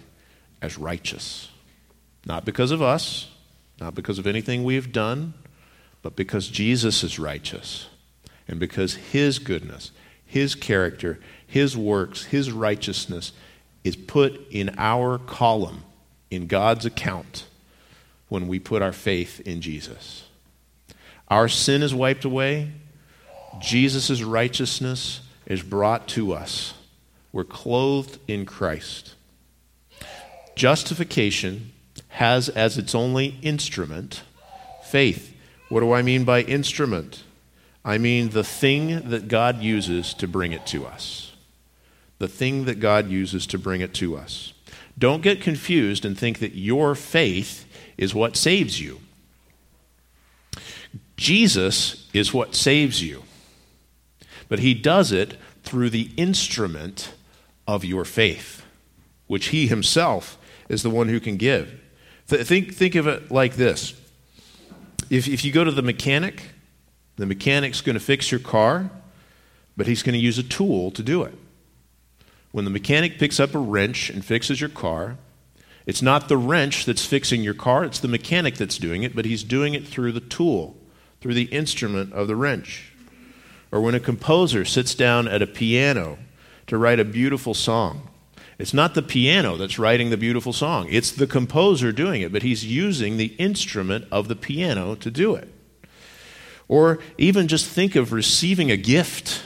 as 0.60 0.76
righteous. 0.76 1.50
Not 2.26 2.44
because 2.44 2.72
of 2.72 2.82
us, 2.82 3.28
not 3.80 3.94
because 3.94 4.18
of 4.18 4.26
anything 4.26 4.64
we 4.64 4.74
have 4.74 4.92
done, 4.92 5.34
but 6.02 6.16
because 6.16 6.48
Jesus 6.48 7.04
is 7.04 7.18
righteous 7.18 7.86
and 8.48 8.60
because 8.60 8.94
His 8.94 9.38
goodness, 9.38 9.90
His 10.24 10.54
character, 10.54 11.18
His 11.46 11.76
works, 11.76 12.24
His 12.24 12.52
righteousness 12.52 13.32
is 13.82 13.96
put 13.96 14.40
in 14.50 14.74
our 14.78 15.18
column, 15.18 15.84
in 16.30 16.46
God's 16.46 16.86
account, 16.86 17.46
when 18.28 18.48
we 18.48 18.58
put 18.58 18.82
our 18.82 18.92
faith 18.92 19.40
in 19.40 19.60
Jesus. 19.60 20.24
Our 21.28 21.48
sin 21.48 21.82
is 21.82 21.94
wiped 21.94 22.24
away, 22.24 22.72
Jesus' 23.60 24.22
righteousness 24.22 25.20
is 25.46 25.62
brought 25.62 26.08
to 26.08 26.32
us. 26.32 26.74
We're 27.32 27.44
clothed 27.44 28.18
in 28.26 28.46
Christ. 28.46 29.14
Justification 30.54 31.72
has 32.08 32.48
as 32.48 32.78
its 32.78 32.94
only 32.94 33.38
instrument 33.42 34.22
faith. 34.84 35.34
What 35.68 35.80
do 35.80 35.92
I 35.92 36.02
mean 36.02 36.24
by 36.24 36.42
instrument? 36.42 37.24
I 37.84 37.98
mean 37.98 38.30
the 38.30 38.44
thing 38.44 39.10
that 39.10 39.28
God 39.28 39.60
uses 39.60 40.14
to 40.14 40.26
bring 40.26 40.52
it 40.52 40.66
to 40.68 40.86
us. 40.86 41.32
The 42.18 42.28
thing 42.28 42.64
that 42.64 42.80
God 42.80 43.10
uses 43.10 43.46
to 43.48 43.58
bring 43.58 43.80
it 43.80 43.92
to 43.94 44.16
us. 44.16 44.52
Don't 44.96 45.22
get 45.22 45.40
confused 45.40 46.04
and 46.04 46.18
think 46.18 46.38
that 46.38 46.54
your 46.54 46.94
faith 46.94 47.66
is 47.98 48.14
what 48.14 48.36
saves 48.36 48.80
you. 48.80 49.00
Jesus 51.16 52.08
is 52.12 52.32
what 52.32 52.54
saves 52.54 53.02
you. 53.02 53.24
But 54.48 54.60
he 54.60 54.74
does 54.74 55.12
it 55.12 55.36
through 55.62 55.90
the 55.90 56.10
instrument 56.16 57.12
of 57.66 57.84
your 57.84 58.04
faith, 58.04 58.64
which 59.26 59.46
he 59.46 59.66
himself 59.66 60.38
is 60.68 60.82
the 60.82 60.90
one 60.90 61.08
who 61.08 61.20
can 61.20 61.36
give. 61.36 61.80
think, 62.26 62.74
think 62.74 62.94
of 62.94 63.06
it 63.06 63.30
like 63.30 63.56
this 63.56 63.94
if, 65.10 65.28
if 65.28 65.44
you 65.44 65.52
go 65.52 65.64
to 65.64 65.70
the 65.70 65.82
mechanic, 65.82 66.53
the 67.16 67.26
mechanic's 67.26 67.80
going 67.80 67.94
to 67.94 68.00
fix 68.00 68.30
your 68.30 68.40
car, 68.40 68.90
but 69.76 69.86
he's 69.86 70.02
going 70.02 70.14
to 70.14 70.18
use 70.18 70.38
a 70.38 70.42
tool 70.42 70.90
to 70.92 71.02
do 71.02 71.22
it. 71.22 71.34
When 72.52 72.64
the 72.64 72.70
mechanic 72.70 73.18
picks 73.18 73.40
up 73.40 73.54
a 73.54 73.58
wrench 73.58 74.10
and 74.10 74.24
fixes 74.24 74.60
your 74.60 74.70
car, 74.70 75.16
it's 75.86 76.02
not 76.02 76.28
the 76.28 76.36
wrench 76.36 76.84
that's 76.86 77.04
fixing 77.04 77.42
your 77.42 77.54
car, 77.54 77.84
it's 77.84 77.98
the 77.98 78.08
mechanic 78.08 78.56
that's 78.56 78.78
doing 78.78 79.02
it, 79.02 79.14
but 79.14 79.24
he's 79.24 79.42
doing 79.44 79.74
it 79.74 79.86
through 79.86 80.12
the 80.12 80.20
tool, 80.20 80.76
through 81.20 81.34
the 81.34 81.44
instrument 81.44 82.12
of 82.12 82.26
the 82.26 82.36
wrench. 82.36 82.92
Or 83.70 83.80
when 83.80 83.94
a 83.94 84.00
composer 84.00 84.64
sits 84.64 84.94
down 84.94 85.28
at 85.28 85.42
a 85.42 85.46
piano 85.46 86.18
to 86.68 86.78
write 86.78 87.00
a 87.00 87.04
beautiful 87.04 87.54
song, 87.54 88.08
it's 88.56 88.72
not 88.72 88.94
the 88.94 89.02
piano 89.02 89.56
that's 89.56 89.78
writing 89.78 90.10
the 90.10 90.16
beautiful 90.16 90.52
song, 90.52 90.86
it's 90.90 91.10
the 91.10 91.26
composer 91.26 91.92
doing 91.92 92.22
it, 92.22 92.32
but 92.32 92.42
he's 92.42 92.64
using 92.64 93.16
the 93.16 93.34
instrument 93.36 94.06
of 94.12 94.28
the 94.28 94.36
piano 94.36 94.94
to 94.94 95.10
do 95.10 95.34
it. 95.34 95.52
Or 96.68 96.98
even 97.18 97.48
just 97.48 97.66
think 97.68 97.94
of 97.94 98.12
receiving 98.12 98.70
a 98.70 98.76
gift. 98.76 99.44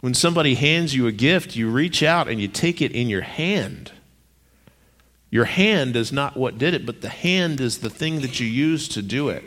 When 0.00 0.14
somebody 0.14 0.54
hands 0.54 0.94
you 0.94 1.06
a 1.06 1.12
gift, 1.12 1.56
you 1.56 1.70
reach 1.70 2.02
out 2.02 2.28
and 2.28 2.40
you 2.40 2.48
take 2.48 2.82
it 2.82 2.92
in 2.92 3.08
your 3.08 3.22
hand. 3.22 3.92
Your 5.30 5.46
hand 5.46 5.96
is 5.96 6.12
not 6.12 6.36
what 6.36 6.58
did 6.58 6.74
it, 6.74 6.86
but 6.86 7.00
the 7.00 7.08
hand 7.08 7.60
is 7.60 7.78
the 7.78 7.90
thing 7.90 8.20
that 8.20 8.38
you 8.38 8.46
use 8.46 8.86
to 8.88 9.02
do 9.02 9.28
it. 9.28 9.42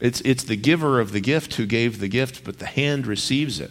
It's, 0.00 0.22
it's 0.22 0.44
the 0.44 0.56
giver 0.56 0.98
of 0.98 1.12
the 1.12 1.20
gift 1.20 1.54
who 1.54 1.66
gave 1.66 1.98
the 1.98 2.08
gift, 2.08 2.44
but 2.44 2.58
the 2.58 2.66
hand 2.66 3.06
receives 3.06 3.60
it. 3.60 3.70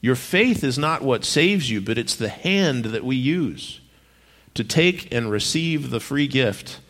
Your 0.00 0.16
faith 0.16 0.64
is 0.64 0.78
not 0.78 1.02
what 1.02 1.24
saves 1.24 1.70
you, 1.70 1.80
but 1.80 1.98
it's 1.98 2.16
the 2.16 2.30
hand 2.30 2.86
that 2.86 3.04
we 3.04 3.16
use 3.16 3.80
to 4.54 4.64
take 4.64 5.12
and 5.14 5.30
receive 5.30 5.90
the 5.90 6.00
free 6.00 6.26
gift 6.26 6.80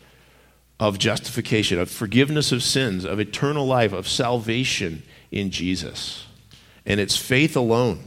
of 0.81 0.97
justification, 0.97 1.79
of 1.79 1.91
forgiveness 1.91 2.51
of 2.51 2.63
sins, 2.63 3.05
of 3.05 3.19
eternal 3.19 3.67
life, 3.67 3.93
of 3.93 4.07
salvation 4.07 5.03
in 5.31 5.51
Jesus. 5.51 6.25
And 6.87 6.99
it's 6.99 7.15
faith 7.15 7.55
alone. 7.55 7.99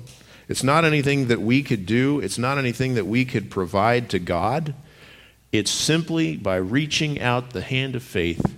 It's 0.49 0.65
not 0.65 0.85
anything 0.85 1.29
that 1.29 1.41
we 1.41 1.63
could 1.63 1.87
do, 1.87 2.19
it's 2.19 2.37
not 2.37 2.59
anything 2.59 2.95
that 2.95 3.07
we 3.07 3.25
could 3.25 3.49
provide 3.49 4.11
to 4.11 4.19
God. 4.19 4.75
It's 5.53 5.71
simply 5.71 6.37
by 6.37 6.57
reaching 6.57 7.21
out 7.21 7.51
the 7.51 7.61
hand 7.61 7.95
of 7.95 8.03
faith 8.03 8.57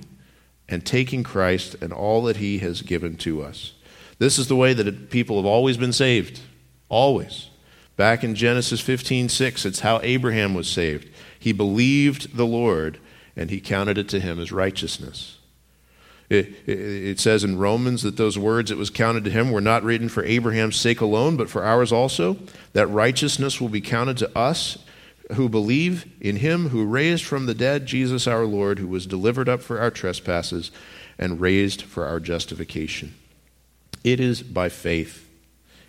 and 0.66 0.84
taking 0.84 1.22
Christ 1.22 1.76
and 1.82 1.92
all 1.92 2.22
that 2.22 2.38
He 2.38 2.58
has 2.60 2.80
given 2.80 3.16
to 3.18 3.42
us. 3.42 3.74
This 4.18 4.38
is 4.38 4.48
the 4.48 4.56
way 4.56 4.72
that 4.72 5.10
people 5.10 5.36
have 5.36 5.44
always 5.44 5.76
been 5.76 5.92
saved. 5.92 6.40
Always. 6.88 7.50
Back 7.96 8.24
in 8.24 8.34
Genesis 8.34 8.80
15 8.80 9.28
6, 9.28 9.66
it's 9.66 9.80
how 9.80 10.00
Abraham 10.02 10.54
was 10.54 10.68
saved. 10.68 11.10
He 11.38 11.52
believed 11.52 12.34
the 12.34 12.46
Lord 12.46 12.98
and 13.36 13.50
he 13.50 13.60
counted 13.60 13.98
it 13.98 14.08
to 14.08 14.20
him 14.20 14.40
as 14.40 14.50
righteousness. 14.50 15.38
It, 16.28 16.48
it, 16.66 16.78
it, 16.78 17.20
says 17.20 17.44
in 17.44 17.58
Romans 17.58 18.02
that 18.02 18.16
those 18.16 18.36
words 18.36 18.70
that 18.70 18.78
was 18.78 18.90
counted 18.90 19.22
to 19.24 19.30
him 19.30 19.52
were 19.52 19.60
not 19.60 19.84
written 19.84 20.08
for 20.08 20.24
Abraham's 20.24 20.74
sake 20.74 21.00
alone, 21.00 21.36
but 21.36 21.48
for 21.48 21.62
ours 21.62 21.92
also, 21.92 22.36
that 22.72 22.88
righteousness 22.88 23.60
will 23.60 23.68
be 23.68 23.80
counted 23.80 24.16
to 24.18 24.36
us 24.36 24.78
who 25.34 25.48
believe 25.48 26.06
in 26.20 26.36
him 26.36 26.70
who 26.70 26.84
raised 26.84 27.24
from 27.24 27.46
the 27.46 27.54
dead 27.54 27.86
Jesus 27.86 28.26
our 28.26 28.44
Lord, 28.44 28.78
who 28.78 28.88
was 28.88 29.06
delivered 29.06 29.48
up 29.48 29.62
for 29.62 29.80
our 29.80 29.90
trespasses 29.90 30.70
and 31.18 31.40
raised 31.40 31.82
for 31.82 32.04
our 32.06 32.20
justification. 32.20 33.14
It 34.04 34.20
is 34.20 34.42
by 34.42 34.68
faith. 34.68 35.28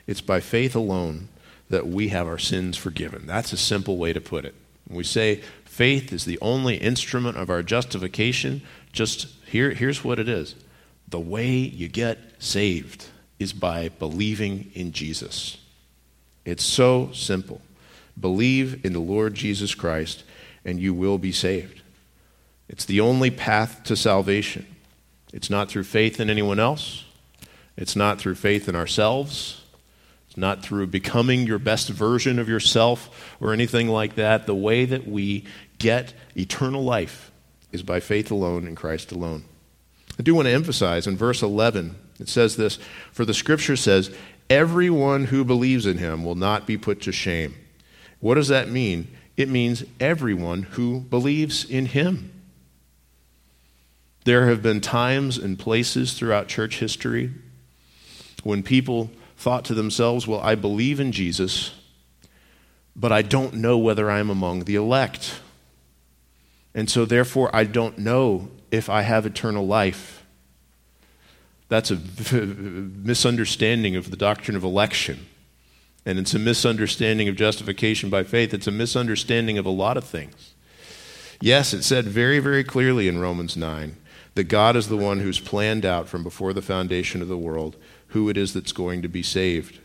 It's 0.05 0.21
by 0.21 0.39
faith 0.39 0.75
alone 0.75 1.29
that 1.69 1.87
we 1.87 2.09
have 2.09 2.27
our 2.27 2.37
sins 2.37 2.77
forgiven. 2.77 3.27
That's 3.27 3.53
a 3.53 3.57
simple 3.57 3.97
way 3.97 4.13
to 4.13 4.21
put 4.21 4.45
it. 4.45 4.55
We 4.89 5.03
say 5.03 5.41
faith 5.77 6.11
is 6.11 6.25
the 6.25 6.39
only 6.41 6.75
instrument 6.77 7.37
of 7.37 7.51
our 7.51 7.61
justification, 7.61 8.63
just 8.91 9.27
here, 9.45 9.69
here's 9.69 10.03
what 10.03 10.17
it 10.17 10.27
is 10.27 10.55
the 11.07 11.19
way 11.19 11.49
you 11.49 11.87
get 11.87 12.17
saved 12.39 13.05
is 13.37 13.53
by 13.53 13.87
believing 13.87 14.71
in 14.73 14.91
Jesus. 14.91 15.57
It's 16.45 16.65
so 16.65 17.11
simple. 17.13 17.61
Believe 18.19 18.83
in 18.83 18.93
the 18.93 18.99
Lord 18.99 19.35
Jesus 19.35 19.75
Christ, 19.75 20.23
and 20.65 20.79
you 20.79 20.95
will 20.95 21.19
be 21.19 21.31
saved. 21.31 21.81
It's 22.67 22.83
the 22.83 22.99
only 22.99 23.29
path 23.29 23.83
to 23.83 23.95
salvation. 23.95 24.65
It's 25.31 25.51
not 25.51 25.69
through 25.69 25.83
faith 25.83 26.19
in 26.19 26.29
anyone 26.29 26.59
else, 26.59 27.05
it's 27.77 27.95
not 27.95 28.17
through 28.19 28.35
faith 28.35 28.67
in 28.67 28.75
ourselves, 28.75 29.61
it's 30.27 30.37
not 30.37 30.63
through 30.63 30.87
becoming 30.87 31.45
your 31.45 31.59
best 31.59 31.89
version 31.89 32.39
of 32.39 32.49
yourself 32.49 33.35
or 33.39 33.53
anything 33.53 33.87
like 33.87 34.15
that. 34.15 34.45
The 34.45 34.55
way 34.55 34.85
that 34.85 35.07
we 35.07 35.45
get 35.79 36.13
eternal 36.35 36.83
life 36.83 37.31
is 37.71 37.83
by 37.83 37.99
faith 37.99 38.31
alone 38.31 38.67
in 38.67 38.75
Christ 38.75 39.11
alone. 39.11 39.43
I 40.19 40.23
do 40.23 40.33
want 40.33 40.47
to 40.47 40.53
emphasize 40.53 41.05
in 41.07 41.17
verse 41.17 41.41
11, 41.41 41.95
it 42.19 42.29
says 42.29 42.55
this 42.55 42.79
For 43.11 43.25
the 43.25 43.33
scripture 43.33 43.75
says, 43.75 44.15
Everyone 44.49 45.25
who 45.25 45.43
believes 45.43 45.85
in 45.85 45.97
him 45.97 46.23
will 46.23 46.35
not 46.35 46.65
be 46.65 46.77
put 46.77 47.01
to 47.01 47.11
shame. 47.11 47.55
What 48.19 48.35
does 48.35 48.47
that 48.47 48.69
mean? 48.69 49.07
It 49.35 49.49
means 49.49 49.83
everyone 49.99 50.63
who 50.63 51.01
believes 51.01 51.63
in 51.63 51.87
him. 51.87 52.31
There 54.23 54.47
have 54.47 54.63
been 54.63 54.81
times 54.81 55.37
and 55.37 55.59
places 55.59 56.13
throughout 56.13 56.47
church 56.47 56.79
history 56.79 57.31
when 58.43 58.63
people 58.63 59.11
thought 59.37 59.65
to 59.65 59.73
themselves, 59.73 60.25
Well, 60.25 60.41
I 60.41 60.55
believe 60.55 60.99
in 60.99 61.11
Jesus, 61.11 61.73
but 62.95 63.11
I 63.11 63.21
don't 63.21 63.55
know 63.55 63.77
whether 63.77 64.09
I'm 64.09 64.29
among 64.29 64.63
the 64.63 64.75
elect. 64.75 65.39
And 66.77 66.91
so, 66.91 67.05
therefore, 67.05 67.49
I 67.55 67.63
don't 67.63 67.97
know 67.97 68.49
if 68.69 68.87
I 68.87 69.01
have 69.01 69.25
eternal 69.25 69.65
life. 69.65 70.23
That's 71.69 71.89
a 71.89 71.95
misunderstanding 72.31 73.95
of 73.95 74.11
the 74.11 74.15
doctrine 74.15 74.55
of 74.55 74.63
election. 74.63 75.25
And 76.05 76.19
it's 76.19 76.35
a 76.35 76.39
misunderstanding 76.39 77.27
of 77.27 77.35
justification 77.35 78.11
by 78.11 78.23
faith. 78.23 78.53
It's 78.53 78.67
a 78.67 78.71
misunderstanding 78.71 79.57
of 79.57 79.65
a 79.65 79.71
lot 79.71 79.97
of 79.97 80.03
things. 80.03 80.53
Yes, 81.41 81.73
it 81.73 81.81
said 81.81 82.05
very, 82.05 82.37
very 82.37 82.63
clearly 82.63 83.07
in 83.07 83.19
Romans 83.19 83.57
9 83.57 83.97
that 84.35 84.43
God 84.43 84.75
is 84.75 84.87
the 84.87 84.97
one 84.97 85.19
who's 85.19 85.39
planned 85.39 85.83
out 85.83 86.07
from 86.07 86.21
before 86.21 86.53
the 86.53 86.61
foundation 86.61 87.23
of 87.23 87.27
the 87.27 87.37
world 87.37 87.75
who 88.09 88.29
it 88.29 88.37
is 88.37 88.53
that's 88.53 88.71
going 88.71 89.01
to 89.01 89.07
be 89.07 89.23
saved. 89.23 89.79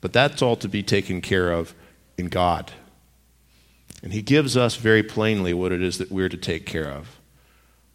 But 0.00 0.14
that's 0.14 0.40
all 0.40 0.56
to 0.56 0.68
be 0.68 0.82
taken 0.82 1.20
care 1.20 1.52
of 1.52 1.74
in 2.16 2.28
God. 2.28 2.72
And 4.02 4.12
He 4.12 4.22
gives 4.22 4.56
us 4.56 4.76
very 4.76 5.02
plainly 5.02 5.52
what 5.52 5.72
it 5.72 5.82
is 5.82 5.98
that 5.98 6.10
we're 6.10 6.28
to 6.28 6.36
take 6.36 6.66
care 6.66 6.88
of, 6.88 7.18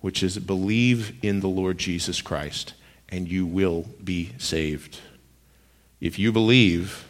which 0.01 0.21
is 0.21 0.37
believe 0.37 1.15
in 1.23 1.39
the 1.39 1.47
Lord 1.47 1.77
Jesus 1.77 2.21
Christ, 2.21 2.73
and 3.09 3.27
you 3.27 3.45
will 3.45 3.87
be 4.03 4.33
saved. 4.37 4.99
If 5.99 6.19
you 6.19 6.31
believe, 6.31 7.05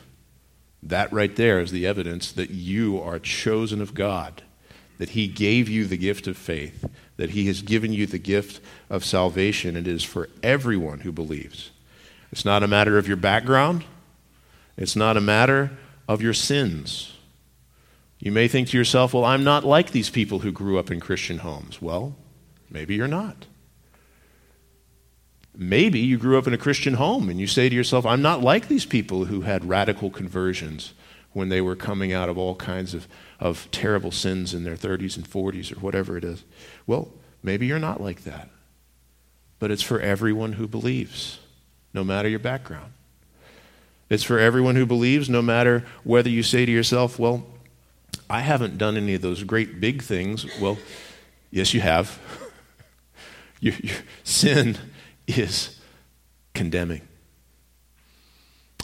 that 0.82 1.12
right 1.12 1.36
there 1.36 1.60
is 1.60 1.72
the 1.72 1.88
evidence 1.88 2.32
that 2.32 2.52
you 2.52 3.02
are 3.02 3.20
chosen 3.20 3.82
of 3.82 3.94
God, 3.94 4.44
that 4.98 5.10
He 5.10 5.28
gave 5.28 5.68
you 5.68 5.86
the 5.86 5.98
gift 5.98 6.28
of 6.28 6.38
faith, 6.38 6.88
that 7.18 7.32
He 7.32 7.48
has 7.48 7.62
given 7.62 7.92
you 7.92 8.06
the 8.06 8.20
gift 8.20 8.62
of 8.90 9.04
salvation. 9.04 9.76
It 9.76 9.88
is 9.88 10.04
for 10.04 10.30
everyone 10.44 11.00
who 11.00 11.12
believes. 11.12 11.72
It's 12.32 12.46
not 12.46 12.64
a 12.64 12.68
matter 12.68 12.98
of 12.98 13.08
your 13.08 13.18
background, 13.18 13.84
it's 14.78 14.96
not 14.96 15.18
a 15.18 15.22
matter 15.22 15.72
of 16.08 16.22
your 16.22 16.34
sins. 16.34 17.15
You 18.26 18.32
may 18.32 18.48
think 18.48 18.70
to 18.70 18.78
yourself, 18.78 19.14
well, 19.14 19.24
I'm 19.24 19.44
not 19.44 19.66
like 19.66 19.92
these 19.92 20.10
people 20.10 20.40
who 20.40 20.52
grew 20.52 20.80
up 20.80 20.90
in 20.90 21.00
Christian 21.00 21.38
homes. 21.38 21.80
Well, 21.80 22.16
maybe 22.72 22.96
you're 22.96 23.08
not. 23.08 23.46
Maybe 25.56 26.00
you 26.00 26.18
grew 26.18 26.36
up 26.40 26.48
in 26.48 26.54
a 26.54 26.58
Christian 26.58 26.96
home 26.96 27.30
and 27.30 27.40
you 27.40 27.46
say 27.46 27.70
to 27.70 27.76
yourself, 27.76 28.04
I'm 28.04 28.24
not 28.24 28.42
like 28.42 28.68
these 28.68 28.84
people 28.84 29.26
who 29.26 29.42
had 29.42 29.70
radical 29.70 30.10
conversions 30.10 30.96
when 31.34 31.50
they 31.50 31.62
were 31.62 31.76
coming 31.76 32.14
out 32.14 32.28
of 32.28 32.36
all 32.36 32.56
kinds 32.56 32.96
of, 32.96 33.08
of 33.40 33.70
terrible 33.70 34.10
sins 34.10 34.56
in 34.56 34.64
their 34.64 34.76
30s 34.76 35.18
and 35.18 35.30
40s 35.30 35.72
or 35.72 35.80
whatever 35.80 36.18
it 36.18 36.24
is. 36.24 36.44
Well, 36.88 37.10
maybe 37.44 37.68
you're 37.68 37.78
not 37.78 38.02
like 38.02 38.24
that. 38.24 38.50
But 39.60 39.70
it's 39.70 39.84
for 39.84 40.00
everyone 40.00 40.54
who 40.54 40.68
believes, 40.68 41.38
no 41.94 42.04
matter 42.04 42.28
your 42.28 42.40
background. 42.40 42.92
It's 44.10 44.24
for 44.24 44.40
everyone 44.40 44.78
who 44.78 44.88
believes, 44.88 45.30
no 45.30 45.44
matter 45.44 45.86
whether 46.04 46.30
you 46.30 46.42
say 46.42 46.66
to 46.66 46.72
yourself, 46.72 47.20
Well, 47.20 47.46
I 48.30 48.42
haven't 48.42 48.78
done 48.78 48.98
any 48.98 49.16
of 49.16 49.22
those 49.22 49.44
great 49.44 49.80
big 49.80 50.02
things. 50.02 50.46
Well, 50.60 50.78
yes, 51.52 51.74
you 51.74 51.82
have. 51.82 52.20
your, 53.60 53.74
your 53.82 53.96
sin 54.24 54.78
is 55.28 55.80
condemning. 56.54 57.02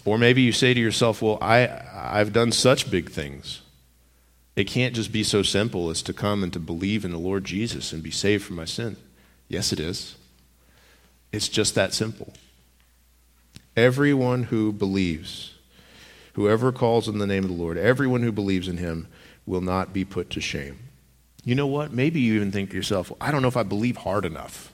Or 0.06 0.18
maybe 0.18 0.42
you 0.42 0.52
say 0.52 0.74
to 0.74 0.80
yourself, 0.80 1.22
Well, 1.22 1.38
I, 1.42 1.82
I've 1.94 2.34
done 2.34 2.52
such 2.52 2.90
big 2.90 3.12
things. 3.12 3.62
It 4.56 4.66
can't 4.66 4.96
just 4.96 5.12
be 5.12 5.24
so 5.24 5.44
simple 5.44 5.90
as 5.90 6.02
to 6.04 6.14
come 6.14 6.44
and 6.44 6.52
to 6.54 6.60
believe 6.60 7.06
in 7.06 7.12
the 7.12 7.18
Lord 7.18 7.46
Jesus 7.46 7.94
and 7.94 8.04
be 8.04 8.12
saved 8.12 8.44
from 8.44 8.58
my 8.58 8.66
sin. 8.66 8.98
Yes, 9.48 9.72
it 9.72 9.80
is. 9.80 10.16
It's 11.32 11.48
just 11.48 11.76
that 11.76 11.94
simple. 11.94 12.34
Everyone 13.78 14.44
who 14.44 14.74
believes, 14.74 15.54
whoever 16.34 16.72
calls 16.72 17.08
in 17.08 17.20
the 17.20 17.28
name 17.28 17.44
of 17.46 17.50
the 17.50 17.56
Lord, 17.56 17.78
everyone 17.78 18.22
who 18.24 18.32
believes 18.32 18.68
in 18.68 18.78
him 18.78 19.08
will 19.52 19.62
not 19.62 19.92
be 19.92 20.06
put 20.06 20.30
to 20.30 20.40
shame. 20.40 20.80
You 21.44 21.56
know 21.56 21.68
what? 21.68 21.92
Maybe 21.92 22.22
you 22.22 22.36
even 22.36 22.54
think 22.54 22.70
to 22.70 22.76
yourself, 22.78 23.10
well, 23.10 23.18
I 23.20 23.32
don't 23.32 23.42
know 23.42 23.50
if 23.50 23.58
I 23.58 23.64
believe 23.64 23.98
hard 23.98 24.24
enough. 24.24 24.72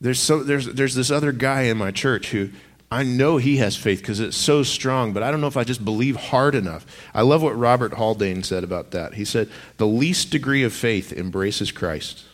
There's, 0.00 0.20
so, 0.20 0.44
there's, 0.44 0.66
there's 0.66 0.94
this 0.94 1.10
other 1.10 1.32
guy 1.32 1.62
in 1.62 1.76
my 1.76 1.90
church 1.90 2.30
who 2.30 2.50
I 2.88 3.02
know 3.02 3.38
he 3.38 3.56
has 3.56 3.76
faith 3.76 3.98
because 3.98 4.20
it's 4.20 4.36
so 4.36 4.62
strong, 4.62 5.12
but 5.12 5.24
I 5.24 5.32
don't 5.32 5.40
know 5.40 5.48
if 5.48 5.56
I 5.56 5.64
just 5.64 5.84
believe 5.84 6.14
hard 6.14 6.54
enough. 6.54 6.86
I 7.12 7.22
love 7.22 7.42
what 7.42 7.58
Robert 7.58 7.94
Haldane 7.94 8.44
said 8.44 8.62
about 8.62 8.92
that. 8.92 9.14
He 9.14 9.24
said, 9.24 9.50
The 9.78 9.86
least 9.86 10.30
degree 10.30 10.62
of 10.62 10.72
faith 10.72 11.12
embraces 11.12 11.72
Christ 11.72 12.24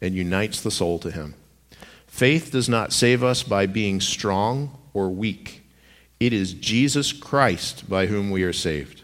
and 0.00 0.14
unites 0.14 0.62
the 0.62 0.70
soul 0.70 0.98
to 1.00 1.10
him. 1.10 1.34
Faith 2.06 2.50
does 2.50 2.68
not 2.68 2.94
save 2.94 3.22
us 3.22 3.42
by 3.42 3.66
being 3.66 4.00
strong 4.00 4.78
or 4.94 5.10
weak. 5.10 5.64
It 6.18 6.32
is 6.32 6.54
Jesus 6.54 7.12
Christ 7.12 7.90
by 7.90 8.06
whom 8.06 8.30
we 8.30 8.42
are 8.42 8.54
saved, 8.54 9.01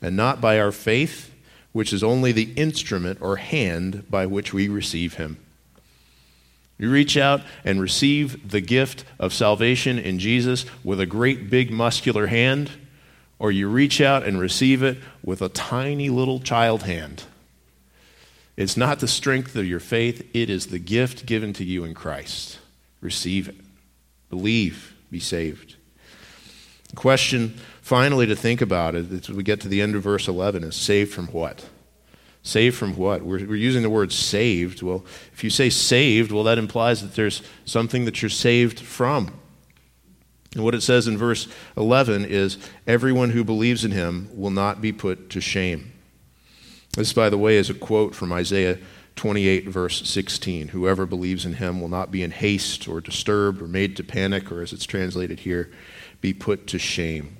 and 0.00 0.16
not 0.16 0.40
by 0.40 0.58
our 0.58 0.72
faith, 0.72 1.34
which 1.72 1.92
is 1.92 2.02
only 2.02 2.32
the 2.32 2.52
instrument 2.54 3.18
or 3.20 3.36
hand 3.36 4.08
by 4.10 4.26
which 4.26 4.52
we 4.52 4.68
receive 4.68 5.14
Him. 5.14 5.38
You 6.78 6.90
reach 6.90 7.16
out 7.16 7.42
and 7.64 7.80
receive 7.80 8.50
the 8.50 8.60
gift 8.60 9.04
of 9.18 9.34
salvation 9.34 9.98
in 9.98 10.20
Jesus 10.20 10.64
with 10.84 11.00
a 11.00 11.06
great 11.06 11.50
big 11.50 11.72
muscular 11.72 12.28
hand, 12.28 12.70
or 13.40 13.50
you 13.50 13.68
reach 13.68 14.00
out 14.00 14.22
and 14.22 14.38
receive 14.38 14.82
it 14.82 14.98
with 15.24 15.42
a 15.42 15.48
tiny 15.48 16.08
little 16.08 16.38
child 16.38 16.84
hand. 16.84 17.24
It's 18.56 18.76
not 18.76 19.00
the 19.00 19.08
strength 19.08 19.54
of 19.56 19.66
your 19.66 19.80
faith, 19.80 20.28
it 20.34 20.50
is 20.50 20.66
the 20.66 20.78
gift 20.78 21.26
given 21.26 21.52
to 21.54 21.64
you 21.64 21.84
in 21.84 21.94
Christ. 21.94 22.58
Receive 23.00 23.48
it. 23.48 23.56
Believe, 24.30 24.94
be 25.10 25.20
saved. 25.20 25.76
The 26.90 26.96
question, 26.96 27.56
finally, 27.88 28.26
to 28.26 28.36
think 28.36 28.60
about 28.60 28.94
it 28.94 29.30
we 29.30 29.42
get 29.42 29.62
to 29.62 29.68
the 29.68 29.80
end 29.80 29.94
of 29.94 30.02
verse 30.02 30.28
11 30.28 30.62
is 30.62 30.76
saved 30.76 31.10
from 31.10 31.26
what? 31.28 31.66
Saved 32.42 32.76
from 32.76 32.94
what? 32.96 33.22
We're, 33.22 33.46
we're 33.46 33.56
using 33.56 33.82
the 33.82 33.88
word 33.88 34.12
saved. 34.12 34.82
Well, 34.82 35.06
if 35.32 35.42
you 35.42 35.48
say 35.48 35.70
saved, 35.70 36.30
well, 36.30 36.44
that 36.44 36.58
implies 36.58 37.00
that 37.00 37.14
there's 37.14 37.40
something 37.64 38.04
that 38.04 38.20
you're 38.20 38.28
saved 38.28 38.78
from. 38.78 39.32
And 40.54 40.64
what 40.64 40.74
it 40.74 40.82
says 40.82 41.08
in 41.08 41.16
verse 41.16 41.48
11 41.78 42.26
is 42.26 42.58
everyone 42.86 43.30
who 43.30 43.42
believes 43.42 43.86
in 43.86 43.92
him 43.92 44.28
will 44.34 44.50
not 44.50 44.82
be 44.82 44.92
put 44.92 45.30
to 45.30 45.40
shame. 45.40 45.92
This, 46.92 47.14
by 47.14 47.30
the 47.30 47.38
way, 47.38 47.56
is 47.56 47.70
a 47.70 47.74
quote 47.74 48.14
from 48.14 48.34
Isaiah 48.34 48.78
28, 49.16 49.66
verse 49.66 50.06
16. 50.06 50.68
Whoever 50.68 51.06
believes 51.06 51.46
in 51.46 51.54
him 51.54 51.80
will 51.80 51.88
not 51.88 52.10
be 52.10 52.22
in 52.22 52.32
haste 52.32 52.86
or 52.86 53.00
disturbed 53.00 53.62
or 53.62 53.66
made 53.66 53.96
to 53.96 54.04
panic, 54.04 54.52
or 54.52 54.60
as 54.60 54.74
it's 54.74 54.84
translated 54.84 55.40
here, 55.40 55.70
be 56.20 56.34
put 56.34 56.66
to 56.66 56.78
shame. 56.78 57.38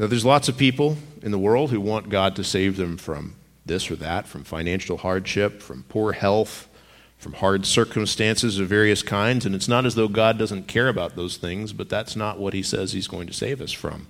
Now, 0.00 0.06
there's 0.06 0.24
lots 0.24 0.48
of 0.48 0.56
people 0.56 0.96
in 1.20 1.30
the 1.30 1.38
world 1.38 1.70
who 1.70 1.78
want 1.78 2.08
God 2.08 2.34
to 2.36 2.42
save 2.42 2.78
them 2.78 2.96
from 2.96 3.36
this 3.66 3.90
or 3.90 3.96
that, 3.96 4.26
from 4.26 4.44
financial 4.44 4.96
hardship, 4.96 5.60
from 5.60 5.82
poor 5.90 6.12
health, 6.12 6.70
from 7.18 7.34
hard 7.34 7.66
circumstances 7.66 8.58
of 8.58 8.66
various 8.66 9.02
kinds. 9.02 9.44
And 9.44 9.54
it's 9.54 9.68
not 9.68 9.84
as 9.84 9.96
though 9.96 10.08
God 10.08 10.38
doesn't 10.38 10.68
care 10.68 10.88
about 10.88 11.16
those 11.16 11.36
things, 11.36 11.74
but 11.74 11.90
that's 11.90 12.16
not 12.16 12.38
what 12.38 12.54
He 12.54 12.62
says 12.62 12.94
He's 12.94 13.08
going 13.08 13.26
to 13.26 13.34
save 13.34 13.60
us 13.60 13.72
from, 13.72 14.06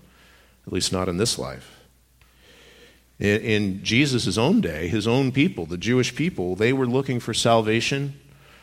at 0.65 0.73
least 0.73 0.93
not 0.93 1.09
in 1.09 1.17
this 1.17 1.41
life. 1.41 1.81
In, 3.19 3.41
in 3.41 3.83
Jesus' 3.83 4.39
own 4.39 4.61
day, 4.61 4.87
his 4.87 5.09
own 5.09 5.33
people, 5.33 5.67
the 5.67 5.77
Jewish 5.77 6.15
people, 6.15 6.55
they 6.55 6.73
were 6.73 6.87
looking 6.87 7.19
for 7.19 7.35
salvation 7.35 8.15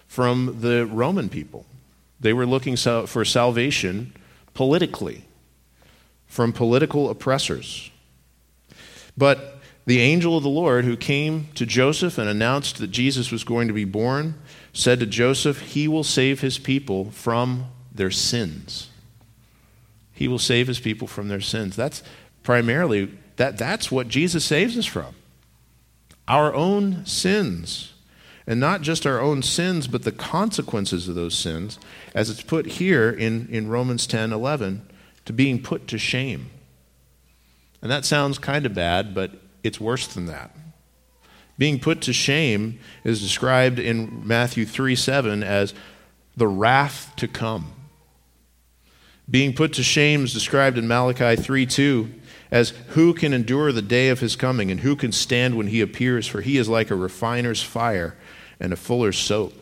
from 0.07 0.61
the 0.61 0.86
Roman 0.86 1.28
people. 1.28 1.65
They 2.21 2.32
were 2.32 2.45
looking 2.45 2.78
for 2.78 3.25
salvation 3.25 4.13
politically 4.53 5.25
from 6.28 6.53
political 6.53 7.09
oppressors. 7.09 7.91
But 9.17 9.59
the 9.86 10.01
angel 10.01 10.38
of 10.38 10.43
the 10.43 10.49
Lord 10.49 10.86
who 10.86 10.97
came 10.97 11.47
to 11.55 11.65
Joseph 11.65 12.17
and 12.17 12.30
announced 12.30 12.78
that 12.78 12.91
Jesus 12.91 13.32
was 13.32 13.43
going 13.43 13.67
to 13.67 13.73
be 13.73 13.86
born 13.86 14.36
said 14.73 14.99
to 14.99 15.05
Joseph, 15.05 15.61
He 15.61 15.88
will 15.88 16.03
save 16.03 16.41
his 16.41 16.59
people 16.59 17.09
from 17.11 17.67
their 17.93 18.11
sins. 18.11 18.89
He 20.11 20.28
will 20.28 20.39
save 20.39 20.67
his 20.67 20.80
people 20.80 21.07
from 21.07 21.30
their 21.30 21.41
sins. 21.41 21.75
That's 21.75 22.03
primarily 22.43 23.11
that, 23.38 23.57
that's 23.57 23.91
what 23.91 24.07
Jesus 24.07 24.43
saves 24.43 24.78
us 24.78 24.86
from 24.86 25.15
our 26.28 26.53
own 26.53 27.05
sins. 27.05 27.93
And 28.45 28.59
not 28.59 28.82
just 28.82 29.05
our 29.05 29.19
own 29.19 29.41
sins, 29.41 29.88
but 29.88 30.03
the 30.03 30.11
consequences 30.11 31.07
of 31.07 31.15
those 31.15 31.38
sins, 31.38 31.80
as 32.13 32.30
it's 32.30 32.41
put 32.41 32.65
here 32.65 33.09
in, 33.09 33.47
in 33.49 33.67
Romans 33.67 34.07
10 34.07 34.32
11. 34.32 34.88
To 35.28 35.34
being 35.34 35.61
put 35.61 35.88
to 35.89 35.97
shame. 35.97 36.49
And 37.82 37.91
that 37.91 38.05
sounds 38.05 38.39
kind 38.39 38.65
of 38.65 38.73
bad, 38.73 39.13
but 39.13 39.32
it's 39.61 39.80
worse 39.80 40.07
than 40.07 40.25
that. 40.28 40.55
Being 41.57 41.80
put 41.80 42.01
to 42.03 42.13
shame 42.13 42.80
is 43.03 43.21
described 43.21 43.78
in 43.78 44.25
Matthew 44.25 44.65
3 44.65 44.95
7 44.95 45.43
as 45.43 45.73
the 46.38 46.47
wrath 46.47 47.11
to 47.17 47.28
come. 47.28 47.73
Being 49.30 49.53
put 49.53 49.73
to 49.73 49.84
shame 49.84 50.23
is 50.23 50.34
described 50.34 50.78
in 50.78 50.88
Malachi 50.88 51.36
3 51.36 51.65
2 51.65 52.13
as 52.49 52.69
who 52.89 53.13
can 53.13 53.34
endure 53.34 53.73
the 53.73 53.82
day 53.82 54.07
of 54.07 54.21
his 54.21 54.38
coming 54.38 54.71
and 54.71 54.80
who 54.80 54.95
can 54.95 55.11
stand 55.11 55.57
when 55.57 55.67
he 55.67 55.82
appears, 55.82 56.25
for 56.25 56.39
he 56.39 56.57
is 56.57 56.69
like 56.69 56.89
a 56.89 56.95
refiner's 56.95 57.61
fire 57.61 58.15
and 58.61 58.71
a 58.71 58.78
fuller's 58.78 59.17
soap. 59.17 59.53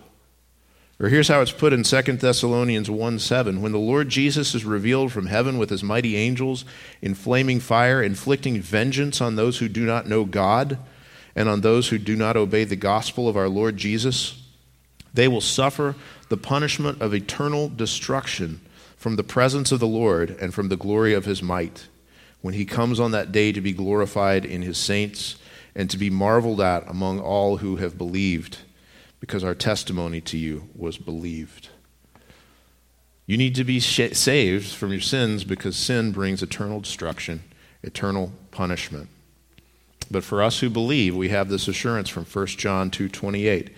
Or 0.98 1.10
here's 1.10 1.28
how 1.28 1.42
it's 1.42 1.52
put 1.52 1.74
in 1.74 1.84
2 1.84 2.02
Thessalonians 2.02 2.90
1 2.90 3.20
7. 3.20 3.62
When 3.62 3.74
the 3.74 3.78
Lord 3.78 4.08
Jesus 4.08 4.56
is 4.56 4.64
revealed 4.64 5.12
from 5.12 5.26
heaven 5.26 5.58
with 5.58 5.70
his 5.70 5.84
mighty 5.84 6.16
angels 6.16 6.64
in 7.02 7.16
flaming 7.16 7.60
fire, 7.60 8.02
inflicting 8.02 8.62
vengeance 8.62 9.20
on 9.20 9.36
those 9.36 9.58
who 9.58 9.68
do 9.68 9.86
not 9.86 10.08
know 10.08 10.24
God 10.24 10.78
and 11.36 11.50
on 11.50 11.62
those 11.62 11.90
who 11.90 11.98
do 11.98 12.16
not 12.16 12.38
obey 12.38 12.64
the 12.64 12.78
gospel 12.78 13.28
of 13.28 13.36
our 13.36 13.50
Lord 13.50 13.76
Jesus, 13.76 14.42
they 15.14 15.28
will 15.28 15.42
suffer 15.42 15.96
the 16.30 16.38
punishment 16.38 17.02
of 17.02 17.14
eternal 17.14 17.68
destruction 17.68 18.62
from 18.96 19.18
the 19.18 19.24
presence 19.24 19.74
of 19.74 19.82
the 19.82 19.88
Lord 19.88 20.32
and 20.40 20.54
from 20.54 20.70
the 20.70 20.78
glory 20.78 21.14
of 21.14 21.26
his 21.26 21.44
might, 21.44 21.88
when 22.42 22.54
he 22.54 22.66
comes 22.66 23.02
on 23.02 23.12
that 23.12 23.34
day 23.34 23.52
to 23.52 23.60
be 23.60 23.74
glorified 23.74 24.46
in 24.46 24.62
his 24.62 24.78
saints 24.78 25.36
and 25.76 25.90
to 25.90 25.98
be 25.98 26.10
marveled 26.10 26.62
at 26.62 26.90
among 26.90 27.20
all 27.20 27.58
who 27.58 27.76
have 27.76 27.98
believed, 27.98 28.60
because 29.26 29.44
our 29.44 29.56
testimony 29.56 30.22
to 30.22 30.38
you 30.38 30.70
was 30.76 31.00
believed. 31.00 31.70
You 33.26 33.38
need 33.38 33.56
to 33.56 33.64
be 33.64 33.80
saved 33.80 34.68
from 34.68 34.92
your 34.92 35.02
sins 35.02 35.44
because 35.44 35.76
sin 35.76 36.12
brings 36.12 36.44
eternal 36.44 36.80
destruction, 36.80 37.42
eternal 37.82 38.34
punishment. 38.52 39.10
But 40.12 40.24
for 40.24 40.44
us 40.44 40.60
who 40.60 40.70
believe, 40.70 41.16
we 41.16 41.30
have 41.30 41.50
this 41.50 41.68
assurance 41.68 42.08
from 42.08 42.24
1 42.24 42.60
John 42.60 42.92
2:28. 42.92 43.70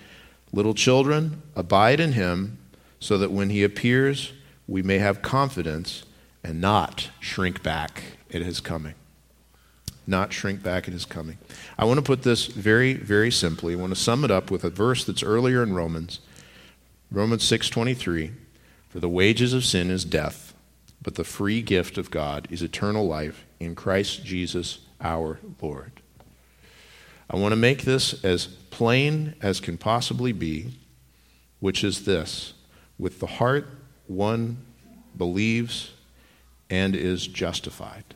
Little 0.52 0.74
children, 0.74 1.42
abide 1.56 2.02
in 2.02 2.12
him, 2.12 2.58
so 3.00 3.18
that 3.18 3.32
when 3.32 3.50
he 3.50 3.64
appears, 3.64 4.34
we 4.68 4.84
may 4.84 4.98
have 4.98 5.22
confidence 5.22 6.04
and 6.44 6.60
not 6.60 7.10
shrink 7.22 7.64
back 7.64 8.04
at 8.34 8.42
his 8.42 8.60
coming. 8.60 8.96
Not 10.08 10.32
shrink 10.32 10.64
back 10.64 10.88
at 10.88 10.94
his 10.94 11.06
coming. 11.06 11.38
I 11.78 11.86
want 11.86 11.98
to 11.98 12.04
put 12.04 12.24
this 12.24 12.46
very, 12.46 12.94
very 12.94 13.30
simply. 13.30 13.74
I 13.74 13.78
want 13.78 13.94
to 13.94 14.00
sum 14.00 14.24
it 14.24 14.32
up 14.32 14.50
with 14.50 14.64
a 14.64 14.70
verse 14.70 15.04
that's 15.04 15.22
earlier 15.22 15.62
in 15.62 15.74
Romans, 15.74 16.20
Romans 17.12 17.44
6:23. 17.44 18.32
For 18.90 19.02
the 19.02 19.10
wages 19.10 19.54
of 19.54 19.66
sin 19.66 19.92
is 19.92 20.06
death, 20.06 20.54
but 21.02 21.16
the 21.16 21.26
free 21.26 21.62
gift 21.62 21.98
of 21.98 22.10
God 22.10 22.48
is 22.50 22.62
eternal 22.62 23.06
life 23.06 23.46
in 23.60 23.76
Christ 23.76 24.24
Jesus 24.24 24.80
our 25.02 25.40
Lord. 25.62 25.92
I 27.30 27.36
want 27.36 27.52
to 27.52 27.58
make 27.58 27.84
this 27.84 28.24
as 28.24 28.48
plain 28.48 29.36
as 29.42 29.60
can 29.60 29.78
possibly 29.78 30.32
be, 30.32 30.80
which 31.60 31.84
is 31.84 32.06
this 32.06 32.54
with 32.98 33.20
the 33.20 33.28
heart, 33.28 33.68
one 34.08 34.58
believes 35.18 35.92
and 36.70 36.96
is 36.96 37.28
justified. 37.28 38.07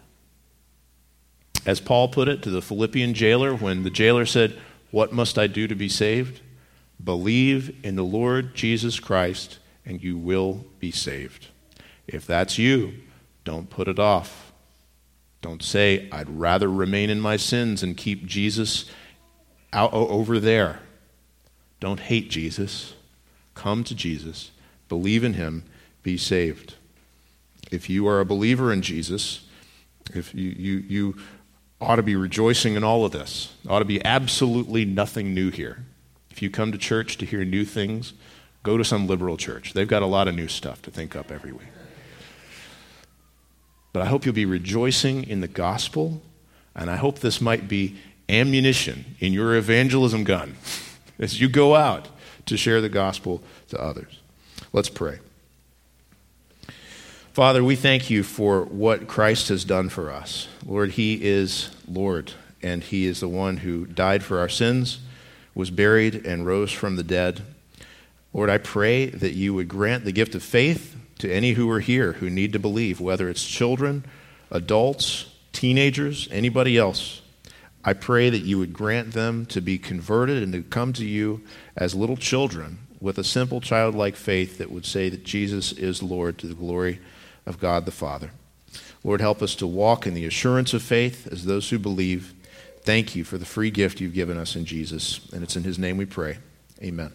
As 1.66 1.80
Paul 1.80 2.08
put 2.08 2.28
it 2.28 2.42
to 2.44 2.50
the 2.50 2.62
Philippian 2.62 3.14
jailer 3.14 3.54
when 3.54 3.84
the 3.84 3.90
jailer 3.90 4.26
said, 4.26 4.58
What 4.90 5.14
must 5.14 5.38
I 5.38 5.48
do 5.48 5.68
to 5.68 5.76
be 5.76 5.90
saved? 5.90 6.42
Believe 7.04 7.76
in 7.84 7.96
the 7.96 8.04
Lord 8.04 8.56
Jesus 8.56 9.00
Christ, 9.00 9.60
and 9.86 10.04
you 10.04 10.18
will 10.18 10.66
be 10.80 10.92
saved. 10.92 11.48
If 12.08 12.26
that's 12.26 12.58
you, 12.58 12.94
don't 13.44 13.70
put 13.70 13.88
it 13.88 14.00
off. 14.00 14.52
Don't 15.42 15.64
say, 15.64 16.08
I'd 16.12 16.30
rather 16.30 16.70
remain 16.70 17.10
in 17.10 17.20
my 17.20 17.38
sins 17.38 17.82
and 17.82 17.98
keep 17.98 18.26
Jesus 18.26 18.86
out 19.74 19.94
over 19.94 20.40
there. 20.40 20.80
Don't 21.80 22.00
hate 22.00 22.30
Jesus. 22.30 22.94
Come 23.56 23.84
to 23.84 23.96
Jesus, 23.96 24.52
believe 24.88 25.24
in 25.24 25.34
him, 25.34 25.64
be 26.04 26.18
saved. 26.18 26.76
If 27.72 27.90
you 27.90 28.08
are 28.08 28.20
a 28.20 28.26
believer 28.26 28.72
in 28.72 28.82
Jesus, 28.82 29.46
if 30.14 30.34
you, 30.34 30.50
you, 30.50 30.78
you 30.78 31.16
ought 31.82 31.96
to 31.96 32.04
be 32.04 32.16
rejoicing 32.16 32.76
in 32.76 32.84
all 32.84 33.04
of 33.04 33.12
this. 33.12 33.54
Ought 33.68 33.80
to 33.80 33.86
be 33.86 34.04
absolutely 34.06 34.86
nothing 34.86 35.34
new 35.34 35.50
here. 35.50 35.84
If 36.30 36.42
you 36.42 36.50
come 36.50 36.72
to 36.72 36.78
church 36.78 37.18
to 37.18 37.26
hear 37.26 37.44
new 37.44 37.66
things, 37.66 38.14
go 38.64 38.78
to 38.78 38.86
some 38.86 39.08
liberal 39.08 39.36
church. 39.36 39.74
They've 39.74 39.88
got 39.88 40.04
a 40.04 40.08
lot 40.08 40.28
of 40.28 40.36
new 40.36 40.48
stuff 40.48 40.82
to 40.84 40.92
think 40.92 41.16
up 41.16 41.32
every 41.32 41.52
week. 41.52 41.68
But 43.94 44.04
I 44.04 44.06
hope 44.06 44.26
you'll 44.26 44.36
be 44.36 44.46
rejoicing 44.46 45.24
in 45.24 45.42
the 45.42 45.48
gospel, 45.48 46.22
and 46.76 46.90
I 46.90 46.96
hope 46.96 47.20
this 47.20 47.42
might 47.42 47.68
be 47.68 47.98
ammunition 48.30 49.16
in 49.20 49.34
your 49.34 49.56
evangelism 49.56 50.24
gun 50.24 50.56
as 51.20 51.42
you 51.42 51.50
go 51.50 51.76
out 51.76 52.08
to 52.46 52.56
share 52.56 52.80
the 52.80 52.90
gospel 52.90 53.44
to 53.70 53.82
others. 53.82 54.20
Let's 54.72 54.90
pray. 54.90 55.20
Father, 57.34 57.64
we 57.64 57.78
thank 57.78 58.10
you 58.10 58.24
for 58.24 58.66
what 58.66 59.08
Christ 59.08 59.48
has 59.48 59.64
done 59.64 59.88
for 59.88 60.12
us. 60.12 60.50
Lord, 60.66 60.92
He 60.92 61.24
is 61.24 61.70
Lord, 61.88 62.34
and 62.62 62.84
He 62.84 63.06
is 63.06 63.22
the 63.22 63.30
one 63.30 63.56
who 63.56 63.86
died 63.86 64.22
for 64.22 64.40
our 64.40 64.50
sins, 64.50 65.00
was 65.56 65.72
buried, 65.72 66.26
and 66.26 66.46
rose 66.46 66.74
from 66.74 66.98
the 66.98 67.06
dead. 67.06 67.42
Lord, 68.34 68.50
I 68.50 68.58
pray 68.58 69.06
that 69.06 69.32
you 69.32 69.54
would 69.54 69.70
grant 69.70 70.04
the 70.04 70.12
gift 70.12 70.36
of 70.36 70.44
faith 70.44 70.98
to 71.20 71.32
any 71.32 71.54
who 71.54 71.70
are 71.70 71.80
here 71.80 72.14
who 72.14 72.30
need 72.30 72.52
to 72.52 72.60
believe, 72.60 73.00
whether 73.00 73.30
it's 73.30 73.48
children, 73.48 74.04
adults, 74.50 75.34
teenagers, 75.54 76.28
anybody 76.32 76.78
else. 76.78 77.22
I 77.86 77.94
pray 77.94 78.30
that 78.30 78.40
you 78.40 78.58
would 78.58 78.74
grant 78.74 79.14
them 79.14 79.46
to 79.48 79.62
be 79.62 79.78
converted 79.78 80.44
and 80.44 80.52
to 80.52 80.64
come 80.64 80.92
to 80.94 81.06
you 81.06 81.44
as 81.78 81.96
little 81.96 82.18
children 82.18 82.80
with 83.00 83.18
a 83.18 83.24
simple 83.24 83.62
childlike 83.62 84.18
faith 84.18 84.58
that 84.58 84.70
would 84.70 84.86
say 84.86 85.08
that 85.08 85.24
Jesus 85.24 85.72
is 85.72 86.04
Lord 86.04 86.38
to 86.40 86.48
the 86.48 86.54
glory 86.54 87.00
of 87.46 87.60
God 87.60 87.86
the 87.86 87.92
Father. 87.92 88.32
Lord, 89.04 89.22
help 89.22 89.42
us 89.42 89.56
to 89.56 89.68
walk 89.68 90.06
in 90.06 90.14
the 90.14 90.26
assurance 90.26 90.74
of 90.74 90.82
faith 90.82 91.28
as 91.32 91.46
those 91.46 91.70
who 91.70 91.80
believe. 91.80 92.34
Thank 92.84 93.16
you 93.16 93.24
for 93.24 93.38
the 93.38 93.46
free 93.46 93.72
gift 93.72 94.00
you've 94.00 94.14
given 94.14 94.38
us 94.38 94.56
in 94.56 94.66
Jesus. 94.66 95.28
And 95.34 95.44
it's 95.44 95.56
in 95.56 95.64
his 95.64 95.80
name 95.80 95.98
we 95.98 96.06
pray. 96.06 96.38
Amen. 96.82 97.12